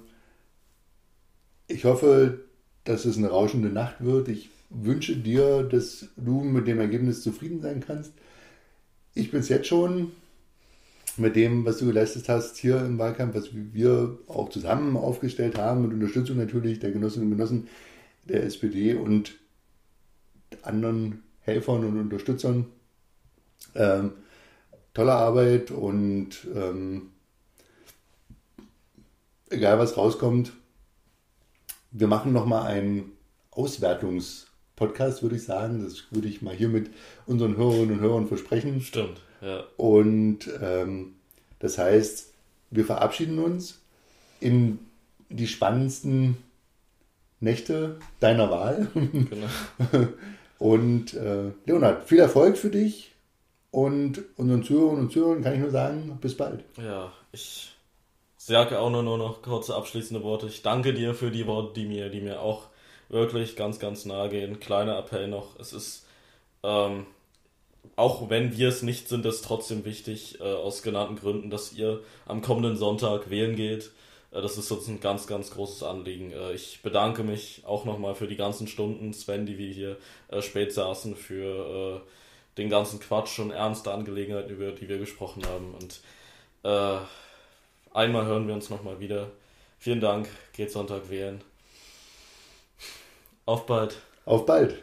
ich 1.67 1.85
hoffe, 1.85 2.41
dass 2.85 3.07
es 3.07 3.17
eine 3.17 3.29
rauschende 3.29 3.69
Nacht 3.69 4.05
wird. 4.05 4.29
Ich 4.29 4.51
wünsche 4.71 5.17
dir, 5.17 5.63
dass 5.63 6.09
du 6.17 6.41
mit 6.41 6.67
dem 6.67 6.81
Ergebnis 6.81 7.23
zufrieden 7.23 7.61
sein 7.61 7.83
kannst. 7.85 8.13
Ich 9.15 9.31
bin 9.31 9.41
es 9.41 9.49
jetzt 9.49 9.67
schon 9.67 10.13
mit 11.17 11.37
dem, 11.37 11.65
was 11.65 11.79
du 11.79 11.87
geleistet 11.87 12.29
hast 12.29 12.57
hier 12.59 12.79
im 12.85 12.99
Wahlkampf, 12.99 13.35
was 13.35 13.49
wir 13.53 14.19
auch 14.29 14.51
zusammen 14.51 14.97
aufgestellt 14.97 15.59
haben, 15.59 15.83
mit 15.83 15.93
Unterstützung 15.93 16.37
natürlich 16.37 16.79
der 16.79 16.93
Genossinnen 16.93 17.31
und 17.31 17.37
Genossen 17.37 17.69
der 18.25 18.45
SPD 18.45 18.95
und 18.95 19.35
anderen 20.63 21.23
Helfern 21.41 21.85
und 21.85 21.99
Unterstützern. 21.99 22.67
Ähm, 23.75 24.13
tolle 24.95 25.13
Arbeit 25.13 25.71
und 25.71 26.47
ähm, 26.55 27.11
egal 29.51 29.79
was 29.79 29.97
rauskommt, 29.97 30.53
wir 31.91 32.07
machen 32.07 32.33
nochmal 32.33 32.67
einen 32.67 33.13
Auswertungspodcast, 34.79 35.23
würde 35.23 35.37
ich 35.37 35.45
sagen. 35.45 35.83
Das 35.83 36.05
würde 36.11 36.29
ich 36.29 36.43
mal 36.43 36.55
hier 36.55 36.69
mit 36.69 36.91
unseren 37.27 37.57
Hörerinnen 37.57 37.99
und 37.99 38.01
Hörern 38.01 38.29
versprechen. 38.29 38.81
Stimmt, 38.81 39.21
ja. 39.41 39.65
Und 39.77 40.49
ähm, 40.63 41.15
das 41.59 41.79
heißt, 41.79 42.33
wir 42.71 42.85
verabschieden 42.85 43.39
uns 43.39 43.81
in 44.41 44.79
die 45.29 45.47
spannendsten 45.47 46.37
Nächte 47.41 47.99
deiner 48.21 48.51
Wahl. 48.51 48.89
Genau. 48.95 50.09
Und 50.59 51.15
äh, 51.15 51.53
Leonhard, 51.67 52.09
viel 52.09 52.19
Erfolg 52.19 52.59
für 52.59 52.71
dich 52.71 53.13
und 53.71 54.25
unseren 54.37 54.65
Zuhörern 54.65 54.99
und 54.99 55.13
Zuhörern 55.13 55.41
kann 55.41 55.55
ich 55.55 55.61
nur 55.61 55.71
sagen, 55.71 56.19
bis 56.21 56.37
bald. 56.37 56.65
Ja, 56.77 57.13
ich 57.31 57.71
sage 58.39 58.81
auch 58.81 58.91
nur, 58.91 59.05
nur 59.05 59.19
noch 59.19 59.41
kurze 59.41 59.77
abschließende 59.77 60.25
Worte. 60.25 60.49
Ich 60.49 60.63
danke 60.63 60.95
dir 60.95 61.15
für 61.15 61.31
die 61.31 61.47
Worte, 61.47 61.75
die 61.81 61.87
mir, 61.87 62.09
die 62.09 62.21
mir 62.21 62.41
auch 62.41 62.71
wirklich 63.09 63.57
ganz, 63.57 63.79
ganz 63.79 64.05
nahe 64.05 64.29
gehen. 64.29 64.61
Kleiner 64.61 64.99
Appell 64.99 65.29
noch. 65.29 65.59
Es 65.59 65.73
ist, 65.73 66.07
ähm, 66.63 67.07
auch 67.97 68.31
wenn 68.31 68.57
wir 68.57 68.69
es 68.69 68.83
nicht 68.83 69.09
sind, 69.09 69.25
ist 69.27 69.45
trotzdem 69.45 69.85
wichtig, 69.85 70.41
äh, 70.41 70.45
aus 70.45 70.83
genannten 70.83 71.17
Gründen, 71.17 71.51
dass 71.51 71.73
ihr 71.73 72.01
am 72.27 72.43
kommenden 72.43 72.77
Sonntag 72.77 73.31
wählen 73.31 73.57
geht. 73.57 73.91
Äh, 74.33 74.43
das 74.43 74.59
ist 74.59 74.71
uns 74.71 74.89
ein 74.89 75.01
ganz, 75.01 75.27
ganz 75.27 75.51
großes 75.51 75.83
Anliegen. 75.83 76.33
Äh, 76.33 76.53
ich 76.53 76.81
bedanke 76.83 77.23
mich 77.23 77.63
auch 77.67 77.85
nochmal 77.85 78.15
für 78.15 78.29
die 78.29 78.37
ganzen 78.37 78.67
Stunden, 78.69 79.13
Sven, 79.13 79.47
die 79.47 79.59
wir 79.59 79.73
hier 79.73 79.97
äh, 80.29 80.43
spät 80.43 80.73
saßen, 80.73 81.17
für 81.17 82.03
äh, 82.05 82.59
den 82.59 82.69
ganzen 82.71 83.01
Quatsch 83.01 83.39
und 83.39 83.53
ernste 83.53 83.93
Angelegenheiten, 83.93 84.51
über 84.51 84.73
die 84.73 84.89
wir 84.89 84.99
gesprochen 84.99 85.45
haben. 85.47 85.75
Und 85.75 86.01
äh, 86.65 86.99
einmal 87.95 88.27
hören 88.27 88.47
wir 88.47 88.55
uns 88.55 88.71
nochmal 88.71 89.01
wieder. 89.01 89.31
Vielen 89.79 90.01
Dank, 90.01 90.29
geht 90.55 90.73
Sonntag 90.73 91.09
wählen. 91.09 91.41
Auf 93.49 93.65
bald. 93.65 93.97
Auf 94.27 94.45
bald. 94.45 94.75